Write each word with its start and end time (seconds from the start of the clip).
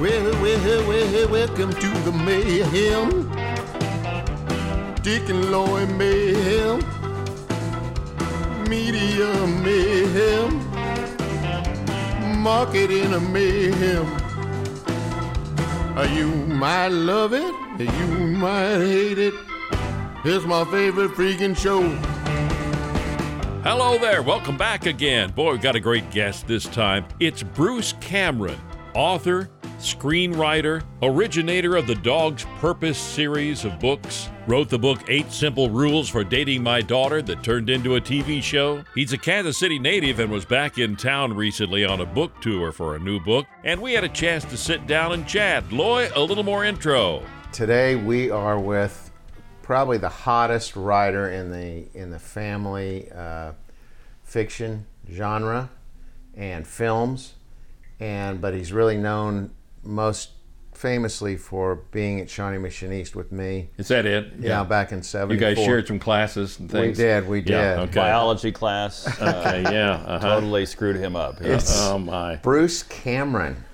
Well, 0.00 0.32
well, 0.42 0.88
well, 0.88 1.28
welcome 1.28 1.72
to 1.72 1.88
the 2.04 2.12
mayhem. 2.12 3.28
Dick 5.02 5.28
and 5.28 5.50
Lloyd 5.50 5.90
mayhem. 5.90 6.78
Media 8.68 9.46
mayhem. 9.64 10.50
Marketing 12.40 13.12
a 13.14 13.20
mayhem. 13.20 14.06
You 16.14 16.28
might 16.46 16.88
love 16.88 17.32
it, 17.32 17.54
you 17.80 18.06
might 18.28 18.78
hate 18.78 19.18
it. 19.18 19.34
It's 20.24 20.44
my 20.44 20.64
favorite 20.66 21.10
freaking 21.12 21.56
show. 21.56 21.82
Hello 23.70 23.98
there. 23.98 24.22
Welcome 24.22 24.56
back 24.56 24.86
again. 24.86 25.30
Boy, 25.32 25.52
we've 25.52 25.60
got 25.60 25.76
a 25.76 25.80
great 25.80 26.10
guest 26.10 26.46
this 26.46 26.64
time. 26.64 27.04
It's 27.20 27.42
Bruce 27.42 27.92
Cameron, 28.00 28.58
author, 28.94 29.50
screenwriter, 29.76 30.82
originator 31.02 31.76
of 31.76 31.86
the 31.86 31.96
Dog's 31.96 32.46
Purpose 32.60 32.96
series 32.96 33.66
of 33.66 33.78
books. 33.78 34.30
Wrote 34.46 34.70
the 34.70 34.78
book 34.78 35.00
Eight 35.08 35.30
Simple 35.30 35.68
Rules 35.68 36.08
for 36.08 36.24
Dating 36.24 36.62
My 36.62 36.80
Daughter 36.80 37.20
that 37.20 37.42
turned 37.42 37.68
into 37.68 37.96
a 37.96 38.00
TV 38.00 38.42
show. 38.42 38.82
He's 38.94 39.12
a 39.12 39.18
Kansas 39.18 39.58
City 39.58 39.78
native 39.78 40.18
and 40.18 40.32
was 40.32 40.46
back 40.46 40.78
in 40.78 40.96
town 40.96 41.34
recently 41.34 41.84
on 41.84 42.00
a 42.00 42.06
book 42.06 42.40
tour 42.40 42.72
for 42.72 42.96
a 42.96 42.98
new 42.98 43.20
book. 43.20 43.44
And 43.64 43.82
we 43.82 43.92
had 43.92 44.02
a 44.02 44.08
chance 44.08 44.46
to 44.46 44.56
sit 44.56 44.86
down 44.86 45.12
and 45.12 45.28
chat. 45.28 45.70
Loy, 45.70 46.08
a 46.16 46.22
little 46.22 46.42
more 46.42 46.64
intro. 46.64 47.22
Today 47.52 47.96
we 47.96 48.30
are 48.30 48.58
with 48.58 49.07
probably 49.68 49.98
the 49.98 50.08
hottest 50.08 50.74
writer 50.76 51.30
in 51.30 51.52
the 51.52 51.84
in 51.92 52.10
the 52.10 52.18
family 52.18 53.06
uh, 53.14 53.52
fiction 54.24 54.86
genre 55.12 55.68
and 56.34 56.66
films, 56.66 57.34
and 58.00 58.40
but 58.40 58.54
he's 58.54 58.72
really 58.72 58.96
known 58.96 59.50
most 59.84 60.30
famously 60.72 61.36
for 61.36 61.74
being 61.90 62.18
at 62.18 62.30
Shawnee 62.30 62.56
Mission 62.56 62.94
East 62.94 63.14
with 63.14 63.30
me. 63.30 63.68
Is 63.76 63.88
that 63.88 64.06
it? 64.06 64.32
Yeah, 64.40 64.64
back 64.64 64.90
in 64.90 64.98
You 64.98 65.04
'74. 65.04 65.36
guys 65.54 65.62
shared 65.62 65.86
some 65.86 65.98
classes 65.98 66.58
and 66.58 66.72
We 66.72 66.92
did, 66.92 67.28
we 67.28 67.42
did. 67.42 67.50
Yeah, 67.50 67.80
okay. 67.82 67.92
biology 67.94 68.52
class. 68.52 69.06
Uh, 69.20 69.42
Okay, 69.46 69.62
yeah. 69.74 69.96
Uh-huh. 69.96 70.18
totally 70.20 70.64
screwed 70.64 70.96
him 70.96 71.14
up. 71.14 71.42
Yeah. 71.42 71.60
Oh, 71.68 71.98
my. 71.98 72.36
Bruce 72.36 72.84
Cameron. 72.84 73.64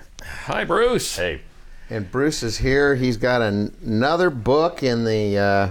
Hi, 0.47 0.65
Bruce. 0.65 1.15
Hey, 1.17 1.43
And 1.89 2.11
Bruce 2.11 2.43
is 2.43 2.59
here. 2.59 2.97
He's 2.97 3.17
got 3.19 3.43
an, 3.43 3.77
another 3.85 4.31
book 4.31 4.83
in 4.83 5.05
the 5.05 5.37
uh, 5.39 5.71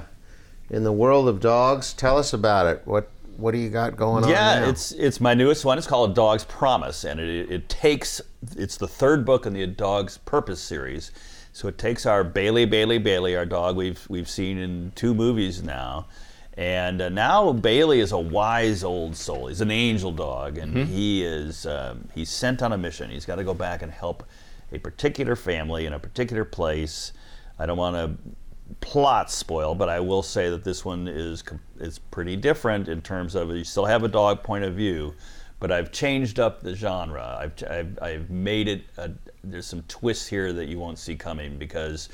in 0.69 0.83
the 0.83 0.92
world 0.92 1.28
of 1.28 1.39
dogs. 1.39 1.94
Tell 1.94 2.17
us 2.17 2.33
about 2.33 2.67
it. 2.67 2.81
What 2.86 3.09
what 3.38 3.52
do 3.52 3.58
you 3.58 3.69
got 3.69 3.95
going 3.95 4.23
on? 4.23 4.30
yeah, 4.30 4.67
it's 4.67 4.92
it's 4.92 5.20
my 5.20 5.33
newest 5.33 5.66
one. 5.66 5.78
It's 5.78 5.88
called 5.88 6.11
A 6.11 6.14
Dog's 6.14 6.44
Promise, 6.44 7.03
and 7.03 7.20
it, 7.20 7.52
it 7.52 7.70
takes 7.70 8.22
it's 8.55 8.78
the 8.78 8.88
third 8.88 9.25
book 9.25 9.45
in 9.45 9.53
the 9.53 9.64
A 9.64 9.67
Dog's 9.67 10.17
Purpose 10.20 10.61
series. 10.61 11.11
So 11.52 11.67
it 11.67 11.78
takes 11.78 12.08
our 12.08 12.23
Bailey, 12.23 12.66
Bailey, 12.66 12.97
Bailey, 12.97 13.36
our 13.36 13.45
dog 13.45 13.75
we've 13.75 14.05
we've 14.09 14.30
seen 14.30 14.58
in 14.58 14.92
two 14.95 15.14
movies 15.14 15.61
now, 15.61 16.08
and 16.55 17.02
uh, 17.02 17.09
now 17.09 17.52
Bailey 17.53 18.00
is 18.00 18.11
a 18.11 18.17
wise 18.20 18.83
old 18.83 19.16
soul. 19.16 19.48
He's 19.48 19.61
an 19.61 19.72
angel 19.72 20.11
dog, 20.11 20.58
and 20.58 20.88
he 20.88 21.23
is 21.23 21.66
um, 21.66 22.09
he's 22.14 22.30
sent 22.30 22.61
on 22.61 22.73
a 22.73 22.77
mission. 22.77 23.09
He's 23.09 23.25
got 23.25 23.36
to 23.36 23.44
go 23.44 23.53
back 23.53 23.81
and 23.81 23.92
help 23.92 24.23
a 24.72 24.80
particular 24.80 25.36
family 25.36 25.86
in 25.86 25.94
a 25.94 26.00
particular 26.00 26.44
place. 26.44 27.14
I 27.59 27.67
don't 27.67 27.77
want 27.77 27.95
to 27.95 28.17
plot 28.84 29.31
spoil, 29.31 29.73
but 29.73 29.88
I 29.88 30.02
will 30.02 30.22
say 30.22 30.50
that 30.50 30.64
this 30.66 30.84
one 30.84 31.08
is 31.08 31.42
is 31.80 32.00
pretty 32.00 32.36
different 32.36 32.89
in 32.89 33.02
terms 33.02 33.34
of 33.34 33.50
you 33.50 33.64
still 33.64 33.86
have 33.86 34.03
a 34.03 34.09
dog 34.09 34.44
point 34.44 34.66
of 34.66 34.76
view, 34.76 35.16
but 35.62 35.72
I've 35.72 35.92
changed 35.92 36.38
up 36.38 36.62
the 36.62 36.76
genre. 36.76 37.38
I've 37.39 37.54
I've, 37.70 37.98
I've 38.02 38.30
made 38.30 38.67
it. 38.67 38.84
A, 38.98 39.11
there's 39.44 39.66
some 39.66 39.84
twists 39.84 40.28
here 40.28 40.52
that 40.52 40.67
you 40.67 40.80
won't 40.80 41.00
see 41.00 41.16
coming 41.16 41.58
because 41.58 42.09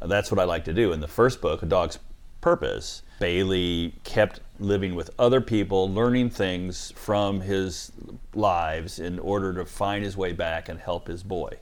that's 0.00 0.30
what 0.30 0.40
I 0.40 0.44
like 0.44 0.64
to 0.64 0.72
do. 0.72 0.92
In 0.92 1.00
the 1.00 1.08
first 1.08 1.42
book, 1.42 1.62
A 1.62 1.66
Dog's 1.66 1.98
Purpose, 2.40 3.02
Bailey 3.20 3.94
kept 4.04 4.40
living 4.58 4.94
with 4.94 5.10
other 5.18 5.40
people, 5.40 5.90
learning 5.90 6.30
things 6.30 6.92
from 6.96 7.40
his 7.42 7.92
lives 8.34 8.98
in 8.98 9.18
order 9.18 9.52
to 9.54 9.64
find 9.66 10.04
his 10.04 10.16
way 10.16 10.32
back 10.32 10.68
and 10.70 10.80
help 10.80 11.06
his 11.06 11.22
boy 11.22 11.58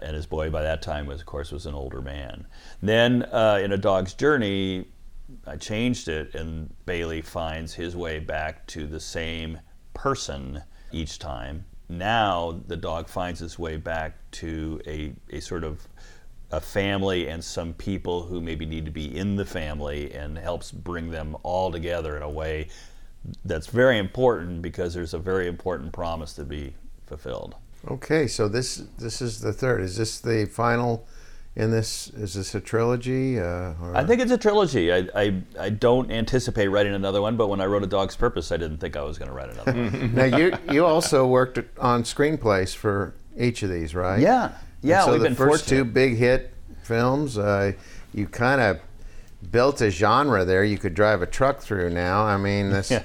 and 0.00 0.14
his 0.14 0.26
boy 0.26 0.50
by 0.50 0.62
that 0.62 0.82
time 0.82 1.06
was 1.06 1.20
of 1.20 1.26
course 1.26 1.52
was 1.52 1.66
an 1.66 1.74
older 1.74 2.00
man. 2.00 2.46
Then 2.82 3.24
uh, 3.24 3.60
in 3.62 3.72
a 3.72 3.78
dog's 3.78 4.14
journey 4.14 4.86
i 5.46 5.56
changed 5.56 6.08
it 6.08 6.34
and 6.34 6.72
bailey 6.86 7.20
finds 7.20 7.74
his 7.74 7.94
way 7.94 8.18
back 8.18 8.66
to 8.66 8.86
the 8.86 9.00
same 9.00 9.60
person 9.94 10.62
each 10.92 11.18
time. 11.18 11.64
Now 11.88 12.60
the 12.66 12.76
dog 12.76 13.08
finds 13.08 13.40
his 13.40 13.58
way 13.58 13.76
back 13.76 14.16
to 14.32 14.80
a, 14.86 15.12
a 15.30 15.40
sort 15.40 15.64
of 15.64 15.86
a 16.50 16.60
family 16.60 17.28
and 17.28 17.44
some 17.44 17.74
people 17.74 18.22
who 18.22 18.40
maybe 18.40 18.64
need 18.64 18.86
to 18.86 18.90
be 18.90 19.16
in 19.16 19.36
the 19.36 19.44
family 19.44 20.12
and 20.14 20.38
helps 20.38 20.72
bring 20.72 21.10
them 21.10 21.36
all 21.42 21.70
together 21.70 22.16
in 22.16 22.22
a 22.22 22.30
way 22.30 22.68
that's 23.44 23.66
very 23.66 23.98
important 23.98 24.62
because 24.62 24.94
there's 24.94 25.12
a 25.12 25.18
very 25.18 25.46
important 25.46 25.92
promise 25.92 26.32
to 26.34 26.44
be 26.44 26.74
fulfilled 27.06 27.54
okay. 27.90 28.26
So 28.26 28.48
this 28.48 28.82
this 28.98 29.20
is 29.20 29.40
the 29.40 29.52
third. 29.52 29.80
Is 29.82 29.96
this 29.96 30.20
the 30.20 30.46
final? 30.46 31.06
In 31.56 31.72
this 31.72 32.08
is 32.10 32.34
this 32.34 32.54
a 32.54 32.60
trilogy? 32.60 33.38
Uh, 33.40 33.72
or? 33.82 33.92
I 33.96 34.04
think 34.04 34.20
it's 34.20 34.30
a 34.30 34.38
trilogy. 34.38 34.92
I, 34.92 35.08
I, 35.12 35.42
I 35.58 35.70
don't 35.70 36.08
anticipate 36.08 36.68
writing 36.68 36.94
another 36.94 37.20
one, 37.20 37.36
but 37.36 37.48
when 37.48 37.60
I 37.60 37.66
wrote 37.66 37.82
A 37.82 37.88
Dog's 37.88 38.14
Purpose, 38.14 38.52
I 38.52 38.56
didn't 38.58 38.78
think 38.78 38.96
I 38.96 39.02
was 39.02 39.18
going 39.18 39.28
to 39.28 39.34
write 39.34 39.50
another 39.50 39.72
one. 39.72 40.14
now 40.14 40.24
you 40.24 40.56
you 40.70 40.86
also 40.86 41.26
worked 41.26 41.58
on 41.80 42.04
screenplays 42.04 42.76
for 42.76 43.12
each 43.36 43.64
of 43.64 43.70
these, 43.70 43.92
right? 43.92 44.20
yeah, 44.20 44.44
And 44.44 44.54
yeah. 44.82 45.04
so 45.04 45.12
we've 45.12 45.20
the 45.20 45.26
been 45.30 45.34
first 45.34 45.68
two 45.68 45.84
big 45.84 46.16
hit 46.16 46.54
films, 46.84 47.36
uh, 47.36 47.72
you 48.14 48.28
kind 48.28 48.60
of 48.60 48.78
built 49.50 49.80
a 49.80 49.90
genre 49.90 50.44
there. 50.44 50.62
You 50.62 50.78
could 50.78 50.94
drive 50.94 51.22
a 51.22 51.26
truck 51.26 51.60
through 51.60 51.90
now. 51.90 52.22
I 52.22 52.36
mean, 52.36 52.70
this, 52.70 52.90
Yeah. 52.92 53.02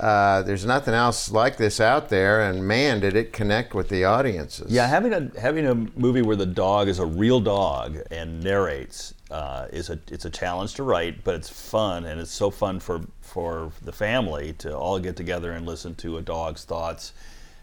Uh, 0.00 0.40
there's 0.42 0.64
nothing 0.64 0.94
else 0.94 1.30
like 1.30 1.58
this 1.58 1.78
out 1.78 2.08
there, 2.08 2.40
and 2.40 2.66
man, 2.66 3.00
did 3.00 3.14
it 3.14 3.34
connect 3.34 3.74
with 3.74 3.90
the 3.90 4.02
audiences. 4.04 4.72
Yeah, 4.72 4.86
having 4.86 5.12
a 5.12 5.30
having 5.38 5.66
a 5.66 5.74
movie 5.74 6.22
where 6.22 6.36
the 6.36 6.46
dog 6.46 6.88
is 6.88 6.98
a 6.98 7.04
real 7.04 7.38
dog 7.38 7.98
and 8.10 8.42
narrates 8.42 9.12
uh, 9.30 9.66
is 9.70 9.90
a 9.90 9.98
it's 10.10 10.24
a 10.24 10.30
challenge 10.30 10.72
to 10.74 10.84
write, 10.84 11.22
but 11.22 11.34
it's 11.34 11.50
fun 11.50 12.06
and 12.06 12.18
it's 12.18 12.30
so 12.30 12.50
fun 12.50 12.80
for 12.80 13.02
for 13.20 13.72
the 13.82 13.92
family 13.92 14.54
to 14.54 14.74
all 14.74 14.98
get 14.98 15.16
together 15.16 15.52
and 15.52 15.66
listen 15.66 15.94
to 15.96 16.16
a 16.16 16.22
dog's 16.22 16.64
thoughts. 16.64 17.12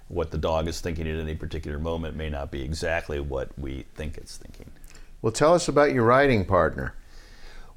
What 0.07 0.29
the 0.29 0.37
dog 0.37 0.67
is 0.67 0.79
thinking 0.79 1.07
at 1.07 1.19
any 1.19 1.33
particular 1.33 1.79
moment 1.79 2.15
may 2.15 2.29
not 2.29 2.51
be 2.51 2.61
exactly 2.61 3.19
what 3.19 3.49
we 3.57 3.85
think 3.95 4.15
it's 4.15 4.37
thinking. 4.37 4.69
Well, 5.23 5.33
tell 5.33 5.55
us 5.55 5.67
about 5.67 5.91
your 5.91 6.03
writing 6.03 6.45
partner. 6.45 6.93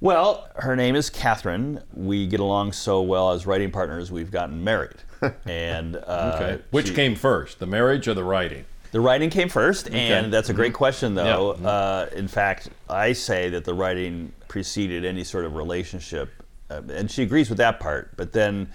Well, 0.01 0.49
her 0.57 0.77
name 0.77 0.97
is 0.97 1.11
Cathryn. 1.11 1.83
We 1.95 2.27
get 2.27 2.41
along 2.41 2.73
so 2.73 3.03
well 3.03 3.33
as 3.33 3.47
writing 3.47 3.71
partners, 3.71 4.11
we've 4.11 4.31
gotten 4.31 4.65
married. 4.65 4.97
and 5.47 5.97
uh, 5.97 6.33
Okay. 6.41 6.63
Which 6.71 6.89
she- 6.89 6.95
came 6.95 7.15
first, 7.15 7.59
the 7.59 7.67
marriage 7.67 8.09
or 8.09 8.15
the 8.15 8.25
writing? 8.25 8.65
the 8.93 9.01
writing 9.01 9.31
came 9.31 9.49
first, 9.49 9.89
and 9.91 10.33
that's 10.33 10.49
a 10.49 10.53
great 10.55 10.73
question, 10.75 11.15
though. 11.15 11.55
Yeah. 11.61 11.69
Uh, 11.69 12.09
in 12.13 12.27
fact, 12.27 12.71
I 12.89 13.13
say 13.13 13.49
that 13.51 13.65
the 13.65 13.73
writing 13.73 14.33
preceded 14.49 15.05
any 15.05 15.23
sort 15.23 15.45
of 15.45 15.55
relationship, 15.55 16.29
uh, 16.71 16.81
and 16.93 17.09
she 17.09 17.23
agrees 17.23 17.49
with 17.49 17.59
that 17.59 17.79
part. 17.79 18.17
But 18.17 18.33
then, 18.33 18.69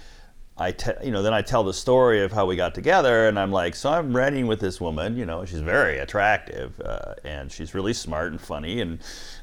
I, 0.58 0.72
te- 0.72 0.92
you 1.04 1.10
know, 1.10 1.22
then 1.22 1.34
I 1.34 1.42
tell 1.42 1.64
the 1.64 1.74
story 1.74 2.22
of 2.22 2.32
how 2.32 2.46
we 2.46 2.56
got 2.56 2.74
together, 2.74 3.28
and 3.28 3.38
I'm 3.38 3.52
like, 3.52 3.74
so 3.74 3.90
I'm 3.90 4.16
writing 4.16 4.46
with 4.46 4.58
this 4.58 4.80
woman. 4.80 5.14
You 5.16 5.26
know, 5.26 5.44
she's 5.44 5.60
very 5.60 5.98
attractive, 5.98 6.80
uh, 6.80 7.12
and 7.24 7.52
she's 7.52 7.74
really 7.74 7.92
smart 7.92 8.32
and 8.32 8.40
funny, 8.40 8.80
and 8.80 8.98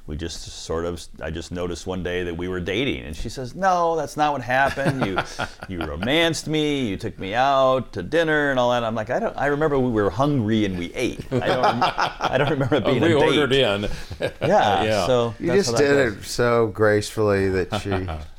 we 0.07 0.17
just 0.17 0.41
sort 0.41 0.85
of, 0.85 1.01
I 1.21 1.29
just 1.29 1.51
noticed 1.51 1.85
one 1.85 2.01
day 2.01 2.23
that 2.23 2.35
we 2.35 2.47
were 2.47 2.59
dating, 2.59 3.03
and 3.03 3.15
she 3.15 3.29
says, 3.29 3.53
no, 3.53 3.95
that's 3.95 4.17
not 4.17 4.33
what 4.33 4.41
happened. 4.41 5.05
You, 5.05 5.19
you 5.69 5.85
romanced 5.85 6.47
me, 6.47 6.87
you 6.87 6.97
took 6.97 7.17
me 7.19 7.35
out 7.35 7.93
to 7.93 8.01
dinner 8.01 8.49
and 8.49 8.59
all 8.59 8.71
that. 8.71 8.83
I'm 8.83 8.95
like, 8.95 9.11
I 9.11 9.19
don't, 9.19 9.37
I 9.37 9.45
remember 9.45 9.77
we 9.77 9.91
were 9.91 10.09
hungry 10.09 10.65
and 10.65 10.79
we 10.79 10.91
ate. 10.95 11.19
I 11.31 11.39
don't, 11.47 11.63
rem- 11.63 11.83
I 11.83 12.35
don't 12.39 12.49
remember 12.49 12.75
it 12.77 12.83
Oh, 12.85 12.89
being 12.91 13.01
we 13.03 13.13
a 13.13 13.19
date. 13.19 13.29
We 13.29 13.37
ordered 13.39 13.53
in. 13.53 13.81
Yeah, 14.19 14.29
Yeah. 14.83 15.05
so 15.05 15.35
You 15.39 15.53
just 15.53 15.77
did 15.77 15.95
it 16.13 16.23
so 16.23 16.67
gracefully 16.67 17.49
that 17.49 17.79
she 17.81 17.91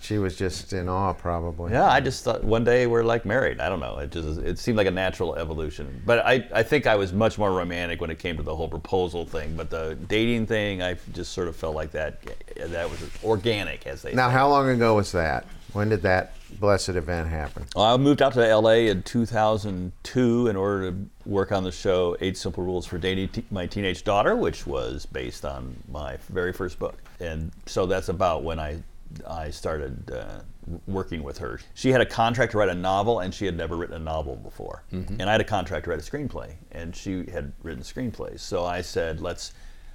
she 0.04 0.18
was 0.18 0.36
just 0.36 0.74
in 0.74 0.86
awe, 0.86 1.14
probably. 1.14 1.72
Yeah, 1.72 1.88
I 1.88 2.00
just 2.00 2.24
thought 2.24 2.44
one 2.44 2.62
day 2.62 2.86
we're 2.86 3.02
like 3.02 3.24
married. 3.24 3.58
I 3.58 3.70
don't 3.70 3.80
know. 3.80 3.96
It 3.98 4.10
just 4.10 4.38
it 4.40 4.58
seemed 4.58 4.76
like 4.76 4.86
a 4.86 4.90
natural 4.90 5.34
evolution. 5.36 6.02
But 6.04 6.26
I, 6.26 6.46
I 6.52 6.62
think 6.62 6.86
I 6.86 6.94
was 6.94 7.14
much 7.14 7.38
more 7.38 7.52
romantic 7.52 8.02
when 8.02 8.10
it 8.10 8.18
came 8.18 8.36
to 8.36 8.42
the 8.42 8.54
whole 8.54 8.68
proposal 8.68 9.24
thing. 9.24 9.56
But 9.56 9.70
the 9.70 9.96
dating 10.08 10.46
thing, 10.46 10.82
I 10.82 10.96
just 11.14 11.32
sort 11.32 11.48
of 11.48 11.56
felt 11.56 11.74
like 11.74 11.90
that 11.92 12.20
that 12.56 12.90
was 12.90 13.00
organic, 13.24 13.86
as 13.86 14.02
they 14.02 14.10
say. 14.10 14.16
Now, 14.16 14.28
say. 14.28 14.34
how 14.34 14.50
long 14.50 14.68
ago 14.68 14.94
was 14.94 15.10
that? 15.12 15.46
When 15.72 15.88
did 15.88 16.02
that 16.02 16.34
blessed 16.60 16.90
event 16.90 17.30
happen? 17.30 17.64
I 17.74 17.96
moved 17.96 18.20
out 18.20 18.34
to 18.34 18.56
LA 18.56 18.90
in 18.90 19.02
2002 19.02 20.46
in 20.48 20.54
order 20.54 20.90
to 20.90 20.96
work 21.24 21.50
on 21.50 21.64
the 21.64 21.72
show 21.72 22.14
Eight 22.20 22.36
Simple 22.36 22.62
Rules 22.62 22.86
for 22.86 22.98
Dating 22.98 23.28
Te- 23.28 23.44
My 23.50 23.66
Teenage 23.66 24.04
Daughter, 24.04 24.36
which 24.36 24.66
was 24.66 25.06
based 25.06 25.46
on 25.46 25.74
my 25.90 26.18
very 26.28 26.52
first 26.52 26.78
book. 26.78 27.02
And 27.20 27.50
so 27.66 27.86
that's 27.86 28.08
about 28.08 28.44
when 28.44 28.60
I 28.60 28.82
I 29.26 29.50
started 29.50 30.10
uh, 30.10 30.40
working 30.86 31.22
with 31.22 31.38
her. 31.38 31.60
She 31.74 31.90
had 31.90 32.00
a 32.00 32.06
contract 32.06 32.52
to 32.52 32.58
write 32.58 32.68
a 32.68 32.74
novel, 32.74 33.20
and 33.20 33.32
she 33.34 33.46
had 33.46 33.56
never 33.56 33.76
written 33.76 33.96
a 33.96 34.00
novel 34.00 34.36
before. 34.36 34.84
Mm-hmm. 34.92 35.20
And 35.20 35.28
I 35.28 35.32
had 35.32 35.40
a 35.40 35.44
contract 35.44 35.84
to 35.84 35.90
write 35.90 36.00
a 36.00 36.02
screenplay, 36.10 36.54
and 36.72 36.94
she 36.94 37.26
had 37.30 37.52
written 37.62 37.82
screenplays. 37.82 38.40
So 38.40 38.64
I 38.64 38.80
said, 38.80 39.20
let's 39.20 39.52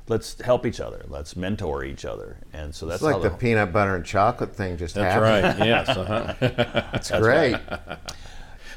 let's 0.07 0.39
help 0.41 0.65
each 0.65 0.79
other. 0.79 1.05
Let's 1.07 1.35
mentor 1.35 1.83
each 1.83 2.03
other. 2.03 2.37
And 2.51 2.73
so 2.73 2.85
that's 2.85 2.97
It's 2.97 3.03
like 3.03 3.15
how 3.15 3.21
the 3.21 3.29
peanut 3.29 3.71
butter 3.71 3.95
and 3.95 4.05
chocolate 4.05 4.55
thing 4.55 4.77
just 4.77 4.95
That's 4.95 5.13
happened. 5.13 5.59
right. 5.59 5.67
Yes. 5.67 5.89
Uh-huh. 5.89 6.83
It's 6.93 7.11
great. 7.11 7.55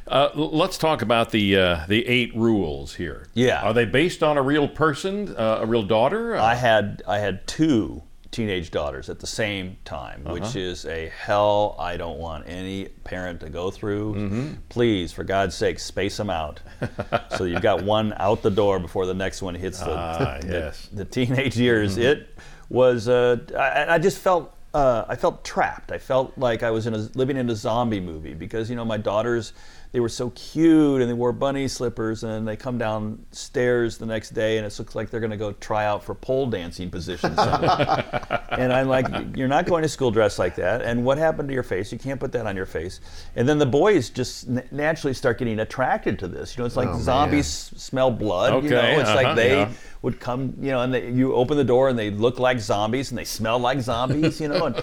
Uh, 0.07 0.31
let's 0.35 0.77
talk 0.79 1.01
about 1.01 1.31
the 1.31 1.57
uh, 1.57 1.81
the 1.89 2.07
eight 2.07 2.35
rules 2.37 2.95
here. 2.97 3.29
Yeah. 3.35 3.63
Are 3.63 3.73
they 3.73 3.85
based 3.85 4.23
on 4.23 4.37
a 4.37 4.43
real 4.43 4.69
person, 4.69 5.35
uh, 5.37 5.61
a 5.63 5.67
real 5.67 5.85
daughter? 5.85 6.37
I 6.37 6.55
had 6.55 7.03
I 7.07 7.19
had 7.19 7.47
two 7.47 8.03
teenage 8.33 8.71
daughters 8.73 9.09
at 9.09 9.21
the 9.21 9.27
same 9.27 9.77
time, 9.85 10.23
Uh-huh. 10.25 10.35
which 10.35 10.57
is 10.57 10.85
a 10.87 11.09
hell 11.17 11.77
I 11.79 11.97
don't 11.97 12.19
want 12.19 12.49
any 12.49 12.87
parent 13.05 13.39
to 13.41 13.49
go 13.51 13.71
through. 13.71 14.15
Mm-hmm. 14.15 14.53
Please, 14.69 15.13
for 15.13 15.23
God's 15.23 15.55
sake, 15.55 15.79
space 15.79 16.17
them 16.17 16.31
out. 16.31 16.59
so 17.37 17.45
you've 17.45 17.63
got 17.63 17.85
one 17.85 18.13
out 18.17 18.43
the 18.43 18.51
door 18.51 18.81
before 18.81 19.07
the 19.07 19.15
next 19.15 19.43
one 19.43 19.55
hits 19.55 19.79
the 19.79 19.91
Ah, 19.97 20.39
the, 20.41 20.47
yes. 20.49 20.89
the 20.93 21.05
teenage 21.05 21.57
years. 21.57 21.97
It 21.99 22.29
was 22.69 23.07
uh, 23.09 23.37
I, 23.57 23.95
I 23.95 23.99
just 23.99 24.19
felt. 24.19 24.53
Uh, 24.75 25.05
I 25.07 25.17
felt 25.17 25.45
trapped. 25.45 25.93
I 25.93 25.99
felt 25.99 26.33
like 26.39 26.63
I 26.63 26.71
was 26.71 26.87
in 26.87 26.95
a, 26.95 27.07
living 27.15 27.37
in 27.37 27.51
a 27.51 27.55
zombie 27.55 28.01
movie 28.01 28.33
because 28.33 28.71
you 28.71 28.77
know 28.77 28.87
my 28.87 28.97
daughters, 28.97 29.53
they 29.93 30.01
were 30.01 30.09
so 30.09 30.31
cute 30.31 31.03
and 31.03 31.11
they 31.11 31.15
wore 31.15 31.33
bunny 31.33 31.69
slippers 31.69 32.25
and 32.25 32.49
they 32.49 32.57
come 32.57 32.79
downstairs 32.79 33.99
the 33.99 34.07
next 34.07 34.31
day 34.31 34.57
and 34.57 34.67
it 34.67 34.77
looks 34.79 34.95
like 34.95 35.11
they're 35.11 35.21
going 35.21 35.31
to 35.31 35.37
go 35.37 35.53
try 35.53 35.85
out 35.85 36.03
for 36.03 36.15
pole 36.15 36.47
dancing 36.47 36.91
positions. 36.91 37.39
and 37.39 38.73
I'm 38.73 38.89
like, 38.89 39.07
you're 39.37 39.49
not 39.49 39.67
going 39.67 39.83
to 39.83 39.89
school 39.91 40.11
dressed 40.11 40.39
like 40.39 40.57
that. 40.57 40.81
And 40.81 41.05
what 41.05 41.19
happened 41.19 41.49
to 41.51 41.55
your 41.55 41.63
face? 41.63 41.93
You 41.93 41.99
can't 41.99 42.19
put 42.19 42.33
that 42.33 42.47
on 42.47 42.57
your 42.57 42.65
face. 42.67 43.01
And 43.37 43.47
then 43.47 43.59
the 43.59 43.67
boys 43.67 44.09
just 44.09 44.49
n- 44.49 44.67
naturally 44.71 45.13
start 45.13 45.39
getting 45.39 45.61
attracted 45.61 46.19
to 46.21 46.29
this. 46.29 46.57
You 46.57 46.63
know, 46.63 46.67
it's 46.67 46.77
like 46.77 46.89
Oh, 46.89 46.93
man. 46.93 47.03
zombies 47.03 47.47
smell 47.47 48.11
blood. 48.11 48.53
okay, 48.55 48.65
you 48.65 48.71
know, 48.71 48.81
it's 49.01 49.09
uh-huh, 49.11 49.15
like 49.23 49.37
they 49.37 49.57
yeah. 49.59 49.71
would 50.01 50.19
come, 50.21 50.55
you 50.61 50.71
know, 50.71 50.81
and 50.81 50.95
they, 50.95 51.11
you 51.11 51.35
open 51.35 51.57
the 51.59 51.65
door 51.65 51.91
and 51.91 51.99
they 51.99 52.11
look 52.11 52.39
like 52.39 52.61
zombies 52.61 53.11
and 53.11 53.19
they 53.19 53.25
smell 53.25 53.59
like 53.59 53.81
zombies, 53.81 54.41
you 54.41 54.49
know. 54.49 54.67
And 54.67 54.83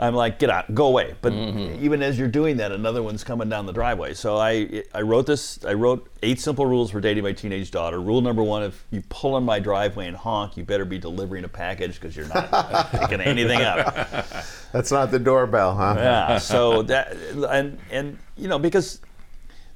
I'm 0.00 0.14
like, 0.14 0.38
get 0.38 0.48
out, 0.48 0.74
go 0.74 0.86
away. 0.86 1.14
But 1.20 1.34
Mm-hmm. 1.34 1.84
even 1.84 2.02
as 2.02 2.18
you're 2.18 2.26
doing 2.26 2.56
that, 2.56 2.72
another 2.72 3.02
one's 3.02 3.22
coming 3.22 3.50
down 3.50 3.66
the 3.66 3.72
driveway. 3.72 4.14
So 4.14 4.38
I, 4.38 4.82
I 4.94 5.02
wrote 5.02 5.26
this. 5.26 5.62
I 5.64 5.74
wrote 5.74 6.08
eight 6.22 6.40
simple 6.40 6.64
rules 6.64 6.90
for 6.90 7.00
dating 7.02 7.22
my 7.22 7.32
teenage 7.32 7.70
daughter. 7.70 8.00
Rule 8.00 8.22
number 8.22 8.42
one: 8.42 8.62
if 8.62 8.84
you 8.90 9.02
pull 9.10 9.36
in 9.36 9.44
my 9.44 9.58
driveway 9.60 10.06
and 10.08 10.16
honk, 10.16 10.56
you 10.56 10.64
better 10.64 10.86
be 10.86 10.98
delivering 10.98 11.44
a 11.44 11.48
package 11.48 11.94
because 12.00 12.16
you're 12.16 12.28
not 12.28 12.90
picking 12.92 13.20
anything 13.20 13.60
up. 13.60 13.94
That's 14.72 14.90
not 14.90 15.10
the 15.10 15.18
doorbell, 15.18 15.74
huh? 15.76 15.94
Yeah. 15.98 16.38
So 16.38 16.82
that 16.84 17.14
and 17.50 17.78
and 17.90 18.18
you 18.38 18.48
know 18.48 18.58
because 18.58 19.00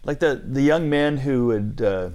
like 0.05 0.21
the 0.21 0.41
the 0.45 0.63
young 0.63 0.89
men 0.89 1.19
who 1.19 1.47
would 1.49 1.83
uh, 1.83 2.09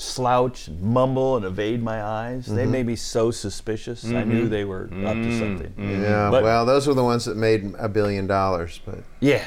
slouch 0.00 0.68
and 0.68 0.80
mumble 0.82 1.36
and 1.36 1.44
evade 1.44 1.82
my 1.82 2.02
eyes, 2.02 2.46
they 2.46 2.62
mm-hmm. 2.62 2.72
made 2.72 2.86
me 2.86 2.96
so 2.96 3.30
suspicious. 3.30 4.04
I 4.04 4.24
knew 4.24 4.42
mm-hmm. 4.42 4.50
they 4.50 4.64
were 4.64 4.84
up 4.84 4.90
to 4.90 4.96
mm-hmm. 4.96 5.38
something. 5.38 5.74
Yeah. 6.02 6.30
But- 6.30 6.42
well, 6.42 6.66
those 6.66 6.86
were 6.86 6.94
the 6.94 7.04
ones 7.04 7.24
that 7.24 7.36
made 7.36 7.74
a 7.78 7.88
billion 7.88 8.26
dollars, 8.26 8.80
but 8.84 9.00
Yeah. 9.20 9.44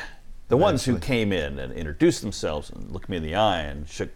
The 0.48 0.58
ones 0.58 0.84
who 0.84 1.00
came 1.00 1.32
in 1.32 1.60
and 1.60 1.72
introduced 1.72 2.22
themselves 2.22 2.70
and 2.70 2.92
looked 2.92 3.08
me 3.08 3.16
in 3.18 3.24
the 3.24 3.36
eye 3.36 3.62
and 3.62 3.88
shook 3.88 4.10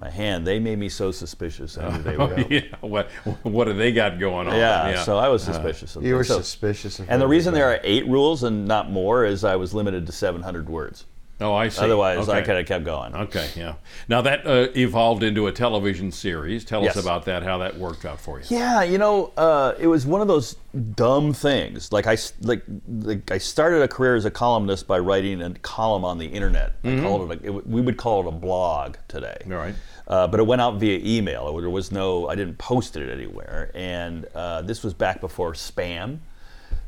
my 0.00 0.10
hand, 0.10 0.46
they 0.46 0.58
made 0.58 0.78
me 0.78 0.88
so 0.88 1.12
suspicious. 1.12 1.76
I 1.78 1.96
knew 1.96 2.02
they 2.02 2.16
oh, 2.16 2.26
were. 2.26 2.40
up. 2.40 2.50
yeah. 2.50 2.62
What 2.80 3.10
What 3.42 3.66
do 3.66 3.74
they 3.74 3.92
got 3.92 4.18
going 4.18 4.48
on? 4.48 4.56
Yeah, 4.56 5.04
so 5.04 5.18
I 5.18 5.28
was 5.28 5.44
uh-huh. 5.44 5.52
suspicious 5.52 5.94
of 5.94 6.04
you 6.04 6.14
were 6.14 6.24
So- 6.24 6.38
suspicious 6.38 6.98
of 6.98 7.10
And 7.10 7.20
the 7.20 7.28
reason 7.28 7.54
there 7.54 7.70
are 7.70 7.80
eight 7.84 8.06
rules 8.08 8.42
and 8.42 8.66
not 8.66 8.90
more 8.90 9.24
is 9.24 9.44
I 9.44 9.56
was 9.56 9.74
limited 9.74 10.06
to 10.06 10.12
700 10.12 10.68
words. 10.68 11.04
Oh, 11.40 11.54
I 11.54 11.68
see. 11.68 11.84
Otherwise, 11.84 12.28
I 12.28 12.42
could 12.42 12.56
have 12.56 12.66
kept 12.66 12.84
going. 12.84 13.14
Okay, 13.14 13.48
yeah. 13.56 13.74
Now 14.08 14.20
that 14.22 14.46
uh, 14.46 14.68
evolved 14.76 15.22
into 15.22 15.46
a 15.46 15.52
television 15.52 16.12
series. 16.12 16.64
Tell 16.64 16.82
Yes. 16.82 16.96
us 16.96 17.02
about 17.02 17.24
that. 17.26 17.42
How 17.42 17.58
that 17.58 17.76
worked 17.78 18.04
out 18.04 18.20
for 18.20 18.38
you. 18.40 18.46
Yeah, 18.48 18.82
you 18.82 18.98
know, 18.98 19.32
uh, 19.36 19.74
it 19.78 19.86
was 19.86 20.06
one 20.06 20.20
of 20.20 20.28
those 20.28 20.56
dumb 20.94 21.32
things. 21.32 21.92
Like 21.92 22.06
I, 22.06 22.16
like, 22.42 22.62
like 22.88 23.30
I 23.30 23.38
started 23.38 23.82
a 23.82 23.88
career 23.88 24.14
as 24.16 24.24
a 24.24 24.30
columnist 24.30 24.86
by 24.86 24.98
writing 24.98 25.42
a 25.42 25.50
column 25.60 26.04
on 26.04 26.18
the 26.18 26.26
internet. 26.26 26.74
I 26.84 27.00
called 27.00 27.32
it, 27.32 27.42
a, 27.44 27.56
it. 27.56 27.66
We 27.66 27.80
would 27.80 27.96
call 27.96 28.20
it 28.22 28.28
a 28.28 28.32
blog 28.32 28.96
today. 29.08 29.36
All 29.46 29.52
right. 29.52 29.74
Uh, 30.06 30.26
but 30.26 30.40
it 30.40 30.46
went 30.46 30.60
out 30.60 30.80
via 30.80 30.98
email. 31.04 31.56
There 31.60 31.70
was 31.70 31.92
no, 31.92 32.28
I 32.28 32.34
didn't 32.34 32.58
post 32.58 32.96
it 32.96 33.08
anywhere. 33.10 33.70
And 33.74 34.26
uh, 34.34 34.62
this 34.62 34.82
was 34.82 34.92
back 34.92 35.20
before 35.20 35.52
spam. 35.52 36.18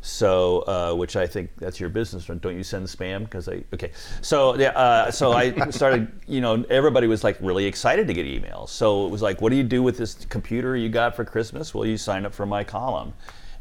So, 0.04 0.62
uh, 0.62 0.94
which 0.94 1.14
I 1.14 1.28
think 1.28 1.50
that's 1.58 1.78
your 1.78 1.88
business, 1.88 2.26
don't 2.26 2.56
you 2.56 2.64
send 2.64 2.86
spam? 2.88 3.20
Because 3.20 3.48
I, 3.48 3.62
okay. 3.72 3.92
So, 4.20 4.56
yeah, 4.58 4.70
uh, 4.70 5.10
so 5.12 5.30
I 5.32 5.70
started, 5.70 6.10
you 6.26 6.40
know, 6.40 6.64
everybody 6.68 7.06
was 7.06 7.22
like 7.22 7.38
really 7.40 7.66
excited 7.66 8.08
to 8.08 8.12
get 8.14 8.26
emails. 8.26 8.70
So 8.70 9.06
it 9.06 9.10
was 9.10 9.22
like, 9.22 9.40
what 9.40 9.50
do 9.50 9.56
you 9.56 9.62
do 9.62 9.80
with 9.80 9.96
this 9.96 10.24
computer 10.28 10.76
you 10.76 10.88
got 10.88 11.14
for 11.14 11.24
Christmas? 11.24 11.72
Well, 11.72 11.86
you 11.86 11.96
sign 11.96 12.26
up 12.26 12.34
for 12.34 12.46
my 12.46 12.64
column. 12.64 13.14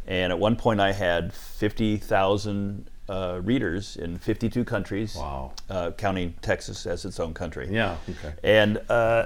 And 0.08 0.32
at 0.34 0.40
one 0.40 0.56
point 0.56 0.80
I 0.82 0.92
had 0.94 1.32
50,000 1.32 2.90
uh, 3.08 3.40
readers 3.44 3.98
in 3.98 4.18
52 4.18 4.64
countries. 4.66 5.16
Wow. 5.16 5.54
Uh, 5.70 5.92
counting 5.92 6.34
Texas 6.42 6.88
as 6.88 7.06
its 7.06 7.20
own 7.20 7.36
country 7.36 7.68
Yeah. 7.70 7.98
Okay. 8.10 8.34
and 8.44 8.82
uh, 8.90 9.26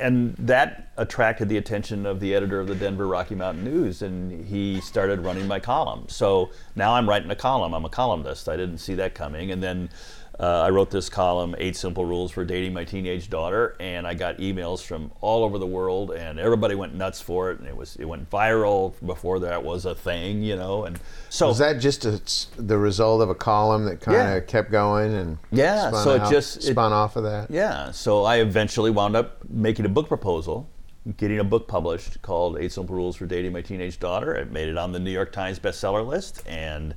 and 0.00 0.34
that 0.36 0.90
attracted 0.96 1.48
the 1.48 1.56
attention 1.56 2.06
of 2.06 2.20
the 2.20 2.34
editor 2.34 2.60
of 2.60 2.66
the 2.66 2.74
Denver 2.74 3.06
Rocky 3.06 3.34
Mountain 3.34 3.64
News, 3.64 4.02
and 4.02 4.44
he 4.46 4.80
started 4.80 5.20
running 5.20 5.46
my 5.46 5.60
column. 5.60 6.06
So 6.08 6.50
now 6.74 6.94
I'm 6.94 7.08
writing 7.08 7.30
a 7.30 7.36
column. 7.36 7.74
I'm 7.74 7.84
a 7.84 7.90
columnist. 7.90 8.48
I 8.48 8.56
didn't 8.56 8.78
see 8.78 8.94
that 8.94 9.14
coming, 9.14 9.50
and 9.50 9.62
then. 9.62 9.90
Uh, 10.40 10.62
I 10.62 10.70
wrote 10.70 10.90
this 10.90 11.10
column, 11.10 11.54
Eight 11.58 11.76
Simple 11.76 12.06
Rules 12.06 12.30
for 12.32 12.46
Dating 12.46 12.72
My 12.72 12.82
Teenage 12.82 13.28
Daughter, 13.28 13.76
and 13.78 14.06
I 14.06 14.14
got 14.14 14.38
emails 14.38 14.82
from 14.82 15.12
all 15.20 15.44
over 15.44 15.58
the 15.58 15.66
world, 15.66 16.12
and 16.12 16.40
everybody 16.40 16.74
went 16.74 16.94
nuts 16.94 17.20
for 17.20 17.50
it, 17.50 17.58
and 17.58 17.68
it 17.68 17.76
was 17.76 17.94
it 17.96 18.06
went 18.06 18.30
viral 18.30 18.94
before 19.04 19.38
that 19.40 19.62
was 19.62 19.84
a 19.84 19.94
thing, 19.94 20.42
you 20.42 20.56
know. 20.56 20.84
And 20.84 20.98
so 21.28 21.48
Was 21.48 21.58
that 21.58 21.78
just 21.78 22.06
a, 22.06 22.22
the 22.56 22.78
result 22.78 23.20
of 23.20 23.28
a 23.28 23.34
column 23.34 23.84
that 23.84 24.00
kind 24.00 24.16
of 24.16 24.26
Yeah. 24.34 24.40
kept 24.40 24.70
going 24.70 25.12
and 25.12 25.36
Yeah, 25.52 25.88
spun 25.88 26.04
so 26.04 26.14
it 26.14 26.20
out- 26.22 26.30
just- 26.30 26.56
it- 26.56 26.72
spun 26.72 26.94
off 26.94 27.16
of 27.16 27.24
that? 27.24 27.50
Yeah, 27.50 27.90
so 27.90 28.24
I 28.24 28.36
eventually 28.36 28.90
wound 28.90 29.16
up 29.16 29.40
making 29.46 29.84
a 29.84 29.90
book 29.90 30.08
proposal, 30.08 30.70
getting 31.18 31.38
a 31.38 31.44
book 31.44 31.68
published 31.68 32.22
called 32.22 32.56
Eight 32.58 32.72
Simple 32.72 32.94
Rules 32.94 33.14
for 33.14 33.26
Dating 33.26 33.52
My 33.52 33.60
Teenage 33.60 34.00
Daughter. 34.00 34.34
It 34.34 34.50
made 34.50 34.68
it 34.70 34.78
on 34.78 34.92
the 34.92 34.98
New 35.00 35.10
York 35.10 35.32
Times 35.32 35.58
bestseller 35.58 36.06
list, 36.06 36.42
and 36.46 36.94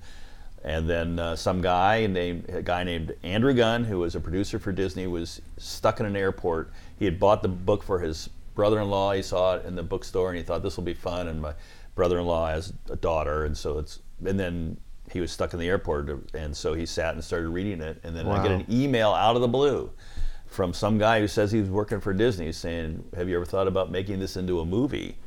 and 0.63 0.89
then 0.89 1.19
uh, 1.19 1.35
some 1.35 1.61
guy 1.61 2.07
named 2.07 2.49
a 2.49 2.61
guy 2.61 2.83
named 2.83 3.15
Andrew 3.23 3.53
Gunn, 3.53 3.83
who 3.83 3.99
was 3.99 4.15
a 4.15 4.19
producer 4.19 4.59
for 4.59 4.71
Disney, 4.71 5.07
was 5.07 5.41
stuck 5.57 5.99
in 5.99 6.05
an 6.05 6.15
airport. 6.15 6.71
He 6.97 7.05
had 7.05 7.19
bought 7.19 7.41
the 7.41 7.49
book 7.49 7.83
for 7.83 7.99
his 7.99 8.29
brother-in-law. 8.55 9.13
He 9.13 9.21
saw 9.21 9.55
it 9.55 9.65
in 9.65 9.75
the 9.75 9.83
bookstore, 9.83 10.29
and 10.29 10.37
he 10.37 10.43
thought 10.43 10.63
this 10.63 10.77
will 10.77 10.83
be 10.83 10.93
fun. 10.93 11.27
And 11.27 11.41
my 11.41 11.53
brother-in-law 11.95 12.47
has 12.49 12.73
a 12.89 12.95
daughter, 12.95 13.45
and 13.45 13.57
so 13.57 13.79
it's 13.79 13.99
and 14.25 14.39
then. 14.39 14.77
He 15.11 15.19
was 15.19 15.31
stuck 15.31 15.53
in 15.53 15.59
the 15.59 15.67
airport, 15.67 16.09
and 16.33 16.55
so 16.55 16.73
he 16.73 16.87
sat 16.87 17.13
and 17.13 17.23
started 17.23 17.49
reading 17.49 17.81
it. 17.81 17.99
And 18.03 18.15
then 18.15 18.25
I 18.25 18.41
get 18.41 18.51
an 18.51 18.65
email 18.71 19.11
out 19.11 19.35
of 19.35 19.41
the 19.41 19.49
blue 19.49 19.91
from 20.53 20.71
some 20.71 20.97
guy 20.97 21.19
who 21.19 21.27
says 21.27 21.51
he 21.51 21.59
was 21.59 21.69
working 21.69 21.99
for 21.99 22.13
Disney 22.13 22.51
saying, 22.51 23.03
Have 23.15 23.27
you 23.27 23.35
ever 23.35 23.45
thought 23.45 23.67
about 23.67 23.91
making 23.91 24.19
this 24.19 24.37
into 24.37 24.59
a 24.59 24.65
movie? 24.65 25.17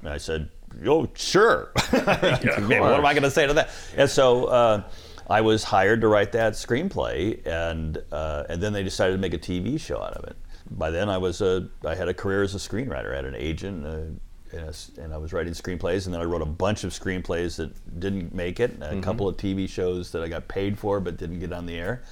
And 0.00 0.08
I 0.08 0.18
said, 0.18 0.50
Oh, 0.86 1.08
sure. 1.14 1.72
Man, 1.92 2.80
what 2.80 2.94
am 2.94 3.06
I 3.06 3.12
going 3.12 3.22
to 3.22 3.30
say 3.30 3.46
to 3.46 3.54
that? 3.54 3.70
And 3.96 4.08
so 4.08 4.46
uh, 4.46 4.82
I 5.28 5.40
was 5.40 5.64
hired 5.64 6.00
to 6.02 6.08
write 6.08 6.32
that 6.32 6.54
screenplay, 6.54 7.44
and, 7.46 8.02
uh, 8.12 8.44
and 8.48 8.62
then 8.62 8.72
they 8.72 8.82
decided 8.82 9.12
to 9.12 9.18
make 9.18 9.34
a 9.34 9.38
TV 9.38 9.80
show 9.80 10.02
out 10.02 10.14
of 10.14 10.24
it. 10.24 10.36
By 10.70 10.90
then, 10.90 11.08
I, 11.08 11.18
was 11.18 11.40
a, 11.40 11.68
I 11.84 11.94
had 11.94 12.08
a 12.08 12.14
career 12.14 12.42
as 12.42 12.54
a 12.54 12.58
screenwriter. 12.58 13.12
I 13.12 13.16
had 13.16 13.24
an 13.24 13.34
agent. 13.34 13.86
Uh, 13.86 14.20
and, 14.52 14.62
a 14.62 15.02
and 15.02 15.12
I 15.12 15.18
was 15.18 15.32
writing 15.32 15.52
screenplays, 15.52 16.06
and 16.06 16.14
then 16.14 16.20
I 16.20 16.24
wrote 16.24 16.42
a 16.42 16.46
bunch 16.46 16.84
of 16.84 16.92
screenplays 16.92 17.56
that 17.56 18.00
didn't 18.00 18.34
make 18.34 18.60
it, 18.60 18.76
a 18.80 19.00
couple 19.00 19.28
of 19.28 19.36
TV 19.36 19.68
shows 19.68 20.12
that 20.12 20.22
I 20.22 20.28
got 20.28 20.48
paid 20.48 20.78
for 20.78 21.00
but 21.00 21.16
didn't 21.16 21.40
get 21.40 21.52
on 21.52 21.66
the 21.66 21.76
air, 21.76 22.02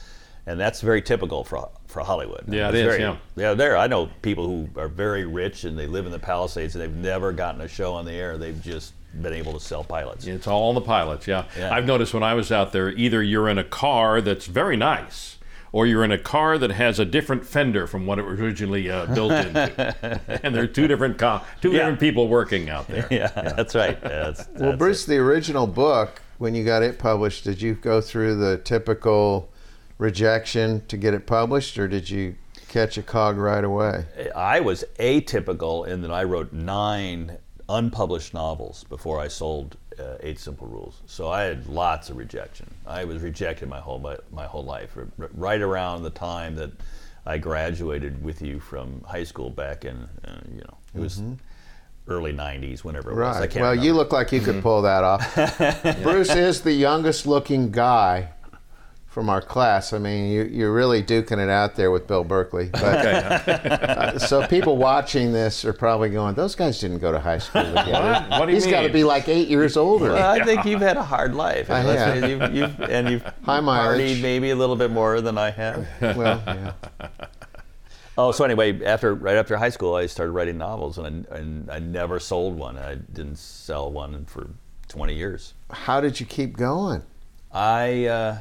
and 0.46 0.58
that's 0.60 0.80
very 0.80 1.02
typical 1.02 1.44
for 1.44 1.68
for 1.86 2.00
Hollywood. 2.02 2.44
Yeah, 2.48 2.68
it 2.68 2.74
It's 2.74 2.84
very- 2.88 3.00
yeah. 3.02 3.16
yeah, 3.36 3.54
there. 3.54 3.76
I 3.76 3.86
know 3.86 4.08
people 4.22 4.46
who 4.46 4.80
are 4.80 4.88
very 4.88 5.24
rich 5.24 5.64
and 5.64 5.78
they 5.78 5.86
live 5.86 6.04
in 6.06 6.12
the 6.12 6.18
Palisades 6.18 6.74
and 6.74 6.82
they've 6.82 6.92
never 6.94 7.32
gotten 7.32 7.60
a 7.60 7.68
show 7.68 7.94
on 7.94 8.04
the 8.04 8.12
air. 8.12 8.36
They've 8.36 8.60
just 8.62 8.92
been 9.22 9.32
able 9.32 9.54
to 9.54 9.60
sell 9.60 9.82
pilots. 9.82 10.26
It's 10.26 10.46
all 10.46 10.68
on 10.68 10.74
the 10.74 10.80
pilots, 10.82 11.26
yeah. 11.26 11.44
Yeah. 11.58 11.74
I've 11.74 11.86
noticed 11.86 12.12
when 12.12 12.22
I 12.22 12.34
was 12.34 12.52
out 12.52 12.72
there, 12.72 12.90
either 12.90 13.22
you're 13.22 13.48
in 13.48 13.56
a 13.56 13.64
car 13.64 14.20
that's 14.20 14.44
very 14.46 14.76
nice, 14.76 15.38
or 15.72 15.86
you're 15.86 16.04
in 16.04 16.12
a 16.12 16.18
car 16.18 16.58
that 16.58 16.70
has 16.72 16.98
a 16.98 17.04
different 17.06 17.46
fender 17.46 17.86
from 17.86 18.04
what 18.04 18.18
it 18.18 18.26
was 18.26 18.38
originally 18.38 18.90
uh, 18.90 19.06
built 19.14 19.32
into, 19.32 20.20
and 20.44 20.54
there 20.54 20.64
are 20.64 20.66
two 20.66 20.86
different 20.86 21.16
co- 21.16 21.40
two 21.62 21.70
Yeah. 21.70 21.78
different 21.78 22.00
people 22.00 22.28
working 22.28 22.68
out 22.68 22.88
there. 22.88 23.06
Yeah, 23.10 23.28
that's 23.28 23.74
right. 23.74 23.98
That's, 24.02 24.46
Well, 24.48 24.70
that's 24.70 24.76
Bruce, 24.78 25.04
the 25.06 25.16
original 25.16 25.66
book, 25.66 26.20
when 26.38 26.54
you 26.54 26.62
got 26.64 26.82
it 26.82 26.98
published, 26.98 27.44
did 27.44 27.62
you 27.62 27.72
go 27.74 28.02
through 28.02 28.36
the 28.36 28.58
typical 28.58 29.50
rejection 29.98 30.84
to 30.88 30.96
get 30.96 31.14
it 31.14 31.26
published, 31.26 31.78
or 31.78 31.88
did 31.88 32.08
you 32.10 32.34
catch 32.68 32.98
a 32.98 33.02
cog 33.02 33.36
right 33.38 33.64
away? 33.64 34.04
I 34.34 34.60
was 34.60 34.84
atypical 34.98 35.86
in 35.86 36.02
that 36.02 36.10
I 36.10 36.24
wrote 36.24 36.52
nine 36.52 37.38
unpublished 37.68 38.34
novels 38.34 38.84
before 38.84 39.20
I 39.20 39.28
sold 39.28 39.76
uh, 39.98 40.16
Eight 40.20 40.38
Simple 40.38 40.66
Rules. 40.68 41.00
So 41.06 41.30
I 41.30 41.42
had 41.42 41.66
lots 41.66 42.10
of 42.10 42.16
rejection. 42.16 42.66
I 42.86 43.04
was 43.04 43.22
rejected 43.22 43.68
my 43.68 43.80
whole 43.80 43.98
my, 43.98 44.16
my 44.30 44.44
whole 44.46 44.64
life. 44.64 44.96
R- 44.96 45.08
Right 45.34 45.60
around 45.60 46.02
the 46.02 46.10
time 46.10 46.54
that 46.56 46.70
I 47.24 47.38
graduated 47.38 48.22
with 48.22 48.42
you 48.42 48.60
from 48.60 49.02
high 49.02 49.24
school 49.24 49.50
back 49.50 49.84
in, 49.84 49.96
uh, 50.24 50.38
you 50.54 50.60
know, 50.60 50.76
it 50.94 51.00
was 51.00 51.22
early 52.08 52.32
'90s, 52.32 52.84
whenever 52.84 53.10
it 53.10 53.14
was. 53.16 53.22
I 53.24 53.30
Mm-hmm. 53.30 53.40
Right. 53.40 53.50
can't 53.50 53.62
Well, 53.62 53.74
you 53.74 53.94
look 53.94 54.12
like 54.12 54.30
you 54.32 54.40
could 54.40 54.62
pull 54.62 54.82
that 54.82 55.02
off. 55.02 55.34
Bruce 56.02 56.34
is 56.34 56.60
the 56.60 56.72
youngest 56.72 57.26
looking 57.26 57.72
guy 57.72 58.28
from 59.16 59.30
our 59.30 59.40
class. 59.40 59.94
I 59.94 59.98
mean, 59.98 60.30
you, 60.30 60.42
you're 60.42 60.74
really 60.74 61.02
duking 61.02 61.42
it 61.42 61.48
out 61.48 61.74
there 61.74 61.90
with 61.90 62.06
Bill 62.06 62.22
Berkeley. 62.22 62.68
But, 62.76 63.06
uh, 63.06 64.18
so 64.18 64.46
people 64.46 64.76
watching 64.76 65.32
this 65.32 65.64
are 65.64 65.72
probably 65.72 66.10
going, 66.10 66.34
those 66.34 66.54
guys 66.54 66.78
didn't 66.78 66.98
go 66.98 67.12
to 67.12 67.18
high 67.18 67.38
school 67.38 67.62
together. 67.64 68.26
What 68.28 68.44
do 68.44 68.52
you 68.52 68.56
He's 68.56 68.66
got 68.66 68.82
to 68.82 68.90
be 68.90 69.04
like 69.04 69.26
eight 69.26 69.48
years 69.48 69.78
older. 69.78 70.12
Well, 70.12 70.30
I 70.30 70.44
think 70.44 70.66
you've 70.66 70.82
had 70.82 70.98
a 70.98 71.02
hard 71.02 71.34
life. 71.34 71.70
I 71.70 71.78
have. 71.78 72.28
You've, 72.28 72.54
you've, 72.54 72.80
and 72.82 73.08
you've 73.08 73.22
High 73.44 73.60
partied 73.60 74.20
maybe 74.20 74.50
a 74.50 74.54
little 74.54 74.76
bit 74.76 74.90
more 74.90 75.22
than 75.22 75.38
I 75.38 75.50
have. 75.50 75.88
well, 76.02 76.42
yeah. 76.46 76.72
Oh, 78.18 78.32
so 78.32 78.44
anyway, 78.44 78.84
after 78.84 79.14
right 79.14 79.36
after 79.36 79.56
high 79.56 79.70
school, 79.70 79.94
I 79.94 80.04
started 80.04 80.32
writing 80.32 80.58
novels, 80.58 80.98
and 80.98 81.26
I, 81.32 81.36
and 81.36 81.70
I 81.70 81.78
never 81.78 82.20
sold 82.20 82.58
one. 82.58 82.76
I 82.76 82.96
didn't 82.96 83.38
sell 83.38 83.90
one 83.90 84.26
for 84.26 84.50
20 84.88 85.14
years. 85.14 85.54
How 85.70 86.02
did 86.02 86.20
you 86.20 86.26
keep 86.26 86.58
going? 86.58 87.02
I 87.50 88.04
uh, 88.04 88.38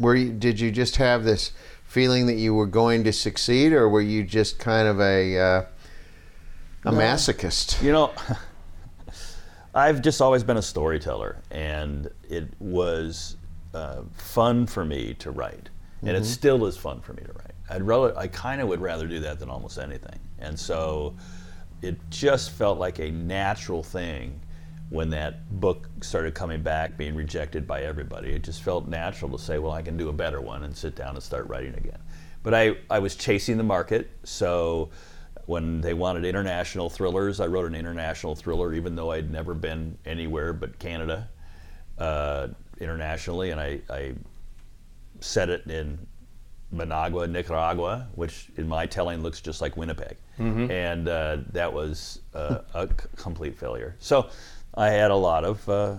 Were 0.00 0.14
you, 0.14 0.32
did 0.32 0.60
you 0.60 0.70
just 0.70 0.96
have 0.96 1.24
this 1.24 1.52
feeling 1.84 2.26
that 2.26 2.34
you 2.34 2.54
were 2.54 2.66
going 2.66 3.04
to 3.04 3.12
succeed, 3.12 3.72
or 3.72 3.88
were 3.88 4.00
you 4.00 4.22
just 4.22 4.58
kind 4.58 4.86
of 4.86 5.00
a 5.00 5.38
uh, 5.38 5.64
a 6.84 6.92
masochist? 6.92 7.82
You 7.82 7.92
know, 7.92 8.12
I've 9.74 10.02
just 10.02 10.20
always 10.20 10.44
been 10.44 10.56
a 10.56 10.62
storyteller, 10.62 11.42
and 11.50 12.10
it 12.28 12.48
was 12.60 13.36
uh, 13.74 14.02
fun 14.14 14.66
for 14.66 14.84
me 14.84 15.14
to 15.14 15.30
write, 15.30 15.70
and 16.02 16.16
it 16.16 16.24
still 16.24 16.66
is 16.66 16.76
fun 16.76 17.00
for 17.00 17.14
me 17.14 17.22
to 17.22 17.32
write. 17.32 17.52
I'd 17.70 17.82
rather, 17.82 18.16
I 18.16 18.28
kind 18.28 18.60
of 18.60 18.68
would 18.68 18.80
rather 18.80 19.06
do 19.06 19.20
that 19.20 19.38
than 19.38 19.50
almost 19.50 19.78
anything, 19.78 20.18
and 20.38 20.58
so 20.58 21.16
it 21.82 21.96
just 22.10 22.50
felt 22.50 22.78
like 22.78 22.98
a 22.98 23.10
natural 23.10 23.82
thing 23.82 24.40
when 24.90 25.10
that 25.10 25.60
book 25.60 25.88
started 26.00 26.34
coming 26.34 26.62
back, 26.62 26.96
being 26.96 27.14
rejected 27.14 27.66
by 27.66 27.82
everybody. 27.82 28.32
It 28.32 28.42
just 28.42 28.62
felt 28.62 28.88
natural 28.88 29.30
to 29.36 29.38
say, 29.42 29.58
well, 29.58 29.72
I 29.72 29.82
can 29.82 29.96
do 29.96 30.08
a 30.08 30.12
better 30.12 30.40
one, 30.40 30.64
and 30.64 30.74
sit 30.76 30.96
down 30.96 31.14
and 31.14 31.22
start 31.22 31.46
writing 31.48 31.74
again. 31.74 31.98
But 32.42 32.54
I, 32.54 32.76
I 32.88 32.98
was 32.98 33.14
chasing 33.16 33.58
the 33.58 33.64
market, 33.64 34.10
so 34.24 34.88
when 35.46 35.80
they 35.80 35.94
wanted 35.94 36.24
international 36.24 36.88
thrillers, 36.88 37.40
I 37.40 37.46
wrote 37.46 37.66
an 37.66 37.74
international 37.74 38.34
thriller, 38.34 38.72
even 38.74 38.94
though 38.94 39.10
I'd 39.12 39.30
never 39.30 39.54
been 39.54 39.98
anywhere 40.06 40.52
but 40.52 40.78
Canada 40.78 41.28
uh, 41.98 42.48
internationally, 42.80 43.50
and 43.50 43.60
I, 43.60 43.80
I 43.90 44.14
set 45.20 45.48
it 45.50 45.66
in 45.66 45.98
Managua, 46.70 47.26
Nicaragua, 47.26 48.08
which 48.14 48.48
in 48.56 48.68
my 48.68 48.86
telling 48.86 49.22
looks 49.22 49.40
just 49.40 49.60
like 49.60 49.76
Winnipeg, 49.76 50.16
and 50.70 51.08
uh, 51.08 51.38
that 51.52 51.72
was 51.72 52.20
uh, 52.34 52.58
a 52.74 52.86
c- 52.86 52.94
complete 53.16 53.58
failure. 53.58 53.96
So 53.98 54.28
I 54.78 54.90
had 54.90 55.10
a 55.10 55.16
lot 55.16 55.44
of 55.44 55.68
uh, 55.68 55.96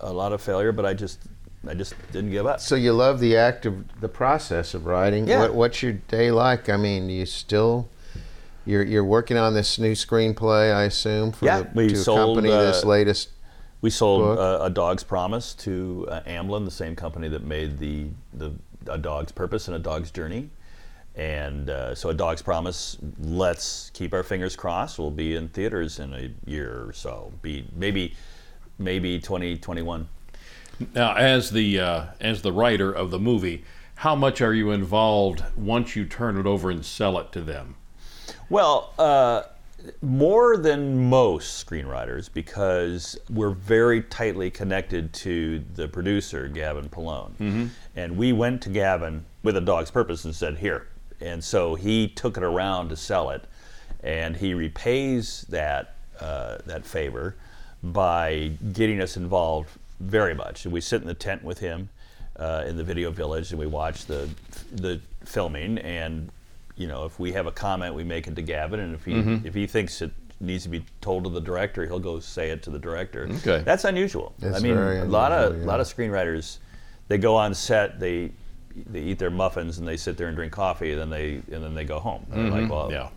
a- 0.00 0.12
lot 0.12 0.32
of 0.32 0.40
failure, 0.40 0.72
but 0.72 0.86
I 0.86 0.94
just 0.94 1.20
I 1.68 1.74
just 1.74 1.94
didn't 2.10 2.30
give 2.30 2.46
up. 2.46 2.60
So 2.60 2.74
you 2.74 2.92
love 2.92 3.20
the 3.20 3.36
act 3.36 3.66
of 3.66 4.00
the 4.00 4.08
process 4.08 4.72
of 4.72 4.86
writing. 4.86 5.28
Yeah. 5.28 5.40
What, 5.40 5.54
what's 5.54 5.82
your 5.82 5.92
day 5.92 6.30
like? 6.30 6.68
I 6.70 6.78
mean, 6.78 7.10
you 7.10 7.26
still 7.26 7.88
you're 8.64 8.82
you're 8.82 9.04
working 9.04 9.36
on 9.36 9.52
this 9.54 9.78
new 9.78 9.92
screenplay, 9.92 10.74
I 10.74 10.84
assume, 10.84 11.32
for 11.32 11.44
Yeah, 11.44 11.62
the, 11.62 11.70
we 11.74 11.88
to 11.88 11.96
sold, 11.96 12.38
accompany 12.38 12.48
this 12.48 12.82
uh, 12.82 12.88
latest. 12.88 13.28
We 13.80 13.90
sold 13.90 14.38
uh, 14.38 14.58
A 14.62 14.70
Dog's 14.70 15.04
Promise 15.04 15.54
to 15.54 16.06
uh, 16.10 16.20
Amblin, 16.22 16.64
the 16.64 16.70
same 16.70 16.96
company 16.96 17.28
that 17.28 17.44
made 17.44 17.78
the, 17.78 18.08
the 18.34 18.52
A 18.88 18.98
Dog's 18.98 19.30
Purpose 19.30 19.68
and 19.68 19.76
A 19.76 19.78
Dog's 19.78 20.10
Journey. 20.10 20.50
And 21.18 21.68
uh, 21.68 21.96
so 21.96 22.10
A 22.10 22.14
Dog's 22.14 22.42
Promise, 22.42 22.96
let's 23.18 23.90
keep 23.90 24.14
our 24.14 24.22
fingers 24.22 24.54
crossed, 24.54 25.00
We'll 25.00 25.10
be 25.10 25.34
in 25.34 25.48
theaters 25.48 25.98
in 25.98 26.14
a 26.14 26.30
year 26.48 26.84
or 26.86 26.92
so. 26.92 27.32
Be 27.42 27.68
maybe 27.74 28.14
maybe 28.78 29.18
2021. 29.18 30.08
Now, 30.94 31.16
as 31.16 31.50
the 31.50 31.80
uh, 31.80 32.04
as 32.20 32.42
the 32.42 32.52
writer 32.52 32.92
of 32.92 33.10
the 33.10 33.18
movie, 33.18 33.64
how 33.96 34.14
much 34.14 34.40
are 34.40 34.54
you 34.54 34.70
involved 34.70 35.42
once 35.56 35.96
you 35.96 36.04
turn 36.04 36.38
it 36.38 36.46
over 36.46 36.70
and 36.70 36.84
sell 36.84 37.18
it 37.18 37.32
to 37.32 37.40
them? 37.40 37.74
Well, 38.48 38.94
uh, 38.96 39.42
more 40.00 40.56
than 40.56 41.08
most 41.08 41.66
screenwriters 41.66 42.32
because 42.32 43.18
we're 43.28 43.50
very 43.50 44.02
tightly 44.02 44.50
connected 44.50 45.12
to 45.14 45.64
the 45.74 45.88
producer, 45.88 46.46
Gavin 46.46 46.88
Polone. 46.88 47.70
And 47.96 48.16
we 48.16 48.32
went 48.32 48.62
to 48.62 48.68
Gavin 48.68 49.24
with 49.42 49.56
a 49.56 49.60
dog's 49.60 49.90
purpose 49.90 50.24
and 50.24 50.34
said, 50.34 50.58
here. 50.58 50.86
And 51.20 51.42
so 51.42 51.74
he 51.74 52.08
took 52.08 52.36
it 52.36 52.42
around 52.42 52.90
to 52.90 52.96
sell 52.96 53.30
it. 53.30 53.44
And 54.02 54.36
he 54.36 54.54
repays 54.54 55.44
that, 55.48 55.96
uh, 56.20 56.58
that 56.66 56.84
favor 56.84 57.34
by 57.82 58.52
getting 58.72 59.00
us 59.00 59.16
involved 59.16 59.70
very 60.00 60.34
much. 60.34 60.64
And 60.64 60.72
we 60.72 60.80
sit 60.80 61.02
in 61.02 61.08
the 61.08 61.14
tent 61.14 61.42
with 61.42 61.58
him 61.58 61.88
uh, 62.36 62.64
in 62.66 62.76
the 62.76 62.84
video 62.84 63.10
village 63.10 63.50
and 63.50 63.58
we 63.58 63.66
watch 63.66 64.06
the, 64.06 64.28
the 64.72 65.00
filming 65.24 65.78
and 65.78 66.30
you 66.78 66.86
know, 66.86 67.04
if 67.04 67.18
we 67.18 67.32
have 67.32 67.46
a 67.46 67.50
comment, 67.50 67.94
we 67.94 68.04
make 68.04 68.28
it 68.28 68.36
to 68.36 68.42
Gavin, 68.42 68.78
and 68.80 68.94
if 68.94 69.04
he 69.04 69.12
if 69.44 69.52
he 69.52 69.66
thinks 69.66 70.00
it 70.00 70.12
needs 70.40 70.62
to 70.62 70.68
be 70.68 70.84
told 71.00 71.24
to 71.24 71.30
the 71.30 71.40
director, 71.40 71.84
he'll 71.84 71.98
go 71.98 72.20
say 72.20 72.50
it 72.50 72.62
to 72.62 72.70
the 72.70 72.78
director. 72.78 73.28
Okay. 73.38 73.62
that's 73.64 73.84
unusual. 73.84 74.32
That's 74.38 74.56
I 74.56 74.60
mean, 74.60 74.76
a 74.76 75.04
lot 75.04 75.32
of 75.32 75.50
unusual, 75.50 75.66
lot 75.66 75.80
of 75.80 75.88
screenwriters, 75.88 76.58
they 77.08 77.18
go 77.18 77.34
on 77.34 77.52
set, 77.52 77.98
they 77.98 78.30
they 78.74 79.00
eat 79.00 79.18
their 79.18 79.30
muffins 79.30 79.78
and 79.78 79.86
they 79.88 79.96
sit 79.96 80.16
there 80.16 80.28
and 80.28 80.36
drink 80.36 80.52
coffee, 80.52 80.92
and 80.92 81.00
then 81.00 81.10
they 81.10 81.34
and 81.54 81.62
then 81.64 81.74
they 81.74 81.84
go 81.84 81.98
home. 81.98 82.26
And 82.30 82.52
they're 82.52 82.60
like, 82.62 82.70
well, 82.70 82.90
Yeah. 82.92 83.08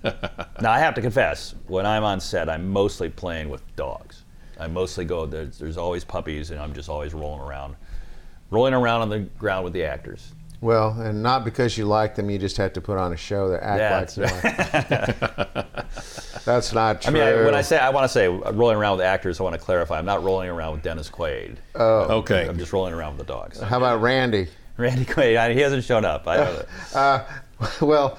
now 0.60 0.70
I 0.70 0.78
have 0.78 0.94
to 0.94 1.00
confess, 1.00 1.54
when 1.66 1.84
I'm 1.86 2.04
on 2.04 2.20
set, 2.20 2.48
I'm 2.48 2.68
mostly 2.68 3.08
playing 3.08 3.48
with 3.50 3.62
dogs. 3.74 4.22
I 4.60 4.66
mostly 4.68 5.04
go 5.04 5.26
there's, 5.26 5.58
there's 5.58 5.76
always 5.76 6.04
puppies, 6.04 6.50
and 6.50 6.60
I'm 6.60 6.72
just 6.72 6.88
always 6.88 7.14
rolling 7.14 7.40
around, 7.40 7.74
rolling 8.50 8.74
around 8.74 9.02
on 9.02 9.08
the 9.08 9.20
ground 9.20 9.64
with 9.64 9.72
the 9.72 9.84
actors. 9.84 10.32
Well, 10.60 11.00
and 11.00 11.22
not 11.22 11.44
because 11.44 11.78
you 11.78 11.84
like 11.84 12.16
them, 12.16 12.30
you 12.30 12.38
just 12.38 12.56
have 12.56 12.72
to 12.72 12.80
put 12.80 12.98
on 12.98 13.12
a 13.12 13.16
show 13.16 13.48
that 13.50 13.62
act 13.62 14.16
That's 14.16 14.44
like 14.44 15.54
one. 15.64 15.64
That's 16.44 16.72
not 16.72 17.02
true. 17.02 17.10
I 17.10 17.12
mean, 17.14 17.22
I, 17.22 17.44
when 17.44 17.54
I 17.54 17.62
say 17.62 17.78
I 17.78 17.90
want 17.90 18.04
to 18.04 18.08
say 18.08 18.26
uh, 18.26 18.52
rolling 18.52 18.76
around 18.76 18.96
with 18.98 19.06
actors, 19.06 19.38
I 19.38 19.42
want 19.44 19.54
to 19.54 19.60
clarify. 19.60 19.98
I'm 19.98 20.04
not 20.06 20.22
rolling 20.24 20.48
around 20.48 20.72
with 20.72 20.82
Dennis 20.82 21.10
Quaid. 21.10 21.56
Oh, 21.74 22.18
Okay. 22.18 22.48
I'm 22.48 22.58
just 22.58 22.72
rolling 22.72 22.92
around 22.94 23.16
with 23.16 23.26
the 23.26 23.32
dogs. 23.32 23.60
How 23.60 23.76
about 23.76 24.00
Randy? 24.00 24.48
Randy 24.82 25.04
Quaid, 25.04 25.36
I, 25.36 25.52
he 25.52 25.60
hasn't 25.60 25.84
shown 25.84 26.04
up. 26.04 26.26
I 26.26 26.36
know 26.36 26.56
that. 26.56 26.66
Uh, 26.94 27.24
well, 27.84 28.18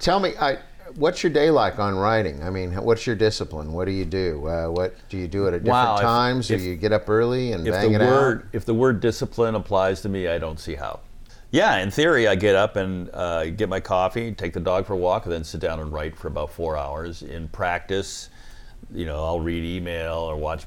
tell 0.00 0.18
me, 0.18 0.32
I, 0.40 0.58
what's 0.96 1.22
your 1.22 1.32
day 1.32 1.50
like 1.50 1.78
on 1.78 1.94
writing? 1.94 2.42
I 2.42 2.50
mean, 2.50 2.72
what's 2.74 3.06
your 3.06 3.14
discipline? 3.14 3.72
What 3.72 3.84
do 3.84 3.92
you 3.92 4.04
do? 4.04 4.44
Uh, 4.48 4.66
what 4.68 4.96
do 5.08 5.16
you 5.16 5.28
do 5.28 5.46
at 5.46 5.52
different 5.52 5.68
Wow, 5.68 5.94
if- 5.96 6.00
times? 6.02 6.50
if- 6.50 6.60
do 6.60 6.64
you 6.66 6.74
get 6.76 6.92
up 6.92 7.08
early 7.08 7.52
and 7.52 7.66
If 7.66 7.72
bang 7.72 7.92
the 7.92 8.02
it 8.02 8.06
word 8.08 8.42
out? 8.42 8.48
if 8.52 8.64
the 8.64 8.74
word 8.74 8.98
discipline 9.00 9.54
applies 9.54 10.00
to 10.02 10.08
me, 10.08 10.26
I 10.26 10.38
don't 10.38 10.58
see 10.58 10.74
how. 10.74 10.98
Yeah, 11.52 11.76
in 11.78 11.90
theory, 11.92 12.26
I 12.26 12.34
get 12.34 12.56
up 12.56 12.74
and 12.76 13.08
uh, 13.12 13.50
get 13.50 13.68
my 13.68 13.78
coffee, 13.78 14.32
take 14.32 14.52
the 14.54 14.60
dog 14.60 14.86
for 14.86 14.94
a 14.94 14.96
walk, 14.96 15.26
and 15.26 15.32
then 15.32 15.44
sit 15.44 15.60
down 15.60 15.78
and 15.80 15.92
write 15.92 16.16
for 16.16 16.26
about 16.28 16.50
four 16.50 16.76
hours. 16.76 17.22
In 17.22 17.46
practice, 17.48 18.30
you 18.92 19.04
know, 19.06 19.22
I'll 19.22 19.38
read 19.40 19.62
email 19.62 20.14
or 20.14 20.34
watch 20.36 20.64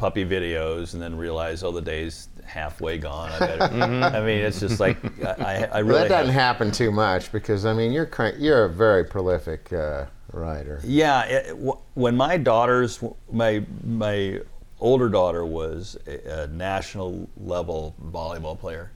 puppy 0.00 0.24
videos, 0.24 0.94
and 0.94 1.02
then 1.02 1.14
realize, 1.16 1.62
oh, 1.62 1.70
the 1.70 1.82
day's 1.82 2.28
halfway 2.46 2.96
gone. 2.96 3.30
I 3.32 3.38
better. 3.38 3.62
I 4.16 4.20
mean, 4.20 4.38
it's 4.38 4.58
just 4.58 4.80
like 4.80 4.96
I, 5.22 5.68
I 5.70 5.82
Well, 5.82 5.84
really 5.84 5.98
that 6.00 6.08
doesn't 6.08 6.32
have- 6.32 6.56
happen 6.56 6.72
too 6.72 6.90
much 6.90 7.30
because 7.30 7.66
I 7.66 7.74
mean, 7.74 7.92
you're 7.92 8.06
cra- 8.06 8.36
you're 8.38 8.64
a 8.64 8.68
very 8.70 9.04
prolific 9.04 9.70
uh, 9.72 10.06
writer. 10.32 10.80
Yeah, 10.84 11.24
it, 11.26 11.48
w- 11.50 11.76
when 11.94 12.16
my 12.16 12.38
daughters, 12.38 12.98
my 13.30 13.62
my 13.84 14.40
older 14.80 15.10
daughter 15.10 15.44
was 15.44 15.98
a, 16.06 16.44
a 16.44 16.46
national 16.46 17.28
level 17.36 17.94
volleyball 18.10 18.58
player, 18.58 18.90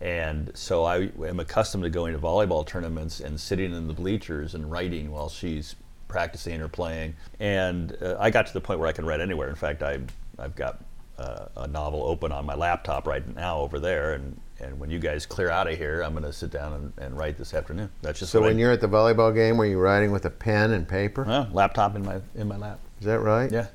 and 0.00 0.50
so 0.54 0.84
I 0.84 1.10
am 1.26 1.38
accustomed 1.38 1.84
to 1.84 1.90
going 1.90 2.14
to 2.14 2.18
volleyball 2.18 2.66
tournaments 2.66 3.20
and 3.20 3.38
sitting 3.38 3.74
in 3.74 3.86
the 3.86 3.92
bleachers 3.94 4.54
and 4.54 4.70
writing 4.72 5.10
while 5.12 5.28
she's 5.28 5.76
practicing 6.08 6.62
or 6.62 6.68
playing. 6.68 7.14
And 7.40 7.94
uh, 8.00 8.16
I 8.18 8.30
got 8.30 8.46
to 8.46 8.52
the 8.54 8.60
point 8.60 8.78
where 8.80 8.88
I 8.88 8.92
can 8.92 9.04
write 9.04 9.20
anywhere. 9.20 9.48
In 9.50 9.56
fact, 9.56 9.82
I 9.82 9.98
I've 10.38 10.56
got 10.56 10.78
uh, 11.18 11.46
a 11.56 11.66
novel 11.66 12.02
open 12.04 12.32
on 12.32 12.44
my 12.46 12.54
laptop 12.54 13.06
right 13.06 13.26
now 13.34 13.58
over 13.60 13.78
there, 13.78 14.14
and. 14.14 14.40
And 14.58 14.80
when 14.80 14.88
you 14.88 14.98
guys 14.98 15.26
clear 15.26 15.50
out 15.50 15.70
of 15.70 15.76
here, 15.76 16.00
I'm 16.00 16.12
going 16.12 16.24
to 16.24 16.32
sit 16.32 16.50
down 16.50 16.72
and, 16.72 16.92
and 16.96 17.14
write 17.18 17.36
this 17.36 17.52
afternoon. 17.52 17.90
That's 18.00 18.20
just 18.20 18.32
So 18.32 18.40
when 18.40 18.56
I, 18.56 18.58
you're 18.58 18.70
at 18.72 18.80
the 18.80 18.88
volleyball 18.88 19.34
game, 19.34 19.58
were 19.58 19.66
you 19.66 19.78
writing 19.78 20.12
with 20.12 20.24
a 20.24 20.30
pen 20.30 20.70
and 20.70 20.88
paper? 20.88 21.24
Well, 21.24 21.46
laptop 21.52 21.94
in 21.94 22.02
my 22.02 22.20
in 22.34 22.48
my 22.48 22.56
lap. 22.56 22.78
Is 22.98 23.04
that 23.04 23.18
right? 23.20 23.52
Yeah. 23.52 23.66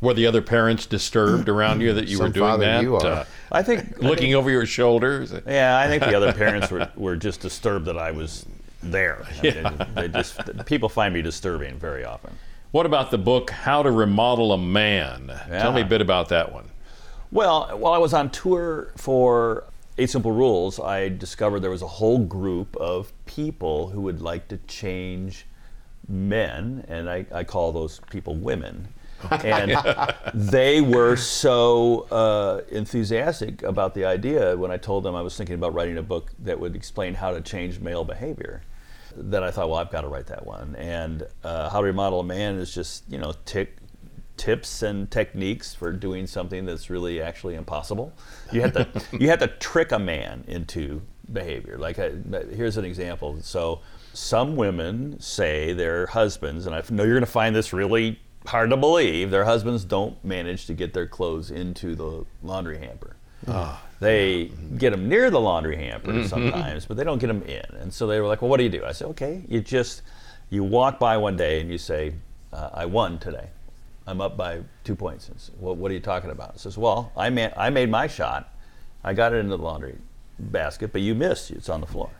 Were 0.00 0.12
the 0.12 0.26
other 0.26 0.42
parents 0.42 0.86
disturbed 0.86 1.48
around 1.48 1.82
you 1.82 1.92
that 1.94 2.08
you 2.08 2.16
Some 2.16 2.26
were 2.26 2.32
doing 2.32 2.50
father 2.50 2.64
that? 2.64 2.82
you 2.82 2.96
are. 2.96 3.06
Uh, 3.06 3.24
I 3.52 3.62
think 3.62 3.80
I 3.80 4.00
looking 4.00 4.16
think- 4.24 4.34
over 4.34 4.50
your 4.50 4.66
shoulders? 4.66 5.32
Yeah, 5.46 5.78
I 5.78 5.86
think 5.86 6.02
the 6.02 6.16
other 6.16 6.32
parents 6.32 6.68
were, 6.68 6.90
were 6.96 7.14
just 7.14 7.40
disturbed 7.40 7.86
that 7.86 7.96
I 7.96 8.10
was 8.10 8.44
there. 8.82 9.24
I 9.38 9.42
mean, 9.42 9.86
they 9.94 10.08
just, 10.08 10.66
people 10.66 10.88
find 10.88 11.14
me 11.14 11.22
disturbing 11.22 11.78
very 11.78 12.04
often. 12.04 12.32
What 12.72 12.86
about 12.86 13.10
the 13.10 13.18
book 13.18 13.50
How 13.50 13.82
to 13.82 13.90
Remodel 13.90 14.50
a 14.52 14.56
Man? 14.56 15.30
Tell 15.46 15.72
me 15.72 15.82
a 15.82 15.84
bit 15.84 16.00
about 16.00 16.30
that 16.30 16.54
one. 16.54 16.70
Well, 17.30 17.68
while 17.76 17.92
I 17.92 17.98
was 17.98 18.14
on 18.14 18.30
tour 18.30 18.92
for 18.96 19.64
Eight 19.98 20.08
Simple 20.08 20.32
Rules, 20.32 20.80
I 20.80 21.10
discovered 21.10 21.60
there 21.60 21.70
was 21.70 21.82
a 21.82 21.86
whole 21.86 22.16
group 22.16 22.74
of 22.78 23.12
people 23.26 23.90
who 23.90 24.00
would 24.00 24.22
like 24.22 24.48
to 24.48 24.56
change 24.68 25.44
men, 26.08 26.86
and 26.88 27.10
I, 27.10 27.26
I 27.30 27.44
call 27.44 27.72
those 27.72 28.00
people 28.10 28.36
women. 28.36 28.88
And 29.44 29.76
they 30.32 30.80
were 30.80 31.16
so 31.16 32.06
uh, 32.10 32.62
enthusiastic 32.70 33.62
about 33.62 33.94
the 33.94 34.06
idea 34.06 34.56
when 34.56 34.70
I 34.70 34.78
told 34.78 35.04
them 35.04 35.14
I 35.14 35.20
was 35.20 35.36
thinking 35.36 35.56
about 35.56 35.74
writing 35.74 35.98
a 35.98 36.02
book 36.02 36.32
that 36.38 36.58
would 36.58 36.74
explain 36.74 37.12
how 37.14 37.32
to 37.32 37.42
change 37.42 37.80
male 37.80 38.02
behavior 38.02 38.62
that 39.16 39.42
I 39.42 39.50
thought, 39.50 39.68
well, 39.68 39.78
I've 39.78 39.90
got 39.90 40.02
to 40.02 40.08
write 40.08 40.26
that 40.26 40.46
one. 40.46 40.74
And 40.76 41.26
uh, 41.44 41.70
How 41.70 41.80
to 41.80 41.86
Remodel 41.86 42.20
a 42.20 42.24
Man 42.24 42.56
is 42.56 42.74
just, 42.74 43.04
you 43.10 43.18
know, 43.18 43.34
tick, 43.44 43.76
tips 44.36 44.82
and 44.82 45.10
techniques 45.10 45.74
for 45.74 45.92
doing 45.92 46.26
something 46.26 46.64
that's 46.64 46.90
really 46.90 47.20
actually 47.20 47.54
impossible. 47.54 48.12
You 48.52 48.62
have 48.62 48.72
to 48.72 48.88
you 49.18 49.28
have 49.28 49.38
to 49.40 49.48
trick 49.48 49.92
a 49.92 49.98
man 49.98 50.44
into 50.48 51.02
behavior. 51.32 51.78
Like 51.78 51.98
I, 51.98 52.12
here's 52.50 52.76
an 52.76 52.84
example. 52.84 53.38
So 53.42 53.80
some 54.12 54.56
women 54.56 55.20
say 55.20 55.72
their 55.72 56.06
husbands, 56.06 56.66
and 56.66 56.74
I 56.74 56.82
know 56.90 57.04
you're 57.04 57.14
going 57.14 57.20
to 57.24 57.30
find 57.30 57.54
this 57.54 57.72
really 57.72 58.20
hard 58.46 58.70
to 58.70 58.76
believe, 58.76 59.30
their 59.30 59.44
husbands 59.44 59.84
don't 59.84 60.22
manage 60.24 60.66
to 60.66 60.74
get 60.74 60.92
their 60.92 61.06
clothes 61.06 61.50
into 61.50 61.94
the 61.94 62.24
laundry 62.42 62.78
hamper. 62.78 63.16
They 64.02 64.50
get 64.78 64.90
them 64.90 65.08
near 65.08 65.30
the 65.30 65.40
laundry 65.40 65.76
hamper 65.76 66.24
sometimes, 66.26 66.86
but 66.86 66.96
they 66.96 67.04
don't 67.04 67.18
get 67.18 67.28
them 67.28 67.42
in. 67.42 67.64
And 67.80 67.92
so 67.92 68.06
they 68.06 68.20
were 68.20 68.26
like, 68.26 68.42
"Well, 68.42 68.48
what 68.50 68.56
do 68.58 68.64
you 68.64 68.68
do?" 68.70 68.84
I 68.84 68.92
said, 68.92 69.06
"Okay, 69.08 69.42
you 69.48 69.60
just 69.60 70.02
you 70.50 70.64
walk 70.64 70.98
by 70.98 71.16
one 71.16 71.36
day 71.36 71.60
and 71.60 71.70
you 71.70 71.78
say, 71.78 72.14
uh, 72.52 72.70
I 72.74 72.84
won 72.86 73.18
today. 73.18 73.48
I'm 74.06 74.20
up 74.20 74.36
by 74.36 74.60
two 74.84 74.94
points." 74.96 75.28
And 75.28 75.40
so, 75.40 75.52
well, 75.58 75.74
what 75.76 75.90
are 75.90 75.94
you 75.94 76.00
talking 76.00 76.30
about? 76.30 76.52
I 76.54 76.56
says, 76.58 76.76
"Well, 76.76 77.12
I 77.16 77.30
ma- 77.30 77.50
I 77.56 77.70
made 77.70 77.90
my 77.90 78.06
shot. 78.06 78.52
I 79.04 79.14
got 79.14 79.32
it 79.32 79.36
into 79.36 79.56
the 79.56 79.62
laundry 79.62 79.96
basket, 80.38 80.92
but 80.92 81.00
you 81.02 81.14
missed. 81.14 81.50
It's 81.50 81.68
on 81.68 81.80
the 81.80 81.86
floor." 81.86 82.10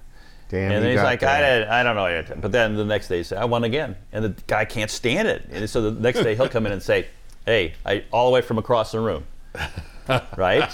Damn, 0.48 0.70
and 0.70 0.74
you 0.74 0.80
then 0.80 0.90
he's 0.90 1.02
like, 1.02 1.22
I, 1.22 1.40
that. 1.40 1.58
didn't- 1.60 1.70
I 1.72 1.82
don't 1.82 1.96
know. 1.96 2.36
But 2.42 2.52
then 2.52 2.74
the 2.76 2.84
next 2.84 3.08
day 3.08 3.16
he 3.18 3.22
said, 3.22 3.38
I 3.38 3.46
won 3.46 3.64
again. 3.64 3.96
And 4.12 4.22
the 4.22 4.34
guy 4.46 4.66
can't 4.66 4.90
stand 4.90 5.26
it. 5.26 5.46
And 5.50 5.68
so 5.70 5.90
the 5.90 5.98
next 5.98 6.22
day 6.22 6.34
he'll 6.34 6.48
come 6.50 6.66
in 6.66 6.72
and 6.72 6.82
say, 6.82 7.06
Hey, 7.46 7.72
I, 7.86 8.04
all 8.12 8.26
the 8.28 8.34
way 8.34 8.42
from 8.42 8.58
across 8.58 8.92
the 8.92 9.00
room. 9.00 9.24
right? 10.36 10.68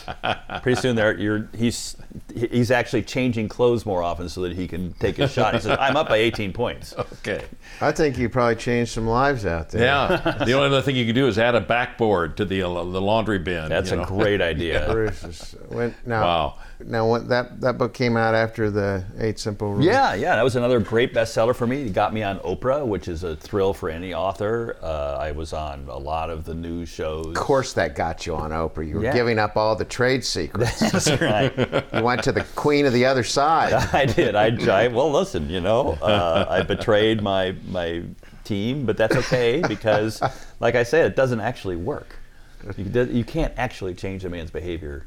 Pretty 0.62 0.80
soon 0.80 0.96
there, 0.96 1.16
you're, 1.18 1.48
he's, 1.56 1.96
he's 2.34 2.70
actually 2.70 3.02
changing 3.02 3.48
clothes 3.48 3.84
more 3.86 4.02
often 4.02 4.28
so 4.28 4.42
that 4.42 4.52
he 4.52 4.66
can 4.68 4.92
take 4.94 5.16
his 5.16 5.32
shot. 5.32 5.54
He 5.54 5.60
says, 5.60 5.76
I'm 5.80 5.96
up 5.96 6.08
by 6.08 6.16
18 6.18 6.52
points. 6.52 6.94
Okay. 7.18 7.44
I 7.80 7.90
think 7.92 8.16
you 8.16 8.28
probably 8.28 8.54
changed 8.56 8.92
some 8.92 9.06
lives 9.06 9.44
out 9.44 9.70
there. 9.70 9.82
Yeah. 9.82 10.44
the 10.44 10.52
only 10.52 10.68
other 10.68 10.80
thing 10.80 10.94
you 10.96 11.04
could 11.04 11.14
do 11.16 11.26
is 11.26 11.36
add 11.38 11.54
a 11.54 11.60
backboard 11.60 12.36
to 12.36 12.44
the 12.44 12.62
uh, 12.62 12.68
the 12.68 13.00
laundry 13.00 13.38
bin. 13.38 13.68
That's 13.68 13.90
you 13.90 13.96
a 13.96 14.00
know. 14.00 14.06
great 14.06 14.40
idea. 14.40 14.86
Bruce 14.90 15.54
when, 15.68 15.94
now, 16.06 16.22
Wow. 16.22 16.58
now 16.84 17.10
when 17.10 17.28
that 17.28 17.60
that 17.60 17.76
book 17.76 17.92
came 17.92 18.16
out 18.16 18.34
after 18.34 18.70
the 18.70 19.04
Eight 19.18 19.38
Simple 19.38 19.72
Rules. 19.72 19.84
Yeah, 19.84 20.14
yeah, 20.14 20.36
that 20.36 20.42
was 20.42 20.56
another 20.56 20.80
great 20.80 21.12
bestseller 21.12 21.54
for 21.54 21.66
me. 21.66 21.82
It 21.82 21.92
got 21.92 22.14
me 22.14 22.22
on 22.22 22.38
Oprah, 22.38 22.86
which 22.86 23.08
is 23.08 23.24
a 23.24 23.36
thrill 23.36 23.74
for 23.74 23.90
any 23.90 24.14
author. 24.14 24.76
Uh, 24.80 25.16
I 25.20 25.32
was 25.32 25.52
on 25.52 25.86
a 25.88 25.98
lot 25.98 26.30
of 26.30 26.44
the 26.44 26.54
news 26.54 26.88
shows. 26.88 27.26
Of 27.26 27.34
course, 27.34 27.72
that 27.74 27.94
got 27.96 28.26
you 28.26 28.36
on 28.36 28.50
Oprah. 28.52 28.86
You 28.88 28.96
were 28.96 29.04
Yeah. 29.04 29.12
Giving 29.18 29.38
up 29.40 29.56
all 29.56 29.74
the 29.74 29.84
trade 29.84 30.24
secrets. 30.24 30.78
That's 30.92 31.10
right. 31.20 31.52
you 31.92 32.02
went 32.04 32.22
to 32.22 32.30
the 32.30 32.44
queen 32.54 32.86
of 32.86 32.92
the 32.92 33.04
other 33.04 33.24
side. 33.24 33.72
I 33.92 34.06
did. 34.06 34.36
I, 34.36 34.46
I 34.84 34.86
well, 34.86 35.10
listen. 35.10 35.50
You 35.50 35.60
know, 35.60 35.98
uh, 36.00 36.46
I 36.48 36.62
betrayed 36.62 37.20
my 37.20 37.56
my 37.66 38.04
team, 38.44 38.86
but 38.86 38.96
that's 38.96 39.16
okay 39.16 39.60
because, 39.66 40.22
like 40.60 40.76
I 40.76 40.84
said, 40.84 41.06
it 41.10 41.16
doesn't 41.16 41.40
actually 41.40 41.74
work. 41.74 42.14
You, 42.76 43.04
you 43.06 43.24
can't 43.24 43.52
actually 43.56 43.94
change 43.94 44.24
a 44.24 44.28
man's 44.28 44.52
behavior. 44.52 45.04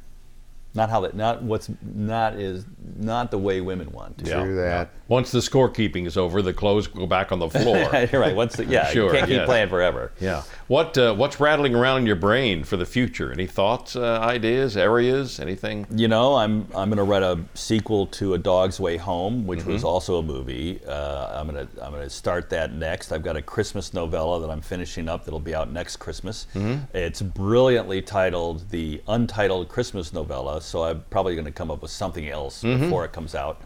Not 0.74 0.90
how 0.90 1.02
that. 1.02 1.16
Not 1.16 1.44
what's 1.44 1.70
not 1.82 2.36
is 2.36 2.66
not 2.98 3.30
the 3.32 3.38
way 3.38 3.60
women 3.60 3.92
want 3.92 4.18
to. 4.20 4.30
Yeah. 4.30 4.44
True 4.44 4.56
that. 4.56 4.92
Once 5.10 5.32
the 5.32 5.40
scorekeeping 5.40 6.06
is 6.08 6.16
over, 6.16 6.42
the 6.42 6.54
clothes 6.54 6.88
go 6.88 7.06
back 7.06 7.34
on 7.34 7.40
the 7.40 7.50
floor. 7.50 7.78
You're 8.12 8.22
right. 8.22 8.36
What's 8.36 8.56
the, 8.56 8.66
yeah? 8.66 8.88
Sure, 8.88 9.08
you 9.08 9.12
can't 9.12 9.28
keep 9.28 9.38
yes. 9.38 9.46
playing 9.46 9.68
forever. 9.68 10.14
yeah. 10.22 10.44
What 10.68 10.98
uh, 10.98 11.14
what's 11.14 11.40
rattling 11.42 11.76
around 11.76 12.00
in 12.00 12.06
your 12.06 12.16
brain 12.16 12.64
for 12.64 12.78
the 12.78 12.86
future? 12.86 13.32
Any 13.34 13.48
thoughts, 13.48 13.98
uh, 13.98 14.20
ideas, 14.22 14.78
areas, 14.78 15.40
anything? 15.42 15.86
You 15.94 16.08
know, 16.08 16.36
I'm 16.36 16.68
I'm 16.74 16.90
going 16.90 16.98
to 16.98 17.04
write 17.04 17.24
a 17.24 17.40
sequel 17.54 18.08
to 18.08 18.36
A 18.36 18.38
Dog's 18.38 18.80
Way 18.80 18.96
Home, 18.96 19.46
which 19.46 19.66
was 19.66 19.84
also 19.84 20.20
a 20.20 20.24
movie. 20.24 20.80
Uh, 20.88 21.40
I'm 21.42 21.50
going 21.50 21.68
to 21.68 21.86
I'm 21.86 21.92
going 21.92 22.04
to 22.04 22.10
start 22.10 22.50
that 22.52 22.72
next. 22.74 23.12
I've 23.12 23.24
got 23.24 23.36
a 23.36 23.42
Christmas 23.42 23.94
novella 23.94 24.40
that 24.40 24.50
I'm 24.50 24.62
finishing 24.62 25.10
up 25.10 25.26
that'll 25.26 25.42
be 25.42 25.54
out 25.54 25.70
next 25.72 25.98
Christmas. 25.98 26.48
It's 26.94 27.22
brilliantly 27.22 28.02
titled 28.02 28.70
the 28.70 29.02
Untitled 29.08 29.68
Christmas 29.68 30.14
Novella, 30.14 30.61
so 30.66 30.84
I'm 30.84 31.04
probably 31.10 31.36
going 31.36 31.46
to 31.46 31.52
come 31.52 31.72
up 31.72 31.82
with 31.82 31.92
something 31.92 32.30
else 32.30 32.64
before 32.64 33.06
it 33.06 33.12
comes 33.12 33.36
out. 33.36 33.62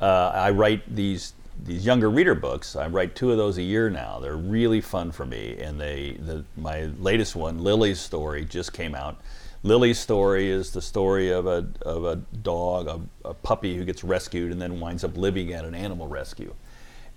Uh, 0.00 0.30
I 0.34 0.50
write 0.50 0.94
these 0.94 1.32
these 1.64 1.86
younger 1.86 2.10
reader 2.10 2.34
books. 2.34 2.76
I 2.76 2.86
write 2.86 3.14
two 3.14 3.30
of 3.30 3.38
those 3.38 3.56
a 3.58 3.62
year 3.62 3.88
now. 3.88 4.18
They're 4.18 4.36
really 4.36 4.80
fun 4.80 5.10
for 5.10 5.24
me, 5.24 5.56
and 5.58 5.80
they 5.80 6.18
the 6.20 6.44
my 6.56 6.90
latest 6.98 7.34
one, 7.34 7.62
Lily's 7.62 7.98
story, 7.98 8.44
just 8.44 8.72
came 8.72 8.94
out. 8.94 9.20
Lily's 9.62 9.98
story 9.98 10.50
is 10.50 10.70
the 10.70 10.82
story 10.82 11.30
of 11.30 11.46
a 11.46 11.66
of 11.82 12.04
a 12.04 12.16
dog, 12.16 12.88
a, 12.88 13.28
a 13.28 13.34
puppy 13.34 13.76
who 13.76 13.84
gets 13.84 14.04
rescued 14.04 14.52
and 14.52 14.60
then 14.60 14.80
winds 14.80 15.02
up 15.02 15.16
living 15.16 15.52
at 15.52 15.64
an 15.64 15.74
animal 15.74 16.06
rescue, 16.06 16.54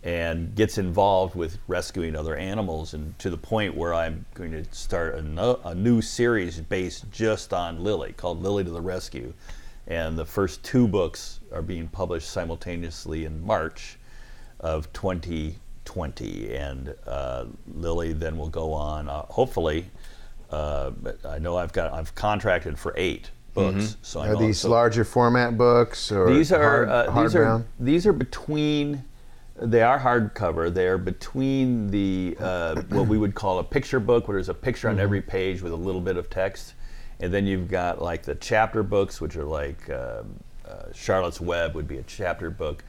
and 0.04 0.56
gets 0.56 0.78
involved 0.78 1.36
with 1.36 1.58
rescuing 1.68 2.16
other 2.16 2.36
animals, 2.36 2.94
and 2.94 3.18
to 3.20 3.30
the 3.30 3.38
point 3.38 3.76
where 3.76 3.94
I'm 3.94 4.26
going 4.34 4.52
to 4.52 4.64
start 4.74 5.16
a, 5.16 5.22
no, 5.22 5.60
a 5.66 5.76
new 5.76 6.02
series 6.02 6.60
based 6.62 7.12
just 7.12 7.54
on 7.54 7.84
Lily, 7.84 8.14
called 8.14 8.42
Lily 8.42 8.64
to 8.64 8.70
the 8.70 8.82
Rescue, 8.82 9.34
and 9.88 10.18
the 10.18 10.26
first 10.26 10.64
two 10.64 10.88
books 10.88 11.42
are 11.52 11.62
being 11.62 11.88
published 11.88 12.30
simultaneously 12.30 13.26
in 13.26 13.46
March 13.46 13.98
of 14.60 14.92
2020, 14.94 16.56
and 16.56 16.96
uh, 17.06 17.46
Lily 17.74 18.14
then 18.14 18.38
will 18.38 18.50
go 18.50 18.72
on. 18.72 19.10
Uh, 19.10 19.24
hopefully, 19.24 19.90
uh, 20.52 20.92
I 21.28 21.40
know 21.40 21.58
I've 21.58 21.74
got 21.74 21.92
I've 21.94 22.16
contracted 22.16 22.78
for 22.78 22.94
eight 22.96 23.32
books. 23.54 23.98
So 24.02 24.20
I 24.20 24.30
Are 24.30 24.34
know 24.34 24.40
these 24.40 24.60
so 24.60 24.70
larger 24.70 25.04
format 25.04 25.58
books 25.58 26.12
or 26.12 26.34
these 26.34 26.52
are 26.52 26.86
hard, 26.86 26.90
uh, 26.90 27.22
these 27.22 27.36
are 27.36 27.66
these 27.80 28.08
are 28.08 28.14
between. 28.14 29.04
They 29.62 29.82
are 29.82 30.00
hardcover. 30.00 30.74
They 30.74 30.88
are 30.88 30.98
between 30.98 31.88
the 31.88 32.38
uh, 32.40 32.82
what 32.90 33.08
we 33.08 33.18
would 33.18 33.36
call 33.36 33.60
a 33.60 33.64
picture 33.64 34.00
book, 34.00 34.28
where 34.28 34.36
there's 34.36 34.48
a 34.48 34.54
picture 34.54 34.88
on 34.90 35.00
every 35.00 35.22
page 35.22 35.62
with 35.62 35.74
a 35.74 35.78
little 35.78 36.00
bit 36.00 36.16
of 36.16 36.30
text, 36.30 36.76
and 37.20 37.34
then 37.34 37.46
you've 37.46 37.68
got 37.68 38.02
like 38.02 38.24
the 38.24 38.36
chapter 38.36 38.84
books, 38.84 39.20
which 39.20 39.36
are 39.36 39.44
like 39.44 39.90
um, 39.90 40.40
uh, 40.66 40.84
Charlotte's 40.94 41.42
Web 41.42 41.76
would 41.76 41.88
be 41.88 41.98
a 41.98 42.04
chapter 42.04 42.50
book. 42.50 42.86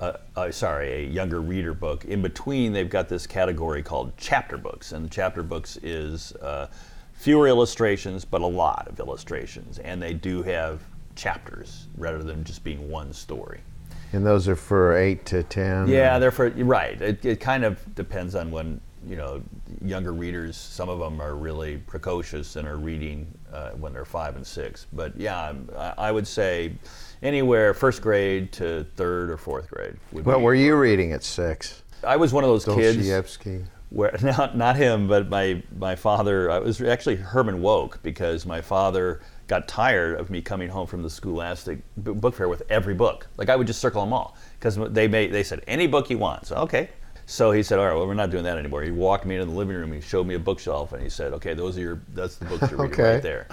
Uh, 0.00 0.12
uh, 0.36 0.50
sorry, 0.50 0.92
a 0.92 1.06
younger 1.06 1.42
reader 1.42 1.74
book. 1.74 2.04
In 2.06 2.22
between, 2.22 2.72
they've 2.72 2.88
got 2.88 3.08
this 3.08 3.26
category 3.26 3.82
called 3.82 4.12
chapter 4.16 4.56
books, 4.56 4.92
and 4.92 5.10
chapter 5.10 5.42
books 5.42 5.76
is 5.82 6.32
uh, 6.36 6.68
fewer 7.12 7.48
illustrations, 7.48 8.24
but 8.24 8.40
a 8.40 8.46
lot 8.46 8.88
of 8.88 8.98
illustrations, 8.98 9.78
and 9.80 10.00
they 10.00 10.14
do 10.14 10.42
have 10.42 10.80
chapters 11.16 11.88
rather 11.98 12.22
than 12.22 12.44
just 12.44 12.64
being 12.64 12.88
one 12.88 13.12
story. 13.12 13.60
And 14.12 14.24
those 14.24 14.48
are 14.48 14.56
for 14.56 14.96
eight 14.96 15.26
to 15.26 15.42
ten. 15.42 15.88
Yeah, 15.88 16.18
they're 16.18 16.30
for 16.30 16.48
right. 16.50 17.00
It, 17.00 17.24
it 17.24 17.40
kind 17.40 17.64
of 17.64 17.94
depends 17.94 18.34
on 18.34 18.50
when 18.50 18.80
you 19.06 19.16
know 19.16 19.42
younger 19.84 20.12
readers. 20.12 20.56
Some 20.56 20.88
of 20.88 20.98
them 20.98 21.20
are 21.20 21.34
really 21.34 21.78
precocious 21.78 22.56
and 22.56 22.66
are 22.66 22.76
reading 22.76 23.26
uh, 23.52 23.70
when 23.72 23.92
they're 23.92 24.04
five 24.04 24.36
and 24.36 24.46
six. 24.46 24.86
But 24.92 25.16
yeah, 25.16 25.52
I, 25.76 25.94
I 25.98 26.12
would 26.12 26.26
say 26.26 26.72
anywhere 27.22 27.74
first 27.74 28.02
grade 28.02 28.52
to 28.52 28.84
third 28.96 29.30
or 29.30 29.36
fourth 29.36 29.70
grade. 29.70 29.96
Would 30.12 30.24
What 30.24 30.40
were 30.40 30.54
you 30.54 30.76
reading 30.76 31.12
at 31.12 31.22
six? 31.22 31.82
I 32.04 32.16
was 32.16 32.32
one 32.32 32.44
of 32.44 32.50
those 32.50 32.64
kids 32.64 32.96
Dostoevsky. 32.96 33.64
where 33.90 34.16
not 34.22 34.56
not 34.56 34.76
him, 34.76 35.08
but 35.08 35.28
my 35.28 35.62
my 35.78 35.96
father. 35.96 36.50
I 36.50 36.58
was 36.58 36.80
actually 36.80 37.16
Herman 37.16 37.60
Wouk 37.60 38.02
because 38.02 38.46
my 38.46 38.60
father 38.60 39.20
got 39.48 39.66
tired 39.66 40.20
of 40.20 40.30
me 40.30 40.40
coming 40.40 40.68
home 40.68 40.86
from 40.86 41.02
the 41.02 41.10
scholastic 41.10 41.78
book 41.96 42.34
fair 42.34 42.48
with 42.48 42.62
every 42.70 42.94
book. 42.94 43.26
Like 43.36 43.48
I 43.48 43.56
would 43.56 43.66
just 43.66 43.80
circle 43.80 44.02
them 44.02 44.12
all 44.12 44.36
because 44.60 44.76
they 44.92 45.08
made 45.08 45.32
they 45.32 45.42
said 45.42 45.62
any 45.66 45.86
book 45.86 46.10
you 46.10 46.18
want. 46.18 46.46
So 46.46 46.56
okay. 46.56 46.90
So 47.30 47.50
he 47.50 47.62
said, 47.62 47.78
"All 47.78 47.84
right, 47.84 47.94
well, 47.94 48.06
we're 48.06 48.14
not 48.14 48.30
doing 48.30 48.44
that 48.44 48.56
anymore." 48.56 48.82
He 48.82 48.90
walked 48.90 49.26
me 49.26 49.34
into 49.34 49.44
the 49.44 49.52
living 49.56 49.76
room. 49.76 49.92
He 49.92 50.00
showed 50.00 50.26
me 50.26 50.34
a 50.34 50.38
bookshelf, 50.38 50.94
and 50.94 51.02
he 51.02 51.10
said, 51.10 51.34
"Okay, 51.34 51.52
those 51.52 51.76
are 51.76 51.80
your. 51.82 52.00
That's 52.14 52.36
the 52.36 52.46
books 52.46 52.70
you're 52.70 52.80
reading 52.80 52.92
Okay. 53.00 53.12
right 53.14 53.22
there." 53.22 53.46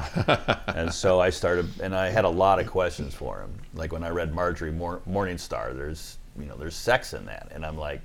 and 0.67 0.93
so 0.93 1.19
I 1.19 1.29
started, 1.29 1.67
and 1.81 1.93
I 1.93 2.09
had 2.09 2.23
a 2.23 2.29
lot 2.29 2.59
of 2.59 2.67
questions 2.67 3.13
for 3.13 3.41
him. 3.41 3.53
Like 3.73 3.91
when 3.91 4.03
I 4.05 4.09
read 4.11 4.33
Marjorie 4.33 4.71
Mor- 4.71 5.01
Morningstar, 5.09 5.75
there's 5.75 6.19
you 6.39 6.45
know 6.45 6.55
there's 6.55 6.75
sex 6.75 7.13
in 7.13 7.25
that, 7.25 7.49
and 7.53 7.65
I'm 7.65 7.77
like, 7.77 7.99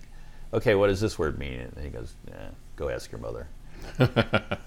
okay, 0.53 0.75
what 0.75 0.89
does 0.89 1.01
this 1.01 1.21
word 1.21 1.39
mean? 1.39 1.61
And 1.61 1.85
he 1.85 1.89
goes, 1.89 2.15
yeah, 2.27 2.49
go 2.75 2.89
ask 2.89 3.13
your 3.13 3.21
mother. 3.21 3.47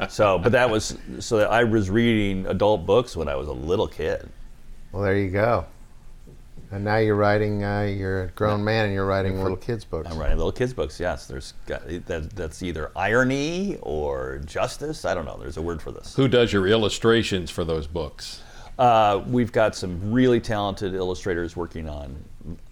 So, 0.10 0.38
but 0.38 0.52
that 0.52 0.70
was 0.70 0.98
so 1.20 1.38
that 1.38 1.50
I 1.50 1.64
was 1.64 1.90
reading 1.90 2.46
adult 2.48 2.86
books 2.86 3.16
when 3.16 3.28
I 3.28 3.36
was 3.36 3.48
a 3.48 3.54
little 3.54 3.88
kid. 3.88 4.30
Well, 4.92 5.04
there 5.04 5.18
you 5.18 5.30
go. 5.30 5.66
And 6.72 6.84
now 6.84 6.98
you're 6.98 7.16
writing. 7.16 7.64
Uh, 7.64 7.82
you're 7.82 8.24
a 8.24 8.28
grown 8.30 8.64
man, 8.64 8.86
and 8.86 8.94
you're 8.94 9.06
writing 9.06 9.42
little 9.42 9.58
kids 9.58 9.86
books. 9.86 10.10
I'm 10.10 10.18
writing 10.18 10.38
little 10.38 10.52
kids 10.52 10.74
books. 10.74 11.00
Yes, 11.00 11.28
there's 11.28 11.54
that, 11.68 12.32
that's 12.36 12.64
either 12.64 12.92
irony 12.96 13.78
or 13.82 14.42
justice. 14.46 15.06
I 15.06 15.14
don't 15.14 15.26
know. 15.26 15.38
There's 15.38 15.58
a 15.58 15.62
word 15.62 15.82
for 15.82 15.92
this. 15.92 16.16
Who 16.16 16.28
does 16.28 16.52
your 16.52 16.68
illustrations 16.68 17.52
for 17.52 17.64
those 17.64 17.86
books? 17.86 18.42
Uh, 18.80 19.24
we've 19.28 19.52
got 19.52 19.76
some 19.76 20.12
really 20.12 20.40
talented 20.40 20.96
illustrators 20.96 21.56
working 21.56 21.88
on 21.88 22.24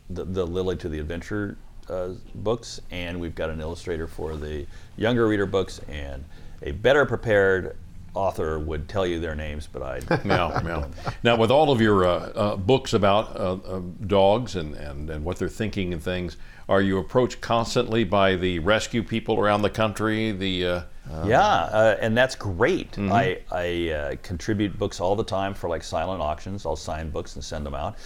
the, 0.09 0.25
the 0.25 0.45
Lily 0.47 0.75
to 0.77 0.89
the 0.89 0.99
Adventure 0.99 1.57
uh, 1.89 2.09
books, 2.35 2.81
and 2.91 3.19
we've 3.19 3.35
got 3.35 3.49
an 3.49 3.61
illustrator 3.61 4.07
for 4.07 4.35
the 4.35 4.65
younger 4.97 5.27
reader 5.27 5.45
books, 5.45 5.79
and 5.89 6.23
a 6.61 6.71
better 6.71 7.05
prepared 7.05 7.75
author 8.13 8.59
would 8.59 8.89
tell 8.89 9.05
you 9.05 9.19
their 9.19 9.35
names, 9.35 9.67
but 9.71 9.81
I. 9.81 10.01
Now, 10.25 10.59
now, 10.59 10.89
now, 11.23 11.35
with 11.37 11.51
all 11.51 11.71
of 11.71 11.81
your 11.81 12.05
uh, 12.05 12.09
uh, 12.09 12.55
books 12.55 12.93
about 12.93 13.35
uh, 13.35 13.53
uh, 13.53 13.81
dogs 14.05 14.55
and, 14.55 14.75
and, 14.75 15.09
and 15.09 15.23
what 15.23 15.37
they're 15.37 15.49
thinking 15.49 15.93
and 15.93 16.03
things, 16.03 16.37
are 16.69 16.81
you 16.81 16.97
approached 16.99 17.41
constantly 17.41 18.03
by 18.03 18.35
the 18.35 18.59
rescue 18.59 19.03
people 19.03 19.39
around 19.39 19.61
the 19.61 19.69
country? 19.69 20.31
The 20.31 20.65
uh, 20.65 20.81
yeah, 21.25 21.41
uh, 21.41 21.97
and 21.99 22.17
that's 22.17 22.35
great. 22.35 22.97
I, 22.97 23.39
I 23.51 23.89
uh, 23.89 24.15
contribute 24.23 24.77
books 24.77 24.99
all 24.99 25.15
the 25.15 25.23
time 25.23 25.53
for 25.53 25.69
like 25.69 25.83
silent 25.83 26.21
auctions. 26.21 26.65
I'll 26.65 26.75
sign 26.75 27.09
books 27.09 27.35
and 27.35 27.43
send 27.43 27.65
them 27.65 27.75
out. 27.75 27.97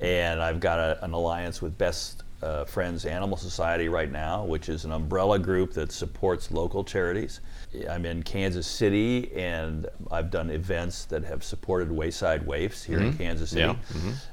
And 0.00 0.40
I've 0.40 0.60
got 0.60 0.78
a, 0.78 1.04
an 1.04 1.12
alliance 1.12 1.60
with 1.60 1.76
Best 1.76 2.23
uh, 2.44 2.64
Friends 2.64 3.06
Animal 3.06 3.36
Society 3.36 3.88
right 3.88 4.10
now, 4.10 4.44
which 4.44 4.68
is 4.68 4.84
an 4.84 4.92
umbrella 4.92 5.38
group 5.38 5.72
that 5.72 5.90
supports 5.90 6.50
local 6.50 6.84
charities. 6.84 7.40
I'm 7.90 8.04
in 8.04 8.22
Kansas 8.22 8.66
City, 8.66 9.32
and 9.34 9.86
I've 10.10 10.30
done 10.30 10.50
events 10.50 11.06
that 11.06 11.24
have 11.24 11.42
supported 11.42 11.90
Wayside 11.90 12.46
Waifs 12.46 12.84
here 12.84 12.98
in 13.00 13.16
Kansas 13.16 13.50
City. 13.50 13.62
Yeah, 13.62 13.76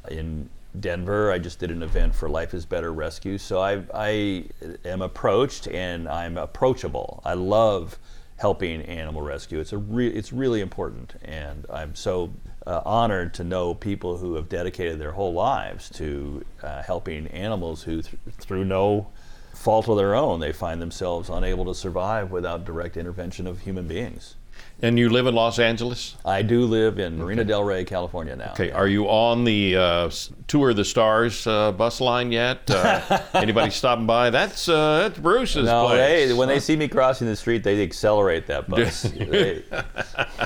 In 0.09 0.49
Denver, 0.79 1.31
I 1.31 1.39
just 1.39 1.59
did 1.59 1.71
an 1.71 1.83
event 1.83 2.13
for 2.13 2.29
Life 2.29 2.53
is 2.53 2.65
Better 2.65 2.93
Rescue. 2.93 3.37
So 3.37 3.59
I, 3.61 3.83
I 3.93 4.45
am 4.85 5.01
approached 5.01 5.67
and 5.67 6.07
I'm 6.07 6.37
approachable. 6.37 7.21
I 7.25 7.33
love 7.33 7.97
helping 8.37 8.81
animal 8.83 9.21
rescue. 9.21 9.59
It's 9.59 9.73
a 9.73 9.77
re- 9.77 10.07
it's 10.07 10.33
really 10.33 10.61
important, 10.61 11.13
and 11.23 11.65
I'm 11.71 11.93
so 11.95 12.31
uh, 12.65 12.81
honored 12.85 13.33
to 13.33 13.43
know 13.43 13.73
people 13.73 14.17
who 14.17 14.35
have 14.35 14.49
dedicated 14.49 14.99
their 14.99 15.11
whole 15.11 15.33
lives 15.33 15.89
to 15.89 16.45
uh, 16.61 16.81
helping 16.83 17.27
animals 17.27 17.83
who, 17.83 18.01
th- 18.01 18.15
through 18.39 18.65
no 18.65 19.07
fault 19.53 19.87
of 19.87 19.97
their 19.97 20.15
own, 20.15 20.39
they 20.39 20.51
find 20.51 20.81
themselves 20.81 21.29
unable 21.29 21.65
to 21.65 21.75
survive 21.75 22.31
without 22.31 22.65
direct 22.65 22.97
intervention 22.97 23.47
of 23.47 23.61
human 23.61 23.87
beings. 23.87 24.35
And 24.83 24.97
you 24.97 25.09
live 25.09 25.27
in 25.27 25.35
Los 25.35 25.59
Angeles. 25.59 26.15
I 26.25 26.41
do 26.41 26.65
live 26.65 26.97
in 26.97 27.19
Marina 27.19 27.43
Del 27.43 27.63
Rey, 27.63 27.83
California 27.85 28.35
now. 28.35 28.51
Okay, 28.53 28.71
are 28.71 28.87
you 28.87 29.05
on 29.05 29.43
the 29.43 29.75
uh, 29.77 30.09
Tour 30.47 30.71
of 30.71 30.75
the 30.75 30.83
Stars 30.85 31.45
uh, 31.45 31.71
bus 31.71 32.01
line 32.01 32.31
yet? 32.31 32.67
Uh, 32.69 33.19
anybody 33.35 33.69
stopping 33.69 34.07
by? 34.07 34.31
That's 34.31 34.67
uh, 34.67 35.07
that's 35.07 35.19
Bruce's 35.19 35.65
No, 35.65 35.85
place. 35.87 36.29
they, 36.29 36.33
when 36.33 36.47
they 36.47 36.59
see 36.59 36.75
me 36.75 36.87
crossing 36.87 37.27
the 37.27 37.35
street, 37.35 37.63
they 37.63 37.83
accelerate 37.83 38.47
that 38.47 38.67
bus. 38.69 39.03
They- 39.03 39.63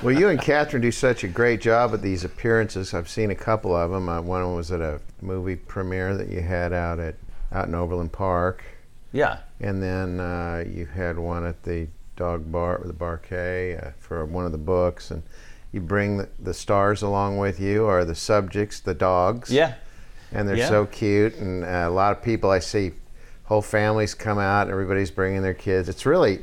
Well, 0.03 0.13
you 0.17 0.27
and 0.27 0.39
Cathryn 0.39 0.81
do 0.81 0.91
such 0.91 1.23
a 1.23 1.29
great 1.29 1.61
job 1.61 1.93
at 1.93 2.01
these 2.01 2.25
appearances. 2.25 2.93
I've 2.93 3.07
seen 3.09 3.31
a 3.31 3.35
couple 3.35 3.73
of 3.73 3.89
them. 3.91 4.09
Uh, 4.09 4.19
one 4.21 4.53
was 4.53 4.69
at 4.71 4.81
a 4.81 4.99
movie 5.21 5.55
premiere 5.55 6.15
that 6.17 6.29
you 6.29 6.41
had 6.41 6.73
out 6.73 6.99
at 6.99 7.15
out 7.53 7.67
in 7.69 7.75
Overland 7.75 8.11
Park, 8.11 8.65
yeah, 9.13 9.37
and 9.61 9.81
then 9.81 10.19
uh, 10.19 10.61
you 10.67 10.85
had 10.87 11.17
one 11.17 11.45
at 11.45 11.63
the 11.63 11.87
dog 12.15 12.51
bar, 12.51 12.81
the 12.83 12.93
Barquet, 12.93 13.87
uh, 13.87 13.91
for 13.99 14.25
one 14.25 14.45
of 14.45 14.51
the 14.51 14.57
books. 14.57 15.11
And 15.11 15.23
you 15.71 15.81
bring 15.81 16.17
the, 16.17 16.29
the 16.39 16.53
stars 16.53 17.01
along 17.01 17.37
with 17.37 17.59
you, 17.59 17.85
or 17.85 18.05
the 18.05 18.15
subjects, 18.15 18.79
the 18.79 18.93
dogs. 18.93 19.51
yeah, 19.51 19.73
and 20.31 20.47
they're 20.47 20.55
Yeah. 20.57 20.69
so 20.69 20.85
cute. 20.85 21.35
And 21.35 21.63
uh, 21.63 21.85
a 21.87 21.89
lot 21.89 22.11
of 22.17 22.23
people 22.23 22.49
I 22.49 22.59
see, 22.59 22.93
whole 23.45 23.61
families 23.61 24.13
come 24.13 24.39
out. 24.39 24.69
Everybody's 24.69 25.11
bringing 25.11 25.41
their 25.41 25.53
kids. 25.53 25.87
It's 25.89 26.05
really, 26.05 26.39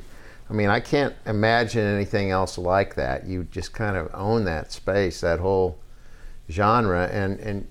I 0.49 0.53
mean, 0.53 0.69
I 0.69 0.81
can't 0.81 1.15
imagine 1.27 1.85
anything 1.85 2.31
else 2.31 2.59
like 2.59 2.95
that. 2.97 3.27
You 3.27 3.45
just 3.51 3.73
kind 3.73 3.97
of 3.97 4.11
own 4.15 4.45
that 4.45 4.71
space, 4.73 5.21
that 5.23 5.41
whole 5.41 5.79
genre, 6.51 7.09
and 7.11 7.39
and 7.41 7.67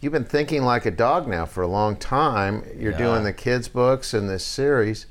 you've 0.00 0.12
been 0.12 0.24
thinking 0.24 0.62
like 0.62 0.84
a 0.86 0.90
dog 0.90 1.26
now 1.28 1.46
for 1.46 1.62
a 1.62 1.66
long 1.68 1.96
time. 1.96 2.64
You're 2.76 2.92
Yeah. 2.92 2.98
doing 2.98 3.24
the 3.24 3.32
kids' 3.32 3.68
books 3.68 4.12
and 4.12 4.28
this 4.28 4.44
series. 4.44 5.06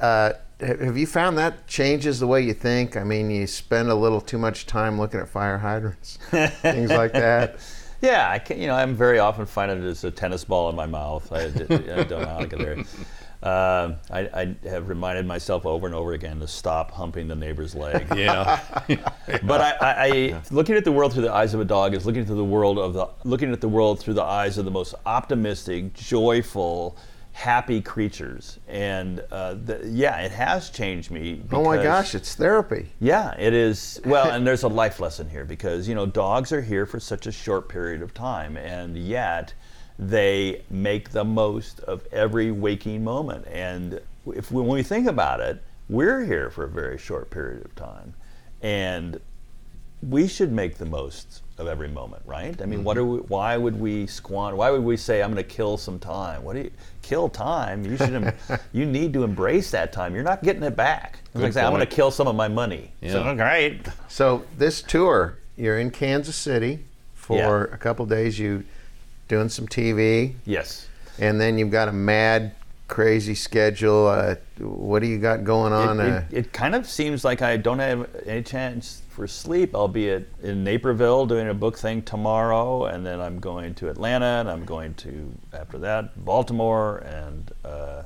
Uh, 0.00 0.32
have 0.60 0.96
you 0.96 1.06
found 1.06 1.36
that 1.38 1.66
changes 1.66 2.20
the 2.20 2.26
way 2.26 2.40
you 2.40 2.54
think? 2.54 2.96
I 2.96 3.04
mean, 3.04 3.30
you 3.30 3.46
spend 3.46 3.90
a 3.90 3.94
little 3.94 4.20
too 4.20 4.38
much 4.38 4.66
time 4.66 4.98
looking 4.98 5.20
at 5.20 5.28
fire 5.28 5.58
hydrants, 5.58 6.18
things 6.30 6.90
like 6.90 7.12
that. 7.12 7.56
yeah. 8.00 8.30
I 8.30 8.38
can, 8.38 8.60
you 8.60 8.66
know, 8.66 8.74
I'm 8.74 8.94
very 8.94 9.18
often 9.18 9.46
finding 9.46 9.82
it 9.82 9.86
as 9.86 10.04
a 10.04 10.10
tennis 10.10 10.44
ball 10.44 10.70
in 10.70 10.76
my 10.76 10.86
mouth. 10.86 11.30
I, 11.32 11.44
I 11.44 11.48
don't 11.50 12.10
know 12.10 12.26
how 12.26 12.38
to 12.38 12.46
get 12.46 12.58
there. 12.58 12.84
Uh, 13.42 13.94
I, 14.10 14.20
I 14.32 14.56
have 14.68 14.88
reminded 14.88 15.26
myself 15.26 15.66
over 15.66 15.86
and 15.86 15.94
over 15.94 16.14
again 16.14 16.40
to 16.40 16.48
stop 16.48 16.90
humping 16.90 17.28
the 17.28 17.36
neighbor's 17.36 17.74
leg. 17.74 18.06
yeah. 18.16 18.60
but 19.44 19.60
I, 19.60 19.76
I, 19.80 20.06
I 20.06 20.42
looking 20.50 20.74
at 20.74 20.84
the 20.84 20.92
world 20.92 21.12
through 21.12 21.22
the 21.22 21.32
eyes 21.32 21.52
of 21.52 21.60
a 21.60 21.64
dog 21.64 21.94
is 21.94 22.06
looking 22.06 22.24
through 22.24 22.36
the 22.36 22.44
world 22.44 22.78
of 22.78 22.94
the 22.94 23.08
looking 23.24 23.52
at 23.52 23.60
the 23.60 23.68
world 23.68 24.00
through 24.00 24.14
the 24.14 24.24
eyes 24.24 24.58
of 24.58 24.64
the 24.64 24.70
most 24.70 24.94
optimistic, 25.04 25.92
joyful, 25.92 26.96
happy 27.36 27.82
creatures. 27.82 28.58
And 28.66 29.22
uh, 29.30 29.54
the, 29.62 29.86
yeah, 29.92 30.20
it 30.20 30.32
has 30.32 30.70
changed 30.70 31.10
me. 31.10 31.42
Oh 31.52 31.62
my 31.62 31.82
gosh, 31.82 32.14
it's 32.14 32.34
therapy. 32.34 32.86
Yeah, 32.98 33.34
it 33.38 33.52
is. 33.52 34.00
Well, 34.06 34.30
and 34.30 34.46
there's 34.46 34.62
a 34.62 34.68
life 34.82 35.00
lesson 35.00 35.28
here 35.28 35.44
because 35.44 35.86
you 35.86 35.94
know 35.94 36.06
dogs 36.06 36.50
are 36.50 36.62
here 36.62 36.86
for 36.86 36.98
such 36.98 37.26
a 37.26 37.32
short 37.32 37.68
period 37.68 38.00
of 38.00 38.14
time, 38.14 38.56
and 38.56 38.96
yet 38.96 39.52
they 39.98 40.62
make 40.70 41.10
the 41.10 41.24
most 41.24 41.80
of 41.80 42.06
every 42.10 42.50
waking 42.52 43.04
moment. 43.04 43.46
And 43.48 44.00
if 44.34 44.50
when 44.50 44.66
we 44.66 44.82
think 44.82 45.06
about 45.06 45.40
it, 45.40 45.62
we're 45.90 46.24
here 46.24 46.48
for 46.48 46.64
a 46.64 46.70
very 46.70 46.96
short 46.96 47.28
period 47.28 47.66
of 47.66 47.74
time, 47.74 48.14
and 48.62 49.20
we 50.02 50.28
should 50.28 50.52
make 50.52 50.76
the 50.76 50.86
most 50.86 51.42
of 51.58 51.66
every 51.66 51.88
moment, 51.88 52.22
right? 52.26 52.60
I 52.60 52.66
mean, 52.66 52.84
what 52.84 52.96
mm-hmm. 52.96 53.06
are 53.06 53.12
we, 53.12 53.18
why 53.20 53.56
would 53.56 53.80
we 53.80 54.06
squander? 54.06 54.56
Why 54.56 54.70
would 54.70 54.82
we 54.84 54.96
say 54.96 55.22
I'm 55.22 55.32
going 55.32 55.42
to 55.42 55.50
kill 55.50 55.78
some 55.78 55.98
time? 55.98 56.42
What 56.42 56.54
do 56.54 56.62
you 56.62 56.70
kill 57.02 57.28
time? 57.28 57.84
You 57.84 57.96
should. 57.96 58.14
em- 58.14 58.32
you 58.72 58.84
need 58.84 59.12
to 59.14 59.24
embrace 59.24 59.70
that 59.70 59.92
time. 59.92 60.14
You're 60.14 60.24
not 60.24 60.42
getting 60.42 60.62
it 60.62 60.76
back. 60.76 61.20
It's 61.34 61.42
like 61.42 61.52
saying 61.54 61.66
I'm 61.66 61.72
going 61.72 61.86
to 61.86 61.94
kill 61.94 62.10
some 62.10 62.26
of 62.26 62.36
my 62.36 62.48
money. 62.48 62.92
So, 63.02 63.24
Yeah. 63.24 63.34
great. 63.34 63.86
So 64.08 64.44
this 64.58 64.82
tour, 64.82 65.38
you're 65.56 65.78
in 65.78 65.90
Kansas 65.90 66.36
City 66.36 66.84
for 67.14 67.68
Yeah. 67.68 67.74
a 67.74 67.78
couple 67.78 68.04
days. 68.04 68.38
You 68.38 68.64
doing 69.28 69.48
some 69.48 69.66
TV, 69.66 70.34
Yes. 70.44 70.86
and 71.18 71.40
then 71.40 71.58
you've 71.58 71.70
got 71.70 71.88
a 71.88 71.92
mad, 71.92 72.52
crazy 72.88 73.34
schedule. 73.34 74.06
Uh, 74.06 74.36
what 74.58 75.00
do 75.00 75.06
you 75.06 75.18
got 75.18 75.44
going 75.44 75.72
on? 75.72 76.00
It, 76.00 76.10
uh, 76.10 76.16
it, 76.30 76.38
it 76.38 76.52
kind 76.52 76.74
of 76.74 76.88
seems 76.88 77.24
like 77.24 77.42
I 77.42 77.56
don't 77.56 77.78
have 77.78 78.08
any 78.24 78.42
chance 78.42 79.02
for 79.08 79.26
sleep. 79.26 79.74
I'll 79.74 79.88
be 79.88 80.10
at, 80.10 80.24
in 80.42 80.62
Naperville 80.62 81.26
doing 81.26 81.48
a 81.48 81.54
book 81.54 81.78
thing 81.78 82.02
tomorrow, 82.02 82.84
and 82.84 83.04
then 83.04 83.20
I'm 83.20 83.40
going 83.40 83.74
to 83.76 83.88
Atlanta, 83.88 84.40
and 84.40 84.50
I'm 84.50 84.64
going 84.64 84.94
to 84.94 85.32
after 85.52 85.78
that 85.78 86.24
Baltimore, 86.24 86.98
and 86.98 87.50
uh, 87.64 88.02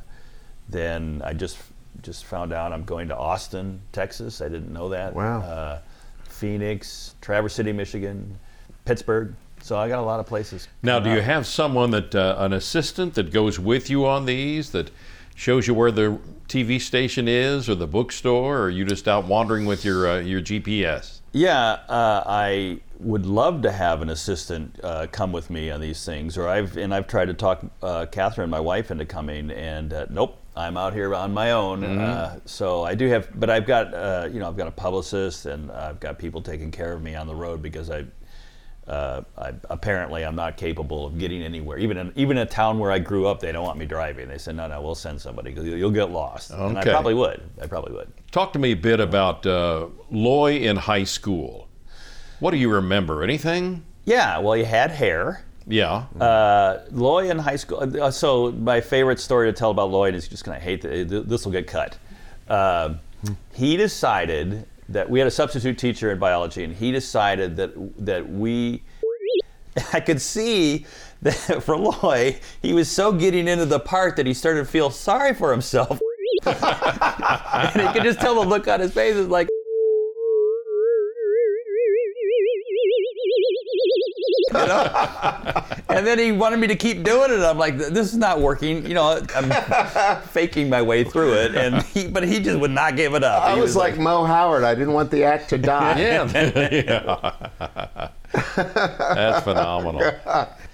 then 0.68 1.22
I 1.24 1.32
just 1.32 1.58
just 2.02 2.24
found 2.24 2.52
out 2.52 2.72
I'm 2.72 2.84
going 2.84 3.08
to 3.08 3.16
Austin, 3.16 3.82
Texas. 3.92 4.40
I 4.40 4.48
didn't 4.48 4.72
know 4.72 4.88
that. 4.90 5.14
Wow. 5.14 5.40
Uh, 5.40 5.78
Phoenix, 6.24 7.14
Traverse 7.20 7.54
City, 7.54 7.72
Michigan, 7.72 8.38
Pittsburgh. 8.84 9.34
So 9.70 9.78
I 9.78 9.88
got 9.88 10.00
a 10.00 10.02
lot 10.02 10.18
of 10.18 10.26
places. 10.26 10.66
Now, 10.82 10.98
do 10.98 11.04
coming 11.04 11.18
you 11.18 11.22
have 11.22 11.46
someone 11.46 11.92
that 11.92 12.12
uh, 12.12 12.34
an 12.38 12.52
assistant 12.52 13.14
that 13.14 13.30
goes 13.30 13.60
with 13.60 13.88
you 13.88 14.04
on 14.04 14.26
these 14.26 14.70
that 14.70 14.90
shows 15.36 15.68
you 15.68 15.74
where 15.74 15.92
the 15.92 16.18
TV 16.48 16.80
station 16.80 17.28
is 17.28 17.68
or 17.68 17.76
the 17.76 17.86
bookstore, 17.86 18.58
or 18.58 18.62
are 18.64 18.70
you 18.70 18.84
just 18.84 19.06
out 19.06 19.26
wandering 19.26 19.66
with 19.66 19.84
your 19.84 20.08
uh, 20.08 20.18
your 20.18 20.40
GPS? 20.40 21.20
Yeah, 21.30 21.78
uh, 21.88 22.24
I 22.26 22.80
would 22.98 23.26
love 23.26 23.62
to 23.62 23.70
have 23.70 24.02
an 24.02 24.10
assistant 24.10 24.76
uh, 24.82 25.06
come 25.12 25.30
with 25.30 25.50
me 25.50 25.70
on 25.70 25.80
these 25.80 26.04
things, 26.04 26.36
or 26.36 26.48
I've 26.48 26.76
and 26.76 26.92
I've 26.92 27.06
tried 27.06 27.26
to 27.26 27.34
talk 27.34 27.64
uh, 27.80 28.06
Cathryn, 28.10 28.48
my 28.48 28.58
wife, 28.58 28.90
into 28.90 29.04
coming, 29.04 29.52
and 29.52 29.92
uh, 29.92 30.06
nope, 30.10 30.36
I'm 30.56 30.76
out 30.76 30.94
here 30.94 31.14
on 31.14 31.32
my 31.32 31.52
own. 31.52 31.84
Uh, 31.84 32.40
so 32.44 32.82
I 32.82 32.96
do 32.96 33.06
have, 33.06 33.28
but 33.38 33.48
I've 33.50 33.66
got 33.66 33.94
uh, 33.94 34.28
you 34.32 34.40
know 34.40 34.48
I've 34.48 34.56
got 34.56 34.66
a 34.66 34.72
publicist, 34.72 35.46
and 35.46 35.70
I've 35.70 36.00
got 36.00 36.18
people 36.18 36.42
taking 36.42 36.72
care 36.72 36.92
of 36.92 37.02
me 37.02 37.14
on 37.14 37.28
the 37.28 37.36
road 37.36 37.62
because 37.62 37.88
I. 37.88 38.06
Uh, 38.90 39.22
I, 39.38 39.52
apparently, 39.70 40.24
I'm 40.24 40.34
not 40.34 40.56
capable 40.56 41.06
of 41.06 41.16
getting 41.16 41.42
anywhere. 41.42 41.78
Even 41.78 41.96
in 41.96 42.12
even 42.16 42.36
in 42.38 42.42
a 42.42 42.50
town 42.50 42.80
where 42.80 42.90
I 42.90 42.98
grew 42.98 43.28
up, 43.28 43.38
they 43.38 43.52
don't 43.52 43.62
want 43.64 43.78
me 43.78 43.86
driving. 43.86 44.26
They 44.28 44.36
said, 44.38 44.56
"No, 44.56 44.66
no, 44.66 44.82
we'll 44.82 44.96
send 44.96 45.20
somebody 45.20 45.50
because 45.50 45.64
you'll, 45.64 45.78
you'll 45.78 45.90
get 45.92 46.10
lost." 46.10 46.50
And 46.50 46.76
I 46.76 46.82
probably 46.82 47.14
would. 47.14 47.40
I 47.62 47.68
probably 47.68 47.92
would. 47.94 48.12
Talk 48.32 48.52
to 48.54 48.58
me 48.58 48.72
a 48.72 48.76
bit 48.76 48.98
about 48.98 49.46
uh, 49.46 49.86
Loy 50.10 50.56
in 50.56 50.74
high 50.76 51.04
school. 51.04 51.68
What 52.40 52.50
do 52.50 52.56
you 52.56 52.68
remember? 52.72 53.22
Anything? 53.22 53.84
Yeah. 54.06 54.38
Well, 54.38 54.56
you 54.56 54.64
had 54.64 54.90
hair. 54.90 55.44
Yeah. 55.68 56.06
Uh, 56.18 56.80
Lloyd 56.90 57.30
in 57.30 57.38
high 57.38 57.56
school. 57.56 58.02
uh, 58.02 58.10
So 58.10 58.50
my 58.50 58.80
favorite 58.80 59.20
story 59.20 59.46
to 59.52 59.56
tell 59.56 59.70
about 59.70 59.90
Lloyd 59.90 60.16
is 60.16 60.26
just 60.26 60.42
going 60.44 60.58
to 60.58 60.64
hate 60.64 60.80
that 60.82 61.28
this 61.28 61.44
will 61.44 61.52
get 61.52 61.68
cut. 61.68 61.96
Uh, 62.48 62.94
he 63.54 63.76
decided 63.76 64.66
that 64.90 65.08
we 65.08 65.18
had 65.18 65.28
a 65.28 65.30
substitute 65.30 65.78
teacher 65.78 66.10
in 66.10 66.18
biology, 66.18 66.64
and 66.64 66.74
he 66.74 66.92
decided 66.92 67.56
that 67.56 67.72
that 68.04 68.28
we 68.28 68.82
I 69.92 70.00
could 70.00 70.20
see 70.20 70.86
that 71.22 71.34
for 71.62 71.76
Loy, 71.76 72.38
he 72.62 72.72
was 72.72 72.90
so 72.90 73.12
getting 73.12 73.48
into 73.48 73.66
the 73.66 73.80
part 73.80 74.16
that 74.16 74.26
he 74.26 74.34
started 74.34 74.60
to 74.60 74.66
feel 74.66 74.90
sorry 74.90 75.34
for 75.34 75.50
himself. 75.50 76.00
and 76.46 77.82
you 77.82 77.92
could 77.92 78.02
just 78.02 78.20
tell 78.20 78.34
the 78.34 78.48
look 78.48 78.66
on 78.66 78.80
his 78.80 78.92
face 78.92 79.14
is 79.14 79.28
like, 79.28 79.48
you 84.52 84.66
know? 84.66 85.64
And 86.00 86.06
then 86.06 86.18
he 86.18 86.32
wanted 86.32 86.58
me 86.58 86.66
to 86.68 86.76
keep 86.76 87.02
doing 87.02 87.30
it. 87.30 87.40
I'm 87.40 87.58
like, 87.58 87.76
this 87.76 88.10
is 88.10 88.16
not 88.16 88.40
working. 88.40 88.86
You 88.86 88.94
know, 88.94 89.22
I'm 89.36 90.22
faking 90.28 90.70
my 90.70 90.80
way 90.80 91.04
through 91.04 91.34
it, 91.34 91.54
and 91.54 91.82
he, 91.92 92.08
but 92.08 92.26
he 92.26 92.40
just 92.40 92.58
would 92.58 92.70
not 92.70 92.96
give 92.96 93.12
it 93.12 93.22
up. 93.22 93.42
I 93.42 93.54
He 93.54 93.60
was 93.60 93.76
like 93.76 93.98
Moe 93.98 94.24
Howard. 94.24 94.64
I 94.64 94.74
didn't 94.74 94.94
want 94.94 95.10
the 95.10 95.24
act 95.24 95.50
to 95.50 95.58
die. 95.58 96.00
yeah. 96.00 98.08
That's 98.32 99.44
phenomenal. 99.44 100.10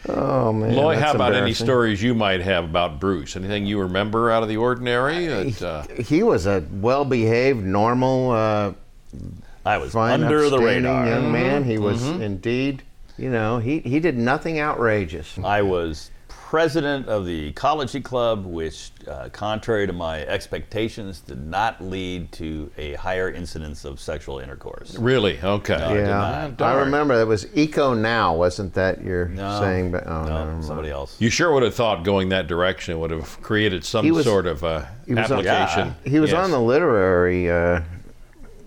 Oh 0.09 0.53
man. 0.53 0.77
Loy, 0.77 0.95
that's 0.95 1.07
how 1.07 1.15
about 1.17 1.35
any 1.35 1.53
stories 1.55 2.01
you 2.01 2.15
might 2.15 2.41
have 2.43 2.62
about 2.62 3.01
Bruce? 3.01 3.35
Anything 3.35 3.67
you 3.67 3.81
remember 3.81 4.31
out 4.31 4.45
of 4.45 4.49
the 4.49 4.59
ordinary? 4.59 5.27
That, 5.27 5.62
uh, 5.62 5.83
He 6.03 6.23
was 6.23 6.47
a 6.47 6.62
well-behaved, 6.71 7.65
normal, 7.65 8.31
uh, 8.31 8.73
I 9.65 9.79
was 9.79 9.93
fine, 9.93 10.23
under 10.23 10.49
the 10.49 10.59
radar. 10.61 11.05
young 11.09 11.33
man. 11.33 11.65
He 11.65 11.79
was 11.79 12.01
Mm-hmm. 12.03 12.23
indeed. 12.23 12.83
You 13.19 13.31
know, 13.31 13.59
he 13.59 13.79
he 13.81 13.99
did 14.01 14.17
nothing 14.17 14.61
outrageous. 14.61 15.39
I 15.43 15.63
was 15.63 16.11
president 16.29 17.09
of 17.09 17.27
the 17.27 17.49
Ecology 17.49 18.01
Club, 18.01 18.47
which, 18.47 18.93
uh, 19.11 19.29
contrary 19.33 19.85
to 19.85 19.93
my 19.93 20.21
expectations, 20.27 21.19
did 21.21 21.45
not 21.45 21.83
lead 21.83 22.31
to 22.31 22.71
a 22.79 22.95
higher 22.95 23.29
incidence 23.33 23.85
of 23.85 23.99
sexual 24.01 24.39
intercourse. 24.39 24.95
really? 24.97 25.41
Okay. 25.43 25.77
No, 25.77 25.85
I 25.87 25.93
did 25.95 26.07
Yeah, 26.07 26.51
not. 26.57 26.63
I 26.63 26.75
remember 26.79 27.21
it 27.21 27.27
was 27.27 27.49
Eco 27.57 27.95
Now, 27.95 28.37
wasn't 28.37 28.75
that 28.75 29.03
you're 29.03 29.27
No, 29.29 29.59
saying? 29.61 29.91
But 29.91 30.07
oh, 30.07 30.25
no, 30.25 30.61
somebody 30.63 30.89
else. 30.91 31.17
You 31.21 31.31
sure 31.31 31.53
would 31.53 31.65
have 31.65 31.75
thought 31.75 32.05
going 32.05 32.29
that 32.29 32.47
direction 32.47 33.01
would 33.01 33.11
have 33.11 33.43
created 33.43 33.85
some 33.85 34.09
was- 34.11 34.25
sort 34.25 34.47
of 34.47 34.63
uh, 34.63 34.85
he 35.05 35.15
was 35.15 35.31
on- 35.33 35.45
application. 35.45 35.97
He 36.05 36.21
was 36.21 36.31
Yes. 36.31 36.45
on 36.45 36.53
the 36.53 36.61
literary 36.61 37.51
uh, 37.51 37.81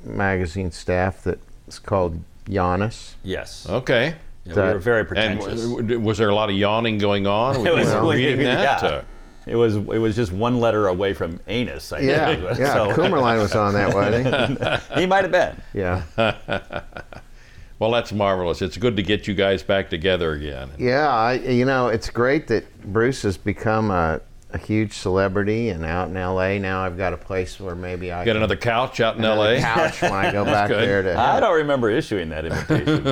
magazine 0.04 0.72
staff 0.72 1.24
that's 1.24 1.80
called 1.80 2.20
Janus. 2.50 3.16
Yes. 3.24 3.66
Okay. 3.70 4.16
Yeah, 4.50 4.68
we 4.68 4.74
were 4.74 4.80
very 4.80 5.00
And 5.00 5.08
pretentious. 5.08 5.62
w- 5.70 6.00
was 6.00 6.18
there 6.18 6.30
a 6.30 6.36
lot 6.36 6.50
of 6.50 6.56
yawning 6.56 6.98
going 6.98 7.28
on? 7.28 7.56
It 7.66 7.74
was 7.74 7.94
Were 7.94 8.16
you 8.16 8.30
reading 8.30 8.46
that? 8.46 8.82
yeah. 8.84 8.88
Uh, 8.90 9.02
It 9.48 9.56
was 9.56 9.76
it 9.78 9.84
was 10.00 10.16
just 10.16 10.32
one 10.32 10.60
letter 10.60 10.88
away 10.88 11.14
from 11.14 11.40
anus. 11.48 11.92
I 11.92 12.00
Yeah, 12.02 12.26
think. 12.36 12.60
yeah. 12.60 12.74
So- 12.74 12.92
Coomerline 12.92 13.40
was 13.42 13.56
on 13.56 13.74
that, 13.74 13.94
wasn't 13.94 14.94
he? 14.94 14.96
he 15.02 15.06
might 15.08 15.24
have 15.24 15.32
been. 15.32 15.56
Yeah, 15.74 16.04
well, 17.80 17.92
that's 17.92 18.12
marvelous. 18.12 18.62
It's 18.62 18.78
good 18.78 18.96
to 18.98 19.04
get 19.04 19.28
you 19.28 19.34
guys 19.34 19.64
back 19.64 19.90
together 19.90 20.34
again. 20.34 20.70
yeah. 20.78 21.08
I, 21.10 21.34
you 21.34 21.66
know, 21.66 21.88
it's 21.88 22.10
great 22.10 22.48
that 22.48 22.66
Bruce 22.94 23.22
has 23.24 23.38
become 23.38 23.90
a, 23.90 24.20
a 24.52 24.58
huge 24.58 24.94
celebrity 24.94 25.70
and 25.70 25.86
out 25.86 26.10
in 26.10 26.18
L.A. 26.18 26.60
Now 26.60 26.84
I've 26.84 26.98
got 26.98 27.14
a 27.14 27.18
place 27.18 27.60
where 27.60 27.76
maybe 27.76 28.12
I 28.12 28.26
Got 28.26 28.32
can 28.32 28.38
another 28.38 28.58
couch 28.58 29.00
out 29.00 29.18
in 29.18 29.24
L.A. 29.26 29.62
couch 29.62 30.02
when 30.02 30.12
I 30.14 30.32
go 30.32 30.44
back 30.44 30.68
good. 30.68 30.88
there 30.88 31.02
to. 31.04 31.18
I 31.20 31.40
don't 31.40 31.56
remember 31.56 31.90
issuing 31.90 32.30
that 32.30 32.46
invitation. 32.46 33.04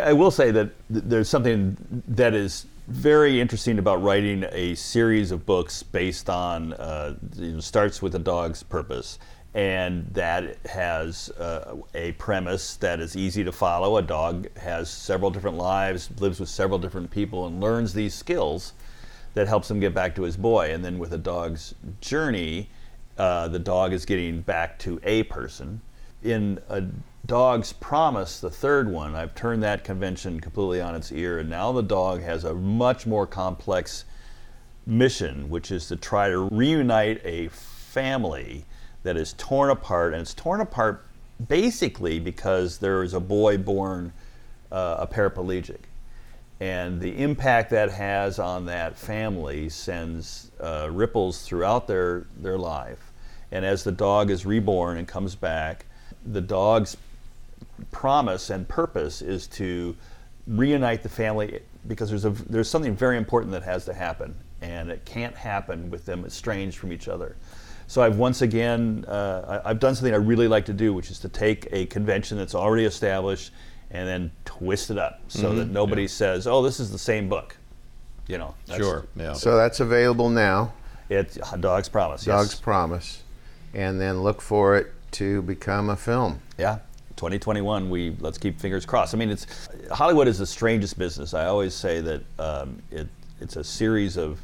I, 0.00 0.12
will 0.12 0.30
say 0.30 0.50
that 0.50 0.70
there's 0.88 1.28
something 1.28 1.76
that 2.08 2.34
is 2.34 2.66
very 2.88 3.40
interesting 3.40 3.78
about 3.78 4.02
writing 4.02 4.44
a 4.52 4.74
series 4.74 5.30
of 5.30 5.46
books 5.46 5.82
based 5.82 6.28
on 6.28 6.72
uh, 6.74 7.14
starts 7.60 8.02
with 8.02 8.14
a 8.14 8.18
dog's 8.18 8.62
purpose. 8.62 9.18
And 9.54 10.06
that 10.14 10.56
has 10.66 11.30
uh, 11.30 11.76
a 11.94 12.12
premise 12.12 12.76
that 12.76 12.98
is 12.98 13.16
easy 13.16 13.44
to 13.44 13.52
follow. 13.52 13.96
A 13.98 14.02
dog 14.02 14.48
has 14.58 14.90
several 14.90 15.30
different 15.30 15.56
lives 15.56 16.10
lives 16.18 16.40
with 16.40 16.48
several 16.48 16.78
different 16.78 17.10
people 17.10 17.46
and 17.46 17.60
learns 17.60 17.94
these 17.94 18.14
skills 18.14 18.72
that 19.34 19.46
helps 19.46 19.70
him 19.70 19.78
get 19.78 19.94
back 19.94 20.14
to 20.16 20.22
his 20.22 20.36
boy. 20.36 20.74
And 20.74 20.84
then 20.84 20.98
with 20.98 21.12
a 21.12 21.18
dog's 21.18 21.74
journey 22.00 22.68
uh, 23.16 23.48
the 23.48 23.58
dog 23.58 23.92
is 23.92 24.04
getting 24.04 24.40
back 24.40 24.78
to 24.80 25.00
a 25.04 25.22
person. 25.24 25.80
In 26.22 26.58
a 26.68 26.82
dog's 27.26 27.72
promise 27.72 28.40
the 28.40 28.50
third 28.50 28.88
one. 28.88 29.14
I've 29.14 29.34
turned 29.34 29.62
that 29.62 29.84
convention 29.84 30.40
completely 30.40 30.80
on 30.80 30.94
its 30.94 31.10
ear 31.12 31.38
and 31.38 31.48
now 31.48 31.72
the 31.72 31.82
dog 31.82 32.22
has 32.22 32.44
a 32.44 32.54
much 32.54 33.06
more 33.06 33.26
complex 33.26 34.04
mission 34.86 35.48
which 35.48 35.70
is 35.70 35.88
to 35.88 35.96
try 35.96 36.28
to 36.28 36.38
reunite 36.38 37.20
a 37.24 37.48
family 37.48 38.66
that 39.04 39.16
is 39.16 39.32
torn 39.34 39.70
apart. 39.70 40.12
And 40.12 40.22
it's 40.22 40.34
torn 40.34 40.60
apart 40.60 41.06
basically 41.48 42.20
because 42.20 42.78
there 42.78 43.02
is 43.02 43.14
a 43.14 43.20
boy 43.20 43.56
born 43.56 44.12
uh, 44.70 44.96
a 45.00 45.06
paraplegic. 45.06 45.80
And 46.60 47.00
the 47.00 47.22
impact 47.22 47.70
that 47.70 47.90
has 47.90 48.38
on 48.38 48.66
that 48.66 48.96
family 48.96 49.68
sends 49.68 50.50
uh, 50.60 50.88
ripples 50.90 51.42
throughout 51.42 51.86
their, 51.86 52.26
their 52.36 52.58
life. 52.58 53.12
And 53.50 53.64
as 53.64 53.84
the 53.84 53.92
dog 53.92 54.30
is 54.30 54.46
reborn 54.46 54.98
and 54.98 55.06
comes 55.06 55.34
back, 55.34 55.86
the 56.24 56.40
dog's 56.40 56.96
promise 57.90 58.50
and 58.50 58.66
purpose 58.68 59.22
is 59.22 59.46
to 59.48 59.96
reunite 60.46 61.02
the 61.02 61.08
family 61.08 61.60
because 61.86 62.08
there's, 62.10 62.24
a, 62.24 62.30
there's 62.30 62.68
something 62.68 62.94
very 62.96 63.16
important 63.16 63.52
that 63.52 63.62
has 63.62 63.84
to 63.86 63.94
happen, 63.94 64.34
and 64.62 64.90
it 64.90 65.04
can't 65.04 65.34
happen 65.36 65.90
with 65.90 66.04
them 66.06 66.24
estranged 66.24 66.78
from 66.78 66.92
each 66.92 67.08
other. 67.08 67.36
So 67.86 68.02
I've 68.02 68.16
once 68.16 68.40
again, 68.42 69.04
uh, 69.06 69.60
I- 69.64 69.70
I've 69.70 69.78
done 69.80 69.94
something 69.94 70.14
I 70.14 70.18
really 70.18 70.48
like 70.48 70.64
to 70.66 70.72
do, 70.72 70.94
which 70.94 71.10
is 71.10 71.18
to 71.20 71.28
take 71.28 71.68
a 71.70 71.84
convention 71.86 72.38
that's 72.38 72.54
already 72.54 72.84
established 72.86 73.52
and 73.90 74.08
then 74.08 74.30
twist 74.46 74.90
it 74.90 74.96
up 74.98 75.20
so 75.28 75.54
that 75.54 75.66
nobody 75.68 76.08
says, 76.08 76.46
"Oh, 76.46 76.62
this 76.62 76.80
is 76.80 76.90
the 76.90 76.98
same 76.98 77.28
book." 77.28 77.56
You 78.26 78.38
know, 78.38 78.54
that's- 78.66 78.84
Sure. 78.84 79.04
Yeah. 79.14 79.34
So 79.34 79.56
that's 79.56 79.80
available 79.80 80.30
now. 80.30 80.72
It's 81.10 81.36
Dog's 81.60 81.90
Promise. 81.90 82.24
Dog's 82.24 82.52
yes. 82.52 82.60
Promise, 82.60 83.22
and 83.74 84.00
then 84.00 84.22
look 84.22 84.40
for 84.40 84.74
it 84.76 84.92
to 85.12 85.42
become 85.42 85.90
a 85.90 85.96
film. 85.96 86.40
Yeah. 86.56 86.78
2021, 87.16 87.90
we 87.90 88.16
let's 88.20 88.38
keep 88.38 88.60
fingers 88.60 88.84
crossed. 88.84 89.14
I 89.14 89.18
mean, 89.18 89.30
it's 89.30 89.68
Hollywood 89.90 90.28
is 90.28 90.38
the 90.38 90.46
strangest 90.46 90.98
business. 90.98 91.34
I 91.34 91.46
always 91.46 91.74
say 91.74 92.00
that 92.00 92.22
um, 92.38 92.82
it 92.90 93.08
it's 93.40 93.56
a 93.56 93.64
series 93.64 94.16
of 94.16 94.40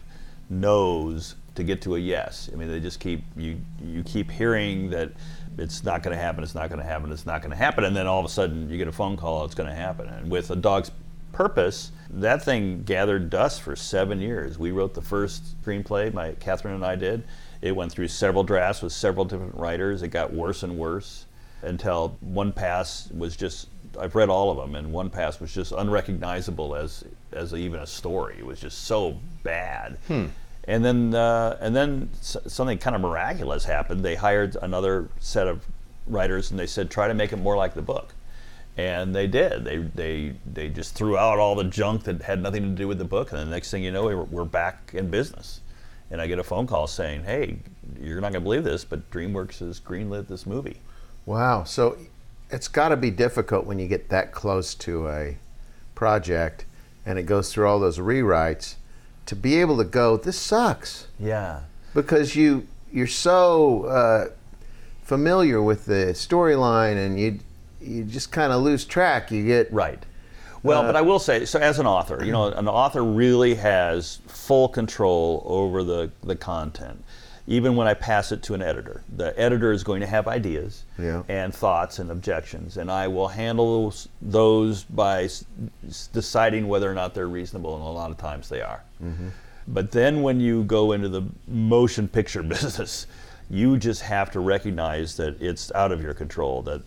no's 0.48 1.36
to 1.54 1.64
get 1.64 1.82
to 1.82 1.96
a 1.96 1.98
yes. 1.98 2.50
I 2.52 2.56
mean, 2.56 2.70
they 2.70 2.80
just 2.80 3.00
keep 3.00 3.22
you 3.36 3.60
you 3.84 4.02
keep 4.02 4.30
hearing 4.30 4.90
that 4.90 5.12
it's 5.58 5.84
not 5.84 6.02
going 6.02 6.16
to 6.16 6.22
happen, 6.22 6.42
it's 6.42 6.54
not 6.54 6.68
going 6.68 6.80
to 6.80 6.86
happen, 6.86 7.12
it's 7.12 7.26
not 7.26 7.42
going 7.42 7.50
to 7.50 7.56
happen, 7.56 7.84
and 7.84 7.94
then 7.94 8.06
all 8.06 8.20
of 8.20 8.24
a 8.24 8.28
sudden 8.28 8.70
you 8.70 8.78
get 8.78 8.88
a 8.88 8.92
phone 8.92 9.16
call, 9.16 9.44
it's 9.44 9.54
going 9.54 9.68
to 9.68 9.74
happen. 9.74 10.08
And 10.08 10.30
with 10.30 10.50
a 10.50 10.56
dog's 10.56 10.90
purpose, 11.32 11.92
that 12.10 12.42
thing 12.42 12.82
gathered 12.84 13.30
dust 13.30 13.62
for 13.62 13.76
seven 13.76 14.20
years. 14.20 14.58
We 14.58 14.70
wrote 14.70 14.94
the 14.94 15.02
first 15.02 15.60
screenplay, 15.62 16.12
my 16.12 16.32
Cathryn 16.32 16.74
and 16.74 16.84
I 16.84 16.96
did. 16.96 17.24
It 17.62 17.76
went 17.76 17.92
through 17.92 18.08
several 18.08 18.42
drafts 18.42 18.82
with 18.82 18.92
several 18.92 19.24
different 19.24 19.54
writers. 19.54 20.02
It 20.02 20.08
got 20.08 20.32
worse 20.32 20.62
and 20.62 20.78
worse 20.78 21.26
until 21.62 22.16
one 22.20 22.52
pass 22.52 23.10
was 23.10 23.36
just 23.36 23.68
I've 23.98 24.14
read 24.14 24.28
all 24.28 24.50
of 24.50 24.56
them 24.56 24.76
and 24.76 24.92
one 24.92 25.10
pass 25.10 25.40
was 25.40 25.52
just 25.52 25.72
unrecognizable 25.72 26.74
as 26.76 27.04
as 27.32 27.54
even 27.54 27.80
a 27.80 27.86
story. 27.86 28.36
It 28.38 28.46
was 28.46 28.60
just 28.60 28.84
so 28.84 29.18
bad. 29.42 29.98
And 30.64 30.84
then 30.84 31.14
uh, 31.14 31.56
and 31.60 31.74
then 31.74 32.10
s- 32.20 32.36
something 32.46 32.78
kind 32.78 32.94
of 32.94 33.02
miraculous 33.02 33.64
happened. 33.64 34.04
They 34.04 34.14
hired 34.14 34.56
another 34.62 35.08
set 35.18 35.46
of 35.48 35.64
writers 36.06 36.50
and 36.50 36.58
they 36.60 36.66
said 36.66 36.90
try 36.90 37.08
to 37.08 37.14
make 37.14 37.32
it 37.32 37.36
more 37.38 37.56
like 37.56 37.74
the 37.74 37.82
book. 37.82 38.14
And 38.76 39.14
they 39.14 39.26
did. 39.26 39.64
They 39.64 39.78
they 39.78 40.34
they 40.50 40.68
just 40.68 40.94
threw 40.94 41.18
out 41.18 41.38
all 41.38 41.54
the 41.56 41.64
junk 41.64 42.04
that 42.04 42.22
had 42.22 42.40
nothing 42.42 42.62
to 42.62 42.68
do 42.70 42.86
with 42.86 42.98
the 42.98 43.04
book. 43.04 43.32
And 43.32 43.40
the 43.40 43.46
next 43.46 43.70
thing 43.70 43.82
you 43.82 43.90
know, 43.90 44.04
we're, 44.04 44.22
we're 44.22 44.44
back 44.44 44.92
in 44.94 45.10
business. 45.10 45.60
And 46.12 46.20
I 46.20 46.26
get 46.26 46.38
a 46.38 46.44
phone 46.44 46.66
call 46.66 46.86
saying, 46.86 47.24
"Hey, 47.24 47.58
you're 48.00 48.16
not 48.20 48.32
going 48.32 48.40
to 48.42 48.48
believe 48.48 48.64
this, 48.64 48.84
but 48.84 49.10
DreamWorks 49.10 49.58
has 49.60 49.80
greenlit 49.80 50.28
this 50.28 50.46
movie." 50.46 50.80
Wow. 51.30 51.62
So 51.62 51.96
it's 52.50 52.66
got 52.66 52.88
to 52.88 52.96
be 52.96 53.12
difficult 53.12 53.64
when 53.64 53.78
you 53.78 53.86
get 53.86 54.08
that 54.08 54.32
close 54.32 54.74
to 54.74 55.08
a 55.08 55.36
project 55.94 56.64
and 57.06 57.20
it 57.20 57.22
goes 57.22 57.52
through 57.52 57.68
all 57.68 57.78
those 57.78 57.98
rewrites 57.98 58.74
to 59.26 59.36
be 59.36 59.60
able 59.60 59.76
to 59.76 59.84
go, 59.84 60.16
this 60.16 60.36
sucks. 60.36 61.06
Yeah. 61.20 61.60
Because 61.94 62.34
you, 62.34 62.66
you're 62.92 63.06
so 63.06 63.84
uh, 63.84 64.24
familiar 65.04 65.62
with 65.62 65.86
the 65.86 66.14
storyline 66.14 66.96
and 66.96 67.20
you, 67.20 67.38
you 67.80 68.02
just 68.02 68.32
kind 68.32 68.52
of 68.52 68.62
lose 68.62 68.84
track. 68.84 69.30
You 69.30 69.46
get 69.46 69.72
Right. 69.72 70.04
Well, 70.64 70.82
but 70.82 70.96
I 70.96 71.00
will 71.00 71.20
say, 71.20 71.44
so 71.46 71.58
as 71.60 71.78
an 71.78 71.86
author, 71.86 72.22
you 72.24 72.32
know, 72.32 72.46
an 72.48 72.68
author 72.68 73.02
really 73.02 73.54
has 73.54 74.18
full 74.26 74.68
control 74.68 75.42
over 75.46 75.84
the, 75.84 76.10
the 76.22 76.36
content. 76.36 77.02
Even 77.50 77.74
when 77.74 77.88
I 77.88 77.94
pass 77.94 78.30
it 78.30 78.44
to 78.44 78.54
an 78.54 78.62
editor, 78.62 79.02
the 79.16 79.36
editor 79.38 79.72
is 79.72 79.82
going 79.82 80.00
to 80.02 80.06
have 80.06 80.28
ideas 80.28 80.84
Yeah. 80.96 81.24
and 81.28 81.52
thoughts 81.52 81.98
and 81.98 82.08
objections, 82.08 82.76
and 82.76 82.88
I 82.92 83.08
will 83.08 83.26
handle 83.26 83.92
those, 84.22 84.84
by 84.84 85.24
s- 85.24 85.44
deciding 86.12 86.68
whether 86.68 86.88
or 86.88 86.94
not 86.94 87.12
they're 87.12 87.26
reasonable, 87.26 87.74
and 87.74 87.82
a 87.82 87.88
lot 87.88 88.12
of 88.12 88.18
times 88.18 88.48
they 88.48 88.62
are. 88.62 88.84
But 89.66 89.90
then 89.90 90.22
when 90.22 90.38
you 90.38 90.62
go 90.62 90.92
into 90.92 91.08
the 91.08 91.22
motion 91.48 92.06
picture 92.06 92.42
business, 92.56 93.08
you 93.50 93.76
just 93.78 94.02
have 94.02 94.30
to 94.30 94.38
recognize 94.38 95.16
that 95.16 95.42
it's 95.42 95.72
out 95.72 95.90
of 95.90 96.00
your 96.00 96.14
control. 96.14 96.62
That 96.62 96.82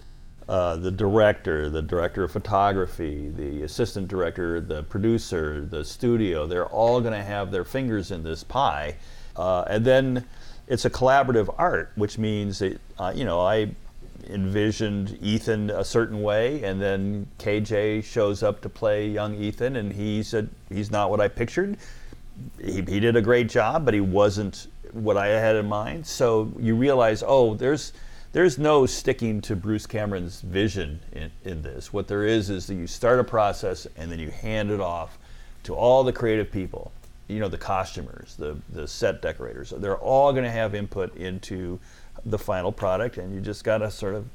uh, 0.48 0.78
the 0.78 0.92
director, 0.92 1.70
the 1.70 1.82
director 1.82 2.24
of 2.24 2.32
photography, 2.32 3.28
the 3.36 3.64
assistant 3.64 4.08
director, 4.08 4.62
the 4.62 4.84
producer, 4.84 5.66
the 5.66 5.84
studio, 5.84 6.48
they're 6.48 6.68
all 6.68 7.02
going 7.02 7.14
to 7.14 7.24
have 7.24 7.52
their 7.52 7.66
fingers 7.66 8.12
in 8.12 8.24
this 8.24 8.46
pie. 8.46 8.96
Uh, 9.36 9.64
and 9.68 9.84
then 9.84 10.26
it's 10.68 10.86
a 10.86 10.90
collaborative 10.90 11.54
art, 11.58 11.92
which 11.96 12.18
means 12.18 12.60
that, 12.60 12.80
uh, 12.98 13.12
you 13.16 13.26
know, 13.26 13.42
I 13.42 13.72
envisioned 14.30 15.18
Ethan 15.22 15.70
a 15.70 15.84
certain 15.84 16.22
way, 16.22 16.64
and 16.64 16.82
then 16.82 17.28
KJ 17.40 18.04
shows 18.04 18.44
up 18.44 18.62
to 18.62 18.70
play 18.70 19.10
young 19.10 19.36
Ethan, 19.36 19.76
and 19.76 19.92
he 19.92 20.24
said 20.24 20.50
he's 20.70 20.92
not 20.92 21.10
what 21.10 21.20
I 21.20 21.28
pictured. 21.28 21.78
He, 22.60 22.82
he 22.82 23.00
did 23.00 23.16
a 23.16 23.22
great 23.22 23.50
job, 23.50 23.86
but 23.86 23.94
he 23.94 24.00
wasn't 24.00 24.68
what 24.94 25.18
I 25.18 25.28
had 25.28 25.56
in 25.56 25.68
mind. 25.68 26.06
So 26.06 26.52
you 26.60 26.76
realize, 26.76 27.24
oh, 27.26 27.56
there's 27.56 27.94
there's 28.32 28.58
no 28.58 28.88
sticking 28.88 29.42
to 29.42 29.56
Bruce 29.56 29.86
Cameron's 29.86 30.42
vision 30.42 31.00
in, 31.12 31.30
in 31.44 31.62
this. 31.62 31.94
What 31.94 32.08
there 32.08 32.26
is 32.26 32.50
is 32.50 32.66
that 32.66 32.74
you 32.74 32.88
start 32.88 33.20
a 33.20 33.24
process 33.24 33.86
and 33.96 34.12
then 34.12 34.18
you 34.18 34.32
hand 34.32 34.72
it 34.72 34.80
off 34.80 35.20
to 35.64 35.76
all 35.76 36.04
the 36.04 36.12
creative 36.12 36.52
people. 36.52 36.92
You 37.28 37.40
know, 37.40 37.48
the 37.48 37.58
costumers, 37.58 38.36
the, 38.38 38.58
the 38.74 38.88
set 38.88 39.22
decorators. 39.22 39.72
They're 39.72 39.98
all 39.98 40.32
going 40.34 40.44
to 40.44 40.52
have 40.52 40.76
input 40.76 41.16
into 41.16 41.80
the 42.26 42.38
final 42.38 42.72
product, 42.72 43.18
and 43.18 43.34
you 43.34 43.42
just 43.42 43.64
got 43.64 43.80
to 43.80 43.90
sort 43.90 44.16
of 44.16 44.26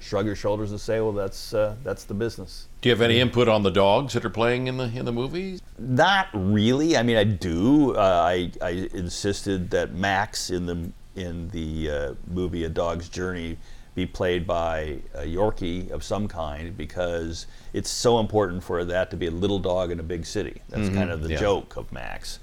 shrug 0.00 0.26
your 0.26 0.36
shoulders 0.36 0.70
and 0.70 0.80
say, 0.80 1.00
well, 1.00 1.12
that's, 1.12 1.52
uh, 1.52 1.74
that's 1.82 2.04
the 2.04 2.14
business. 2.14 2.68
Do 2.80 2.88
you 2.88 2.94
have 2.94 3.02
any 3.02 3.20
input 3.20 3.48
on 3.48 3.62
the 3.62 3.70
dogs 3.70 4.14
that 4.14 4.24
are 4.24 4.30
playing 4.30 4.68
in 4.68 4.76
the 4.76 4.84
in 4.84 5.04
the 5.04 5.12
movies? 5.12 5.60
Not 5.78 6.28
really. 6.32 6.96
I 6.96 7.02
mean, 7.02 7.16
I 7.16 7.24
do. 7.24 7.96
Uh, 7.96 8.22
I, 8.24 8.52
I 8.62 8.70
insisted 8.94 9.70
that 9.70 9.94
Max 9.94 10.50
in 10.50 10.66
the 10.66 10.92
in 11.16 11.48
the 11.50 11.90
uh, 11.90 12.14
movie 12.28 12.64
A 12.64 12.68
Dog's 12.68 13.08
Journey 13.08 13.58
be 13.98 14.06
played 14.06 14.46
by 14.46 14.96
a 15.14 15.24
Yorkie 15.24 15.90
of 15.90 16.04
some 16.04 16.28
kind 16.28 16.76
because 16.76 17.48
it's 17.72 17.90
so 17.90 18.20
important 18.20 18.62
for 18.62 18.84
that 18.84 19.10
to 19.10 19.16
be 19.16 19.26
a 19.26 19.30
little 19.30 19.58
dog 19.58 19.90
in 19.90 19.98
a 19.98 20.04
big 20.04 20.24
city. 20.24 20.62
That's 20.68 20.84
mm-hmm. 20.84 20.94
kind 20.94 21.10
of 21.10 21.20
the 21.20 21.30
yeah. 21.30 21.40
joke 21.40 21.76
of 21.76 21.90
Max. 21.90 22.38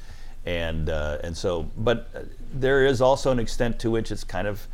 And, 0.46 0.90
uh, 0.90 1.20
and 1.24 1.36
so, 1.36 1.72
but 1.78 2.10
there 2.54 2.86
is 2.86 3.00
also 3.00 3.32
an 3.32 3.40
extent 3.40 3.80
to 3.80 3.90
which 3.90 4.12
it's 4.12 4.26
kind 4.26 4.50
of 4.50 4.68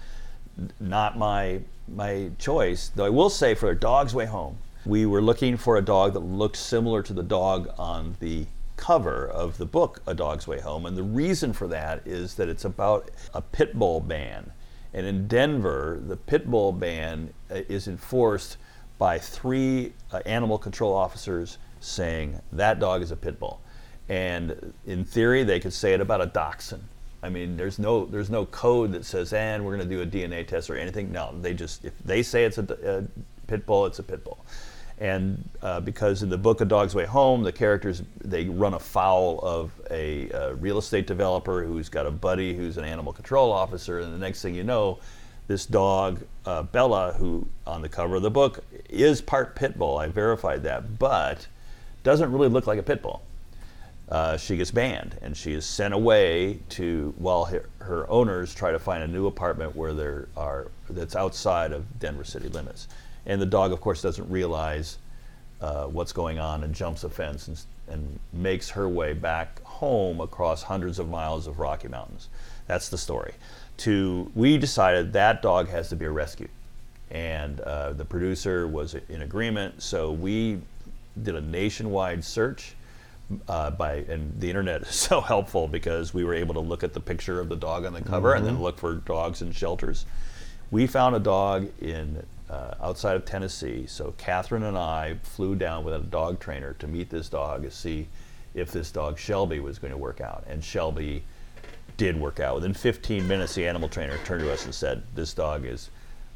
not 0.80 1.20
my, 1.20 1.62
my 1.88 2.32
choice. 2.40 2.90
Though 2.96 3.06
I 3.06 3.10
will 3.10 3.30
say 3.30 3.54
for 3.54 3.70
A 3.70 3.80
Dog's 3.80 4.16
Way 4.16 4.26
Home, 4.26 4.58
we 4.84 5.06
were 5.06 5.22
looking 5.22 5.58
for 5.58 5.78
a 5.78 5.84
dog 5.84 6.14
that 6.14 6.22
looked 6.22 6.58
similar 6.58 7.04
to 7.04 7.14
the 7.14 7.22
dog 7.22 7.70
on 7.78 8.16
the 8.20 8.48
cover 8.76 9.28
of 9.28 9.60
the 9.60 9.68
book 9.68 10.02
A 10.08 10.16
Dog's 10.16 10.48
Way 10.48 10.60
Home. 10.62 10.88
And 10.88 10.98
the 10.98 11.04
reason 11.04 11.54
for 11.54 11.68
that 11.68 12.02
is 12.08 12.34
that 12.36 12.50
it's 12.50 12.66
about 12.66 13.12
a 13.36 13.42
pit 13.42 13.76
bull 13.76 14.00
ban. 14.00 14.52
And 14.94 15.06
in 15.06 15.28
Denver, 15.28 16.02
the 16.06 16.18
pit 16.18 16.50
bull 16.50 16.72
ban 16.72 17.34
uh, 17.50 17.56
is 17.70 17.88
enforced 17.88 18.58
by 18.98 19.18
three 19.18 19.94
uh, 20.12 20.22
animal 20.26 20.58
control 20.58 20.94
officers 20.94 21.58
saying 21.80 22.40
that 22.52 22.80
dog 22.80 23.02
is 23.02 23.12
a 23.12 23.16
pit 23.16 23.40
bull. 23.40 23.62
And 24.10 24.74
in 24.86 25.06
theory, 25.06 25.44
they 25.44 25.60
could 25.60 25.74
say 25.74 25.94
it 25.94 26.02
about 26.02 26.22
a 26.22 26.26
dachshund. 26.26 26.84
I 27.24 27.30
mean, 27.30 27.56
there's 27.56 27.80
no 27.80 28.06
there's 28.06 28.30
no 28.30 28.46
code 28.48 28.92
that 28.94 29.06
says, 29.06 29.32
and 29.32 29.64
we're 29.64 29.78
going 29.78 29.88
to 29.88 29.96
do 29.96 30.02
a 30.02 30.06
DNA 30.06 30.46
test 30.46 30.70
or 30.70 30.76
anything. 30.76 31.12
No, 31.12 31.34
they 31.40 31.54
just 31.54 31.86
if 31.86 31.98
they 32.04 32.24
say 32.24 32.46
it's 32.46 32.58
a, 32.58 32.64
a 32.84 33.48
pit 33.48 33.66
bull, 33.66 33.86
it's 33.86 34.00
a 34.00 34.04
pit 34.04 34.24
bull 34.24 34.44
and 35.02 35.50
uh, 35.64 35.80
because 35.80 36.22
in 36.22 36.30
the 36.30 36.38
book 36.38 36.62
A 36.62 36.66
Dog's 36.66 36.94
Way 36.94 37.06
Home, 37.06 37.42
the 37.42 37.52
characters 37.52 38.04
they 38.24 38.46
run 38.46 38.76
afoul 38.76 39.40
of 39.40 39.72
a, 39.90 40.30
a, 40.30 40.54
real 40.54 40.78
estate 40.78 41.08
developer 41.08 41.64
who's 41.64 41.90
got 41.90 42.06
a 42.06 42.12
buddy 42.12 42.56
who's 42.56 42.78
an 42.78 42.86
animal 42.86 43.12
control 43.12 43.52
officer, 43.52 44.00
and 44.00 44.14
the 44.14 44.20
next 44.20 44.44
thing 44.44 44.54
you 44.54 44.64
know, 44.64 45.00
this 45.48 45.66
dog 45.66 46.22
uh, 46.46 46.62
Bella, 46.62 47.14
who 47.14 47.48
on 47.66 47.82
the 47.82 47.90
cover 47.90 48.18
of 48.18 48.22
the 48.22 48.30
book 48.30 48.64
is 48.90 49.22
part 49.22 49.56
pit 49.56 49.76
bull, 49.76 49.98
I 49.98 50.06
verified 50.06 50.62
that, 50.64 51.00
but 51.00 51.48
doesn't 52.04 52.32
really 52.32 52.50
look 52.50 52.68
like 52.68 52.78
a 52.78 52.84
pit 52.84 53.02
bull. 53.02 53.24
Uh, 54.08 54.38
she 54.38 54.56
gets 54.56 54.70
banned 54.70 55.18
and 55.24 55.36
she 55.36 55.54
is 55.54 55.66
sent 55.66 55.96
away 55.96 56.60
to 56.70 57.12
while 57.18 57.46
her, 57.46 57.68
her 57.80 58.08
owners 58.08 58.54
try 58.54 58.72
to 58.72 58.78
find 58.78 59.02
a 59.02 59.08
new 59.08 59.26
apartment 59.26 59.76
where 59.76 59.94
there 59.94 60.28
are 60.38 60.68
that's 60.90 61.16
outside 61.16 61.72
of 61.72 61.98
Denver 61.98 62.26
city 62.26 62.50
limits 62.50 62.88
and 63.26 63.42
the 63.42 63.46
dog, 63.46 63.72
of 63.72 63.82
course, 63.82 64.02
doesn't 64.02 64.30
realize 64.30 64.98
uh, 65.62 65.86
what's 65.86 66.12
going 66.12 66.40
on 66.40 66.64
and 66.64 66.74
jumps 66.74 67.04
a 67.04 67.10
fence 67.10 67.48
and, 67.48 67.62
and 67.88 68.20
makes 68.34 68.70
her 68.70 68.90
way 68.90 69.14
back 69.14 69.62
home 69.64 70.20
across 70.20 70.64
hundreds 70.64 71.00
of 71.00 71.08
miles 71.08 71.48
of 71.48 71.60
Rocky 71.60 71.88
Mountains. 71.88 72.30
That's 72.68 72.90
the 72.90 72.98
story. 72.98 73.34
To 73.78 74.32
we 74.36 74.58
decided 74.58 75.14
that 75.14 75.42
dog 75.42 75.70
has 75.70 75.90
to 75.90 75.96
be 75.96 76.08
rescued, 76.08 76.50
and 77.10 77.60
uh, 77.62 77.94
the 77.94 78.06
producer 78.06 78.68
was 78.68 78.96
in 79.10 79.22
agreement. 79.22 79.82
So 79.82 80.12
we 80.12 80.62
did 81.22 81.36
a 81.36 81.42
nationwide 81.42 82.24
search. 82.24 82.76
Uh, 83.48 83.72
by 83.72 83.94
and 84.10 84.38
the 84.42 84.50
internet 84.50 84.82
is 84.82 84.94
so 85.10 85.22
helpful 85.22 85.66
because 85.66 86.14
we 86.14 86.26
were 86.26 86.34
able 86.34 86.54
to 86.54 86.60
look 86.60 86.84
at 86.84 86.92
the 86.92 87.00
picture 87.00 87.40
of 87.40 87.48
the 87.48 87.56
dog 87.56 87.86
on 87.86 87.94
the 87.94 88.02
cover 88.02 88.30
mm-hmm. 88.30 88.40
and 88.40 88.46
then 88.46 88.54
mm-hmm. 88.56 88.64
look 88.64 88.78
for 88.78 88.96
dogs 88.96 89.42
in 89.42 89.54
shelters. 89.54 90.06
We 90.70 90.86
found 90.86 91.16
a 91.16 91.20
dog 91.20 91.70
in 91.80 92.26
uh, 92.52 92.76
outside 92.82 93.16
of 93.16 93.24
Tennessee. 93.24 93.86
So 93.88 94.14
Cathryn 94.18 94.68
and 94.68 94.78
I 94.78 95.16
flew 95.24 95.56
down 95.56 95.86
with 95.86 95.94
a 95.94 96.00
dog 96.00 96.40
trainer 96.40 96.74
to 96.80 96.88
meet 96.88 97.10
this 97.10 97.30
dog 97.30 97.64
to 97.64 97.72
see 97.72 98.08
if 98.54 98.72
this 98.72 98.92
dog 98.92 99.18
Shelby 99.18 99.60
was 99.60 99.80
going 99.80 99.92
to 99.92 99.98
work 99.98 100.20
out. 100.20 100.44
And 100.48 100.64
Shelby 100.64 101.24
did 101.96 102.20
work 102.20 102.40
out. 102.40 102.56
Within 102.56 102.74
15 102.74 103.28
minutes, 103.28 103.56
the 103.56 103.66
animal 103.66 103.88
trainer 103.88 104.18
turned 104.26 104.42
to 104.42 104.52
us 104.52 104.66
and 104.66 104.76
said, 104.76 105.04
"This 105.16 105.34
dog 105.34 105.66
is 105.66 105.90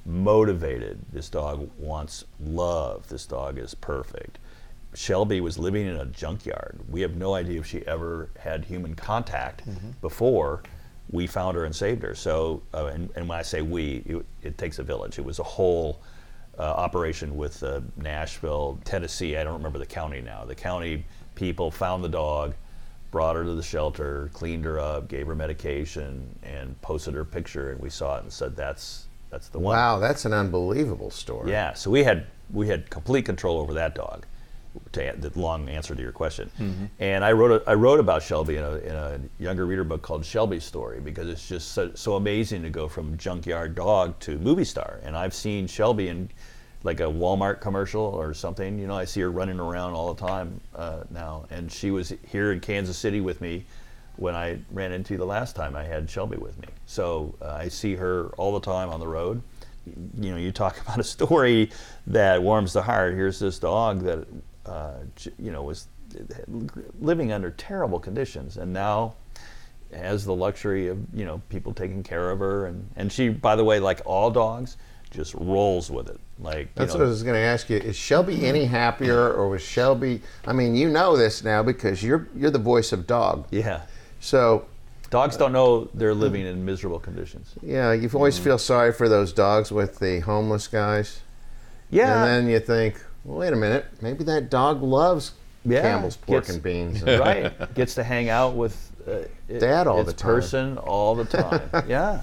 motivated. 0.06 1.00
This 1.12 1.28
dog 1.28 1.70
wants 1.78 2.24
love. 2.40 3.08
This 3.10 3.26
dog 3.26 3.58
is 3.58 3.76
perfect." 3.76 4.40
Shelby 4.94 5.42
was 5.42 5.60
living 5.60 5.88
in 5.88 5.98
a 5.98 6.06
junkyard. 6.06 6.80
We 6.88 7.02
have 7.02 7.18
no 7.18 7.34
idea 7.34 7.60
if 7.60 7.66
she 7.66 7.86
ever 7.86 8.30
had 8.40 8.64
human 8.64 8.96
contact 8.96 9.68
mm-hmm. 9.68 9.90
before 10.02 10.64
we 11.10 11.28
found 11.28 11.56
her 11.56 11.66
and 11.66 11.76
saved 11.76 12.04
her. 12.04 12.16
So, 12.16 12.62
uh, 12.74 12.88
and, 12.88 13.10
and, 13.16 13.28
when 13.28 13.38
I 13.38 13.42
say 13.42 13.62
we, 13.62 14.04
it, 14.06 14.26
it, 14.42 14.58
takes 14.58 14.80
a 14.80 14.84
village. 14.84 15.20
It 15.20 15.26
was 15.26 15.40
a 15.40 15.44
whole 15.44 16.02
uh, 16.58 16.64
operation 16.64 17.36
with 17.38 17.62
uh, 17.64 17.82
Nashville, 17.98 18.80
Tennessee. 18.86 19.38
I 19.38 19.44
don't 19.44 19.54
remember 19.54 19.80
the 19.80 19.86
county 19.86 20.22
now. 20.22 20.46
The 20.46 20.56
county 20.56 21.06
people 21.36 21.70
found 21.70 22.04
the 22.04 22.10
dog, 22.10 22.56
brought 23.12 23.36
her 23.36 23.44
to 23.44 23.54
the 23.54 23.64
shelter, 23.64 24.30
cleaned 24.34 24.66
her 24.66 24.80
up, 24.80 25.08
gave 25.08 25.28
her 25.28 25.36
medication, 25.36 26.28
and 26.44 26.80
posted 26.82 27.14
her 27.14 27.26
picture. 27.26 27.72
And 27.72 27.80
we 27.80 27.90
saw 27.90 28.18
it 28.18 28.24
and 28.24 28.34
said, 28.34 28.56
"That's 28.56 29.06
that's 29.30 29.50
the 29.50 29.60
one." 29.60 29.76
Wow, 29.76 30.00
that's 30.00 30.26
an 30.26 30.34
unbelievable 30.34 31.12
story. 31.12 31.52
Yeah. 31.52 31.74
So 31.74 31.92
we 31.92 32.04
had 32.04 32.26
we 32.52 32.68
had 32.68 32.90
complete 32.90 33.26
control 33.26 33.60
over 33.60 33.74
that 33.74 33.96
dog 33.96 34.26
to 34.92 35.14
the 35.18 35.32
long 35.40 35.70
answer 35.70 35.96
to 35.96 36.02
your 36.02 36.12
question. 36.12 36.50
Mm-hmm. 36.60 36.86
And 37.00 37.24
I 37.24 37.32
wrote 37.32 37.62
a, 37.62 37.70
I 37.70 37.74
wrote 37.74 38.00
about 38.00 38.24
Shelby 38.24 38.58
in 38.58 38.64
a, 38.64 38.76
in 38.78 38.96
a 38.96 39.20
younger 39.40 39.66
reader 39.66 39.84
book 39.84 40.02
called 40.02 40.26
Shelby's 40.26 40.64
Story 40.64 41.00
because 41.00 41.28
it's 41.28 41.48
just 41.48 41.72
so, 41.72 41.92
so, 41.96 42.16
amazing 42.16 42.64
to 42.64 42.70
go 42.70 42.88
from 42.88 43.18
junkyard 43.18 43.76
dog 43.76 44.20
to 44.22 44.38
movie 44.38 44.64
star. 44.64 45.00
And 45.04 45.16
I've 45.18 45.34
seen 45.34 45.68
Shelby 45.68 46.08
in 46.08 46.30
like 46.84 47.00
a 47.00 47.04
Walmart 47.04 47.62
commercial 47.62 48.02
or 48.02 48.34
something. 48.34 48.78
You 48.80 48.88
know, 48.88 48.96
I 48.96 49.06
see 49.06 49.22
her 49.22 49.32
running 49.32 49.60
around 49.60 49.94
all 49.94 50.14
the 50.14 50.28
time 50.28 50.62
uh, 50.76 51.04
now. 51.10 51.46
And 51.50 51.72
she 51.72 51.92
was 51.92 52.14
here 52.28 52.52
in 52.52 52.60
Kansas 52.60 52.98
City 52.98 53.22
with 53.22 53.42
me 53.42 53.66
when 54.18 54.36
I 54.36 54.60
ran 54.72 54.92
into 54.92 55.18
the 55.18 55.26
last 55.26 55.56
time 55.56 55.76
I 55.76 55.84
had 55.84 56.10
Shelby 56.10 56.38
with 56.38 56.58
me. 56.62 56.68
So 56.86 57.36
uh, 57.42 57.54
I 57.54 57.68
see 57.68 57.96
her 57.96 58.28
all 58.38 58.54
the 58.54 58.66
time 58.66 58.90
on 58.90 59.00
the 59.00 59.08
road 59.08 59.42
you 60.18 60.32
know, 60.32 60.38
you 60.38 60.52
talk 60.52 60.80
about 60.86 61.00
a 61.00 61.04
story 61.04 61.72
that 62.08 62.42
warms 62.42 62.74
the 62.74 62.82
heart. 62.82 63.14
Here's 63.14 63.40
this 63.40 63.60
dog 63.60 64.02
that 64.02 64.28
uh, 64.66 64.94
you 65.38 65.52
know, 65.52 65.64
was 65.64 65.88
living 67.00 67.32
under 67.32 67.52
terrible 67.52 68.00
conditions, 68.00 68.58
and 68.58 68.72
now 68.74 69.16
has 69.94 70.26
the 70.26 70.34
luxury 70.34 70.88
of 70.88 71.00
you 71.14 71.26
know 71.26 71.42
people 71.50 71.74
taking 71.74 72.04
care 72.04 72.30
of 72.32 72.40
her, 72.40 72.66
and 72.66 72.90
and 72.96 73.12
she, 73.12 73.30
by 73.30 73.56
the 73.56 73.64
way, 73.64 73.80
like 73.80 74.02
all 74.06 74.30
dogs, 74.32 74.78
just 75.12 75.34
rolls 75.36 75.90
with 75.90 76.10
it. 76.10 76.20
Like 76.40 76.74
that's 76.76 76.94
know, 76.94 77.00
what 77.00 77.06
I 77.06 77.10
was 77.10 77.24
going 77.24 77.36
to 77.36 77.40
ask 77.40 77.70
you. 77.70 77.78
Is 77.78 77.96
Shelby 77.96 78.46
any 78.46 78.66
happier, 78.66 79.34
or 79.34 79.50
was 79.50 79.62
Shelby? 79.62 80.22
I 80.46 80.54
mean, 80.54 80.76
you 80.76 80.90
know 80.90 81.16
this 81.18 81.44
now 81.44 81.64
because 81.64 82.04
you're 82.04 82.28
you're 82.36 82.52
the 82.52 82.60
voice 82.60 82.92
of 82.92 83.08
dog. 83.08 83.48
Yeah. 83.52 83.82
So 84.20 84.66
Dogs 85.10 85.38
don't 85.38 85.54
know 85.54 85.86
they're 85.94 86.14
living 86.14 86.46
in 86.46 86.66
miserable 86.66 87.00
conditions. 87.00 87.54
Yeah, 87.62 87.94
you 87.94 88.10
always 88.14 88.40
mm. 88.40 88.44
feel 88.44 88.58
sorry 88.58 88.92
for 88.92 89.08
those 89.08 89.32
dogs 89.32 89.72
with 89.72 90.00
the 90.00 90.20
homeless 90.20 90.68
guys. 90.68 91.22
Yeah. 91.90 92.24
And 92.24 92.28
then 92.28 92.50
you 92.52 92.60
think, 92.60 93.02
wait 93.26 93.52
a 93.52 93.56
minute, 93.56 93.86
maybe 94.02 94.24
that 94.24 94.50
dog 94.50 94.82
loves 94.82 95.34
yeah, 95.66 95.82
Campbell's 95.82 96.18
pork 96.18 96.44
gets, 96.44 96.54
and 96.54 96.64
beans. 96.64 97.04
right, 97.04 97.52
gets 97.74 97.96
to 97.96 98.04
hang 98.04 98.30
out 98.30 98.56
with 98.56 98.92
uh, 99.08 99.28
dad 99.60 99.88
all 99.88 100.04
the 100.04 100.14
time. 100.14 100.32
person 100.32 100.78
all 100.78 101.16
the 101.16 101.26
time. 101.26 101.70
yeah. 101.88 102.22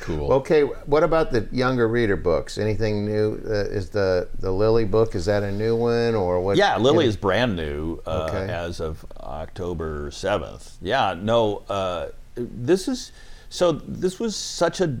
Cool. 0.00 0.32
Okay, 0.32 0.62
what 0.62 1.04
about 1.04 1.30
the 1.30 1.46
younger 1.52 1.86
reader 1.86 2.16
books? 2.16 2.58
Anything 2.58 3.06
new? 3.06 3.40
Uh, 3.46 3.70
is 3.70 3.90
the 3.90 4.28
the 4.40 4.50
Lily 4.50 4.84
book 4.84 5.14
is 5.14 5.26
that 5.26 5.44
a 5.44 5.52
new 5.52 5.76
one 5.76 6.16
or 6.16 6.40
what? 6.40 6.56
Yeah, 6.56 6.76
Lily 6.76 7.06
is 7.06 7.16
brand 7.16 7.54
new 7.54 8.00
uh, 8.04 8.28
okay. 8.28 8.52
as 8.52 8.80
of 8.80 9.06
October 9.20 10.10
seventh. 10.10 10.76
Yeah, 10.82 11.14
no, 11.16 11.62
uh, 11.68 12.08
this 12.34 12.88
is 12.88 13.12
so. 13.48 13.70
This 13.70 14.18
was 14.18 14.34
such 14.34 14.80
a 14.80 14.98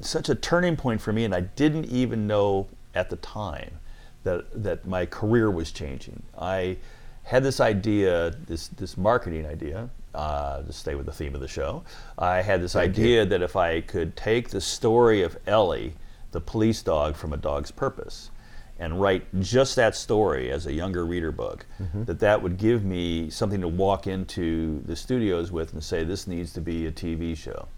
such 0.00 0.28
a 0.28 0.36
turning 0.36 0.76
point 0.76 1.00
for 1.00 1.12
me, 1.12 1.24
and 1.24 1.34
I 1.34 1.40
didn't 1.40 1.86
even 1.86 2.28
know 2.28 2.68
at 2.94 3.10
the 3.10 3.16
time 3.16 3.80
that 4.24 4.62
that 4.62 4.86
my 4.86 5.06
career 5.06 5.50
was 5.50 5.72
changing. 5.72 6.22
I 6.38 6.78
had 7.22 7.42
this 7.42 7.60
idea, 7.60 8.34
this 8.46 8.68
this 8.68 8.96
marketing 8.96 9.46
idea, 9.46 9.88
uh, 10.14 10.62
to 10.62 10.72
stay 10.72 10.94
with 10.94 11.06
the 11.06 11.12
theme 11.12 11.34
of 11.34 11.40
the 11.40 11.48
show. 11.48 11.84
I 12.18 12.42
had 12.42 12.60
this 12.62 12.74
Thank 12.74 12.90
idea 12.90 13.22
you. 13.22 13.28
that 13.30 13.42
if 13.42 13.56
I 13.56 13.80
could 13.80 14.16
take 14.16 14.50
the 14.50 14.60
story 14.60 15.22
of 15.22 15.36
Ellie, 15.46 15.94
the 16.32 16.40
police 16.40 16.82
dog 16.82 17.16
from 17.16 17.32
A 17.32 17.36
Dog's 17.36 17.70
Purpose, 17.70 18.30
and 18.78 19.00
write 19.00 19.24
just 19.40 19.76
that 19.76 19.94
story 19.94 20.50
as 20.50 20.66
a 20.66 20.72
younger 20.72 21.04
reader 21.06 21.30
book, 21.30 21.64
that 22.06 22.18
that 22.18 22.42
would 22.42 22.56
give 22.58 22.84
me 22.84 23.30
something 23.30 23.60
to 23.60 23.68
walk 23.68 24.06
into 24.06 24.82
the 24.84 24.96
studios 24.96 25.52
with 25.52 25.72
and 25.72 25.82
say, 25.82 26.02
this 26.04 26.26
needs 26.26 26.52
to 26.54 26.60
be 26.60 26.86
a 26.86 26.92
TV 26.92 27.36
show. 27.36 27.68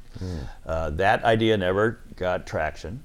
Uh, 0.67 0.91
that 0.91 1.23
idea 1.25 1.57
never 1.57 2.01
got 2.17 2.47
traction, 2.47 3.05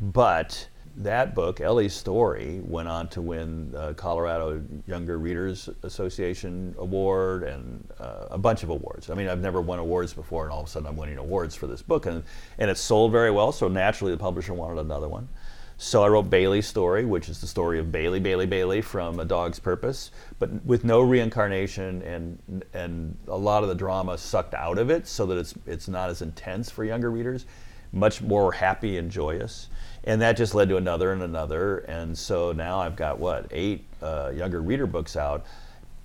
but 0.00 0.68
that 0.96 1.34
book, 1.34 1.60
Ellie's 1.60 1.92
story, 1.92 2.60
went 2.64 2.88
on 2.88 3.08
to 3.08 3.20
win 3.20 3.72
the 3.72 3.94
Colorado 3.94 4.62
Younger 4.86 5.18
Readers 5.18 5.68
Association 5.82 6.74
award 6.78 7.42
and 7.42 7.86
uh, 7.98 8.26
a 8.30 8.38
bunch 8.38 8.62
of 8.62 8.70
awards. 8.70 9.10
I 9.10 9.14
mean, 9.14 9.28
I've 9.28 9.40
never 9.40 9.60
won 9.60 9.78
awards 9.78 10.12
before, 10.12 10.44
and 10.44 10.52
all 10.52 10.60
of 10.60 10.66
a 10.66 10.70
sudden 10.70 10.88
I'm 10.88 10.96
winning 10.96 11.18
awards 11.18 11.54
for 11.54 11.66
this 11.66 11.82
book, 11.82 12.06
and 12.06 12.22
and 12.58 12.70
it 12.70 12.78
sold 12.78 13.12
very 13.12 13.30
well. 13.30 13.50
So 13.52 13.68
naturally, 13.68 14.12
the 14.12 14.18
publisher 14.18 14.54
wanted 14.54 14.78
another 14.78 15.08
one. 15.08 15.28
So 15.76 16.04
I 16.04 16.08
wrote 16.08 16.30
Bailey's 16.30 16.68
story, 16.68 17.04
which 17.04 17.28
is 17.28 17.40
the 17.40 17.48
story 17.48 17.80
of 17.80 17.90
Bailey, 17.90 18.20
Bailey, 18.20 18.46
Bailey 18.46 18.80
from 18.80 19.18
A 19.18 19.24
Dog's 19.24 19.58
Purpose, 19.58 20.12
but 20.38 20.64
with 20.64 20.84
no 20.84 21.00
reincarnation 21.00 22.02
and 22.02 22.64
and 22.72 23.16
a 23.26 23.36
lot 23.36 23.64
of 23.64 23.68
the 23.68 23.74
drama 23.74 24.16
sucked 24.16 24.54
out 24.54 24.78
of 24.78 24.90
it, 24.90 25.08
so 25.08 25.26
that 25.26 25.36
it's 25.38 25.54
it's 25.66 25.88
not 25.88 26.10
as 26.10 26.22
intense 26.22 26.70
for 26.70 26.84
younger 26.84 27.10
readers, 27.10 27.46
much 27.94 28.20
more 28.20 28.52
happy 28.52 28.98
and 28.98 29.10
joyous. 29.10 29.68
And 30.04 30.20
that 30.20 30.36
just 30.36 30.54
led 30.54 30.68
to 30.68 30.76
another 30.76 31.12
and 31.12 31.22
another, 31.22 31.78
and 31.78 32.16
so 32.16 32.52
now 32.52 32.78
I've 32.78 32.96
got 32.96 33.18
what 33.18 33.46
eight 33.50 33.84
uh, 34.02 34.32
younger 34.34 34.60
reader 34.60 34.86
books 34.86 35.16
out. 35.16 35.46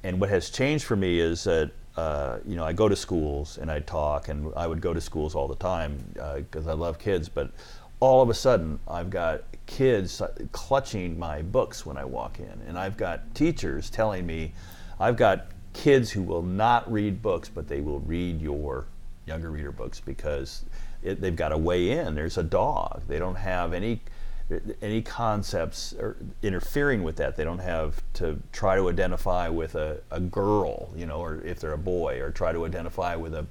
And 0.04 0.22
what 0.22 0.30
has 0.30 0.50
changed 0.50 0.86
for 0.86 0.96
me 0.96 1.20
is 1.20 1.44
that 1.44 1.72
uh, 1.98 2.38
you 2.48 2.56
know 2.56 2.64
I 2.64 2.72
go 2.72 2.88
to 2.88 2.96
schools 2.96 3.58
and 3.58 3.70
I 3.70 3.80
talk, 3.80 4.30
and 4.30 4.54
I 4.56 4.68
would 4.68 4.80
go 4.80 4.94
to 4.94 5.02
schools 5.02 5.36
all 5.36 5.50
the 5.50 5.56
time 5.56 5.98
because 6.38 6.68
I 6.68 6.74
love 6.74 6.98
kids, 6.98 7.28
but 7.28 7.52
all 8.00 8.22
of 8.22 8.30
a 8.30 8.34
sudden 8.34 8.80
I've 8.88 9.10
got 9.10 9.44
kids 9.66 10.22
clutching 10.54 11.20
my 11.20 11.42
books 11.42 11.86
when 11.86 11.98
I 11.98 12.06
walk 12.06 12.40
in, 12.40 12.62
and 12.68 12.80
I've 12.80 12.96
got 12.96 13.36
teachers 13.36 13.90
telling 13.90 14.26
me, 14.26 14.54
I've 14.98 15.18
got 15.18 15.48
kids 15.74 16.10
who 16.10 16.24
will 16.24 16.42
not 16.42 16.90
read 16.90 17.22
books, 17.22 17.50
but 17.50 17.68
they 17.68 17.82
will 17.82 18.00
read 18.00 18.42
your 18.42 18.86
younger 19.26 19.52
reader 19.52 19.72
books 19.72 20.00
because 20.00 20.64
it, 21.04 21.22
they've 21.22 21.36
got 21.36 21.52
a 21.52 21.58
way 21.58 21.91
in. 21.91 22.16
There's 22.16 22.38
a 22.38 22.43
dog. 22.43 23.04
They 23.08 23.20
don't 23.20 23.36
have 23.36 23.74
any 23.74 24.02
any 24.82 25.00
concepts 25.04 25.93
interfering 26.41 27.04
with 27.04 27.18
that. 27.18 27.36
They 27.36 27.43
don't 27.43 27.60
have 27.60 28.02
to 28.14 28.39
try 28.52 28.76
to 28.76 28.89
identify 28.89 29.47
with 29.47 29.76
a, 29.76 30.02
a 30.10 30.20
girl, 30.20 30.89
you 30.95 31.06
know, 31.06 31.18
or 31.20 31.41
if 31.41 31.60
they're 31.60 31.74
a 31.74 31.78
boy, 31.78 32.20
or 32.20 32.32
try 32.32 32.52
to 32.52 32.66
identify 32.66 33.16
with 33.16 33.36
a 33.36 33.45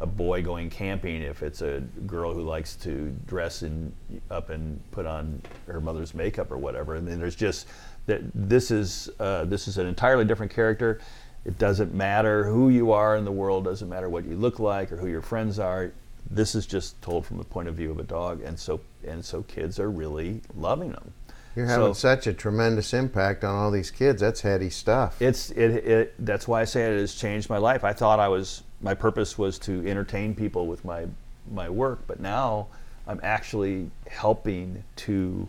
a 0.00 0.06
boy 0.06 0.42
going 0.42 0.70
camping 0.70 1.20
if 1.22 1.42
it's 1.42 1.60
a 1.60 1.80
girl 2.06 2.32
who 2.32 2.40
likes 2.40 2.74
to 2.74 3.14
dress 3.26 3.62
in 3.62 3.92
up 4.30 4.48
and 4.48 4.80
put 4.92 5.04
on 5.04 5.40
her 5.66 5.80
mother's 5.80 6.14
makeup 6.14 6.50
or 6.50 6.56
whatever. 6.56 6.94
And 6.94 7.06
then 7.06 7.20
there's 7.20 7.36
just 7.36 7.68
that 8.06 8.22
this 8.34 8.70
is 8.70 9.10
uh, 9.20 9.44
this 9.44 9.68
is 9.68 9.76
an 9.76 9.86
entirely 9.86 10.24
different 10.24 10.52
character. 10.52 11.00
It 11.44 11.58
doesn't 11.58 11.94
matter 11.94 12.44
who 12.44 12.70
you 12.70 12.92
are 12.92 13.16
in 13.16 13.24
the 13.24 13.32
world. 13.32 13.64
Doesn't 13.64 13.88
matter 13.88 14.08
what 14.08 14.24
you 14.24 14.36
look 14.36 14.58
like 14.58 14.90
or 14.90 14.96
who 14.96 15.06
your 15.06 15.22
friends 15.22 15.58
are. 15.58 15.92
This 16.28 16.54
is 16.54 16.66
just 16.66 17.00
told 17.02 17.26
from 17.26 17.38
the 17.38 17.44
point 17.44 17.68
of 17.68 17.74
view 17.74 17.90
of 17.90 17.98
a 17.98 18.04
dog, 18.04 18.42
and 18.42 18.58
so 18.58 18.80
and 19.06 19.24
so 19.24 19.42
kids 19.42 19.78
are 19.78 19.90
really 19.90 20.42
loving 20.56 20.92
them. 20.92 21.12
You're 21.56 21.66
having 21.66 21.86
So- 21.86 21.92
such 21.94 22.26
a 22.26 22.32
tremendous 22.32 22.94
impact 22.94 23.42
on 23.44 23.54
all 23.54 23.70
these 23.70 23.90
kids. 23.90 24.20
That's 24.20 24.40
heady 24.40 24.70
stuff. 24.70 25.20
It's 25.20 25.50
it, 25.50 25.70
it 25.86 26.14
that's 26.24 26.46
why 26.46 26.60
I 26.60 26.64
say 26.64 26.82
it 26.94 26.98
has 27.00 27.14
changed 27.14 27.48
my 27.50 27.58
life. 27.58 27.82
I 27.84 27.92
thought 27.92 28.20
I 28.20 28.28
was 28.28 28.62
my 28.80 28.94
purpose 28.94 29.36
was 29.36 29.58
to 29.60 29.86
entertain 29.86 30.34
people 30.34 30.66
with 30.66 30.84
my 30.84 31.06
my 31.50 31.68
work, 31.68 32.00
but 32.06 32.20
now 32.20 32.68
I'm 33.06 33.20
actually 33.22 33.90
helping 34.08 34.84
to 34.96 35.48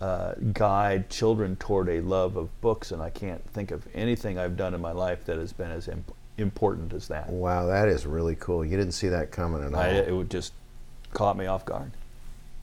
uh, 0.00 0.34
guide 0.52 1.08
children 1.10 1.56
toward 1.56 1.88
a 1.88 2.00
love 2.00 2.36
of 2.36 2.48
books, 2.60 2.90
and 2.92 3.02
I 3.02 3.10
can't 3.10 3.42
think 3.50 3.70
of 3.70 3.86
anything 3.94 4.38
I've 4.38 4.56
done 4.56 4.74
in 4.74 4.80
my 4.80 4.92
life 4.92 5.24
that 5.26 5.38
has 5.38 5.52
been 5.52 5.70
as 5.70 5.88
imp- 5.88 6.12
important 6.38 6.92
as 6.92 7.08
that. 7.08 7.28
wow, 7.30 7.66
that 7.66 7.88
is 7.88 8.06
really 8.06 8.36
cool. 8.36 8.64
You 8.64 8.76
didn't 8.76 8.92
see 8.92 9.08
that 9.08 9.30
coming 9.30 9.62
at 9.64 9.72
all. 9.74 9.80
I, 9.80 9.88
it 9.88 10.12
would 10.14 10.30
just 10.30 10.52
caught 11.12 11.36
me 11.36 11.46
off 11.46 11.64
guard. 11.64 11.92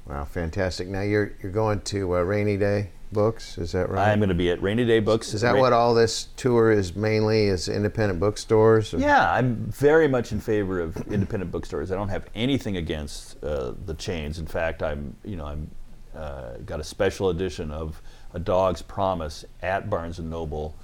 wow, 0.05 0.25
fantastic. 0.25 0.87
Now 0.87 1.01
you're 1.01 1.33
you're 1.41 1.51
going 1.51 1.81
to 1.81 2.15
uh, 2.17 2.21
Rainy 2.21 2.57
Day 2.57 2.89
Books, 3.11 3.57
is 3.59 3.71
that 3.73 3.89
right? 3.89 4.09
I'm 4.11 4.19
going 4.19 4.29
to 4.29 4.35
be 4.35 4.49
at 4.49 4.61
Rainy 4.61 4.85
Day 4.85 4.99
Books. 4.99 5.33
is 5.35 5.41
that 5.41 5.53
Ra- 5.55 5.59
what 5.61 5.73
all 5.73 5.93
this 5.93 6.29
tour 6.35 6.71
is 6.71 6.95
mainly? 6.95 7.45
Is 7.45 7.67
independent 7.69 8.19
bookstores? 8.19 8.93
or- 8.93 8.97
Yeah, 8.97 9.31
I'm 9.31 9.55
very 9.71 10.07
much 10.07 10.31
in 10.31 10.39
favor 10.39 10.79
of 10.79 10.97
independent 11.11 11.51
bookstores. 11.51 11.91
I 11.91 11.95
don't 11.95 12.09
have 12.09 12.25
anything 12.35 12.77
against 12.77 13.43
uh, 13.43 13.73
the 13.85 13.93
chains. 13.93 14.39
In 14.39 14.47
fact, 14.47 14.81
I'm 14.83 15.15
you 15.23 15.35
know 15.35 15.45
I'm 15.45 15.69
uh, 16.15 16.57
got 16.65 16.79
a 16.79 16.83
special 16.83 17.29
edition 17.29 17.71
of 17.71 18.01
A 18.33 18.39
Dog's 18.39 18.81
Promise 18.83 19.45
at 19.63 19.89
Barnes 19.89 20.19
and 20.19 20.29
Noble 20.29 20.75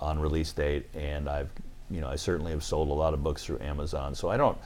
on 0.00 0.18
release 0.18 0.52
date, 0.52 0.86
and 0.94 1.28
I've 1.28 1.50
you 1.90 2.00
know 2.00 2.08
I 2.08 2.16
certainly 2.16 2.52
have 2.52 2.64
sold 2.64 2.88
a 2.88 2.94
lot 2.94 3.14
of 3.14 3.22
books 3.22 3.44
through 3.44 3.60
Amazon. 3.60 4.14
So 4.14 4.28
I 4.28 4.36
don't 4.36 4.58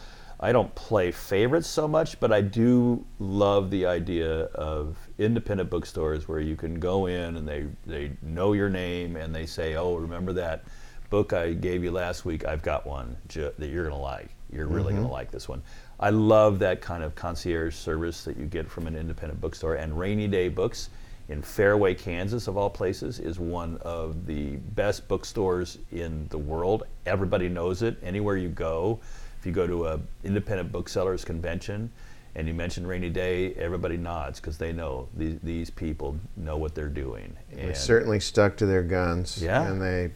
I 0.43 0.53
don't 0.53 0.75
play 0.75 1.11
favorites 1.11 1.69
so 1.69 1.87
much, 1.87 2.19
but 2.19 2.33
I 2.33 2.41
do 2.41 3.05
love 3.19 3.71
the 3.71 3.85
idea 3.85 4.45
of 4.55 4.97
independent 5.19 5.69
bookstores 5.69 6.29
where 6.29 6.41
you 6.41 6.57
can 6.57 6.81
go 6.81 7.07
in 7.07 7.37
and 7.37 7.47
they 7.47 7.67
they 7.87 8.13
know 8.23 8.55
your 8.55 8.71
name 8.71 9.17
and 9.17 9.35
they 9.35 9.47
say, 9.47 9.77
oh, 9.77 9.97
remember 9.97 10.33
that 10.33 10.65
book 11.11 11.33
I 11.33 11.53
gave 11.53 11.85
you 11.85 11.91
last 11.91 12.25
week, 12.25 12.47
I've 12.47 12.63
got 12.63 12.87
one 12.87 13.17
ju- 13.29 13.53
that 13.59 13.69
you're 13.69 13.85
going 13.85 13.97
to 13.97 14.01
like. 14.01 14.31
You're 14.53 14.67
really 14.67 14.93
going 14.93 14.97
to 14.97 15.03
mm-hmm. 15.03 15.13
like 15.13 15.31
this 15.31 15.49
one. 15.49 15.63
I 15.99 16.11
love 16.11 16.59
that 16.61 16.81
kind 16.81 17.05
of 17.05 17.15
concierge 17.15 17.75
service 17.75 18.25
that 18.25 18.37
you 18.37 18.47
get 18.47 18.69
from 18.69 18.87
an 18.87 18.97
independent 18.97 19.41
bookstore. 19.41 19.75
And 19.75 19.97
Rainy 19.99 20.27
Day 20.27 20.49
Books 20.49 20.89
in 21.31 21.43
Fairway, 21.43 21.95
Kansas, 21.95 22.49
of 22.49 22.57
all 22.57 22.69
places, 22.69 23.21
is 23.21 23.39
one 23.39 23.79
of 23.83 24.27
the 24.27 24.57
best 24.75 25.07
bookstores 25.07 25.79
in 25.93 26.27
the 26.29 26.39
world. 26.39 26.83
Everybody 27.07 27.49
knows 27.49 27.83
it. 27.83 27.97
Anywhere 28.03 28.37
you 28.37 28.49
go, 28.49 28.99
if 29.39 29.47
you 29.47 29.53
go 29.53 29.65
to 29.65 29.87
a 29.87 30.01
independent 30.25 30.73
booksellers 30.73 31.25
convention 31.25 31.91
and 32.35 32.49
you 32.49 32.55
mention 32.55 32.85
Rainy 32.85 33.11
Day, 33.11 33.55
everybody 33.55 33.97
nods 33.97 34.41
because 34.41 34.59
they 34.59 34.73
know 34.73 35.09
these, 35.17 35.39
these 35.45 35.71
people 35.71 36.17
know 36.37 36.57
what 36.57 36.75
they're 36.75 36.89
doing. 36.89 37.37
They 37.53 37.75
certainly 37.75 38.19
stuck 38.19 38.57
to 38.57 38.67
their 38.67 38.83
guns. 38.83 39.41
Yeah. 39.41 39.71
And 39.71 39.81
they 39.81 40.11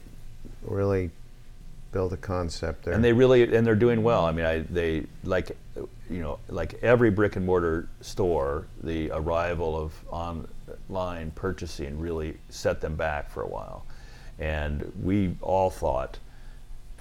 really 0.63 1.13
built 1.93 2.13
a 2.13 2.17
concept 2.17 2.85
there. 2.85 2.95
and 2.95 3.05
they 3.05 3.13
really 3.13 3.55
and 3.55 3.65
they're 3.65 3.77
doing 3.77 4.03
well. 4.03 4.25
I 4.27 4.33
mean, 4.33 4.45
I 4.45 4.59
they 4.59 5.07
like 5.23 5.57
you 6.11 6.21
know 6.23 6.41
like 6.49 6.75
every 6.83 7.11
brick 7.11 7.37
and 7.37 7.47
mortar 7.47 7.89
store, 8.01 8.67
the 8.83 9.13
arrival 9.13 9.79
of 9.79 9.93
online 10.89 11.31
purchasing 11.33 11.99
really 11.99 12.37
set 12.49 12.81
them 12.81 12.97
back 12.97 13.31
for 13.31 13.43
a 13.43 13.49
while, 13.49 13.85
and 14.39 14.93
we 15.03 15.35
all 15.41 15.71
thought 15.71 16.19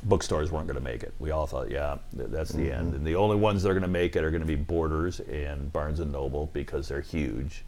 bookstores 0.03 0.51
weren't 0.51 0.67
going 0.67 0.77
to 0.77 0.83
make 0.83 1.03
it. 1.03 1.13
We 1.19 1.31
all 1.31 1.47
thought, 1.47 1.71
yeah, 1.71 1.97
th- 2.15 2.29
that's 2.29 2.51
the 2.51 2.71
end. 2.71 2.93
And 2.93 3.05
the 3.05 3.15
only 3.15 3.37
ones 3.37 3.63
that 3.63 3.69
are 3.69 3.73
going 3.73 3.83
to 3.83 3.87
make 3.87 4.15
it 4.15 4.23
are 4.23 4.31
going 4.31 4.41
to 4.41 4.47
be 4.47 4.55
Borders 4.55 5.19
and 5.21 5.71
Barnes 5.71 5.99
and 5.99 6.11
Noble 6.11 6.49
because 6.53 6.87
they're 6.89 7.01
huge. 7.01 7.63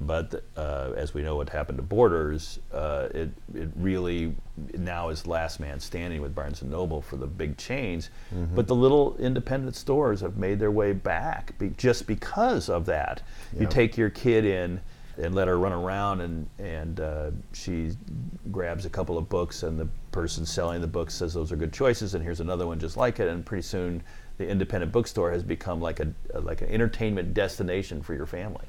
But 0.00 0.44
uh, 0.56 0.92
as 0.96 1.12
we 1.12 1.22
know, 1.22 1.36
what 1.36 1.48
happened 1.48 1.78
to 1.78 1.82
Borders, 1.82 2.60
uh, 2.72 3.08
it 3.12 3.30
it 3.52 3.68
really 3.74 4.32
now 4.74 5.08
is 5.08 5.26
last 5.26 5.58
man 5.58 5.80
standing 5.80 6.20
with 6.20 6.36
Barnes 6.36 6.62
and 6.62 6.70
Noble 6.70 7.02
for 7.02 7.16
the 7.16 7.26
big 7.26 7.56
chains. 7.56 8.10
But 8.54 8.68
the 8.68 8.76
little 8.76 9.16
independent 9.18 9.74
stores 9.74 10.20
have 10.20 10.36
made 10.36 10.60
their 10.60 10.70
way 10.70 10.92
back 10.92 11.58
be, 11.58 11.70
just 11.70 12.06
because 12.06 12.68
of 12.68 12.86
that. 12.86 13.22
You 13.58 13.66
take 13.66 13.96
your 13.96 14.10
kid 14.10 14.44
in 14.44 14.80
and 15.18 15.34
let 15.34 15.48
her 15.48 15.58
run 15.58 15.72
around 15.72 16.20
and 16.20 16.48
and 16.58 17.00
uh, 17.00 17.30
she 17.52 17.90
grabs 18.50 18.84
a 18.84 18.90
couple 18.90 19.18
of 19.18 19.28
books 19.28 19.62
and 19.62 19.78
the 19.78 19.88
person 20.12 20.46
selling 20.46 20.80
the 20.80 20.86
books 20.86 21.14
says 21.14 21.34
those 21.34 21.52
are 21.52 21.56
good 21.56 21.72
choices 21.72 22.14
and 22.14 22.24
here's 22.24 22.40
another 22.40 22.66
one 22.66 22.78
just 22.78 22.96
like 22.96 23.20
it 23.20 23.28
and 23.28 23.44
pretty 23.44 23.62
soon 23.62 24.02
the 24.38 24.48
independent 24.48 24.90
bookstore 24.92 25.30
has 25.30 25.42
become 25.42 25.80
like 25.80 26.00
a 26.00 26.12
like 26.34 26.62
an 26.62 26.68
entertainment 26.68 27.34
destination 27.34 28.00
for 28.02 28.14
your 28.14 28.26
family 28.26 28.64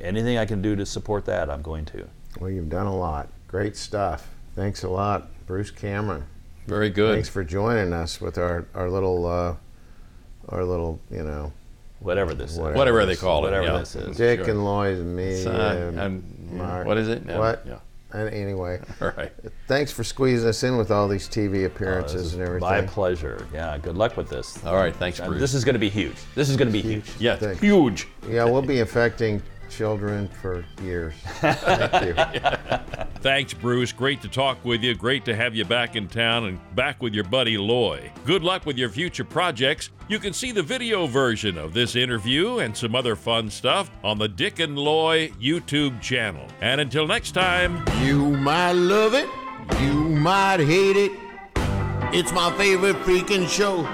anything 0.00 0.36
i 0.36 0.44
can 0.44 0.60
do 0.60 0.76
to 0.76 0.84
support 0.84 1.24
that 1.24 1.48
i'm 1.48 1.62
going 1.62 1.84
to 1.84 2.06
well, 2.40 2.50
you've 2.50 2.70
done 2.70 2.86
a 2.86 2.96
lot. 2.96 3.28
Great 3.48 3.76
stuff. 3.76 4.28
Thanks 4.54 4.82
a 4.82 4.88
lot, 4.88 5.28
Bruce 5.46 5.70
Cameron. 5.70 6.24
Very 6.66 6.90
good. 6.90 7.14
Thanks 7.14 7.28
for 7.28 7.44
joining 7.44 7.92
us 7.92 8.20
with 8.20 8.38
our, 8.38 8.66
our 8.74 8.88
little, 8.88 9.26
uh, 9.26 9.56
our 10.48 10.64
little, 10.64 11.00
you 11.10 11.22
know, 11.22 11.52
whatever 12.02 12.34
this 12.34 12.56
Whatever. 12.56 12.74
is 12.74 12.78
Whatever 12.78 13.06
they 13.06 13.16
call 13.16 13.42
Whatever 13.42 13.62
it. 13.64 13.72
yeah. 13.72 13.78
this 13.78 13.96
is. 13.96 14.16
Dick 14.16 14.40
Sure. 14.40 14.50
and 14.50 14.64
Lois 14.64 14.98
and 14.98 15.16
me. 15.16 15.44
Uh, 15.46 15.50
and 15.74 15.98
and- 16.00 16.52
Mark. 16.52 16.86
what 16.86 16.98
is 16.98 17.08
it? 17.08 17.22
Yeah, 17.26 17.38
What? 17.38 17.64
yeah. 17.66 17.78
And 18.14 18.28
anyway, 18.28 18.78
All 19.00 19.10
right. 19.16 19.32
thanks 19.68 19.90
for 19.90 20.04
squeezing 20.04 20.46
us 20.46 20.62
in 20.64 20.76
with 20.76 20.90
all 20.90 21.08
these 21.08 21.26
TV 21.28 21.62
Oh, 21.62 21.66
appearances 21.66 22.26
is 22.26 22.32
and 22.34 22.42
everything. 22.42 22.68
my 22.68 22.82
pleasure 22.82 23.46
yeah 23.54 23.78
good 23.78 23.96
luck 23.96 24.18
with 24.18 24.28
this 24.28 24.62
All 24.66 24.74
right. 24.76 24.94
Thanks, 24.94 25.18
Uh, 25.18 25.28
Bruce. 25.28 25.40
this 25.40 25.54
is 25.54 25.64
going 25.64 25.72
to 25.74 25.78
be 25.78 25.88
huge 25.88 26.16
this 26.34 26.50
is 26.50 26.56
going 26.58 26.68
to 26.68 26.72
be 26.72 26.82
huge 26.82 27.10
yeah, 27.18 27.38
huge. 27.54 28.06
Yeah, 28.28 28.44
we'll 28.44 28.60
be 28.60 28.80
affecting 28.80 29.40
children 29.76 30.28
for 30.28 30.64
years. 30.82 31.14
Thank 31.40 32.04
you. 32.06 32.14
Thanks, 33.20 33.54
Bruce. 33.54 33.92
Great 33.92 34.20
to 34.22 34.28
talk 34.28 34.64
with 34.64 34.82
you. 34.82 34.94
Great 34.94 35.24
to 35.24 35.34
have 35.34 35.54
you 35.54 35.64
back 35.64 35.96
in 35.96 36.08
town 36.08 36.44
and 36.44 36.58
back 36.74 37.02
with 37.02 37.14
your 37.14 37.24
buddy 37.24 37.56
Loy. 37.56 38.10
Good 38.24 38.42
luck 38.42 38.66
with 38.66 38.76
your 38.76 38.88
future 38.88 39.24
projects. 39.24 39.90
You 40.08 40.18
can 40.18 40.32
see 40.32 40.52
the 40.52 40.62
video 40.62 41.06
version 41.06 41.56
of 41.56 41.72
this 41.72 41.96
interview 41.96 42.58
and 42.58 42.76
some 42.76 42.94
other 42.94 43.16
fun 43.16 43.48
stuff 43.50 43.90
on 44.02 44.18
the 44.18 44.28
Dick 44.28 44.58
and 44.58 44.78
Loy 44.78 45.28
YouTube 45.40 46.00
channel. 46.00 46.46
And 46.60 46.80
until 46.80 47.06
next 47.06 47.32
time, 47.32 47.84
You 48.02 48.30
might 48.30 48.72
love 48.72 49.14
it, 49.14 49.28
you 49.80 49.92
might 49.94 50.60
hate 50.60 50.96
it. 50.96 51.12
It's 52.14 52.32
my 52.32 52.52
favorite 52.58 52.96
freaking 52.96 53.48
show. 53.48 53.86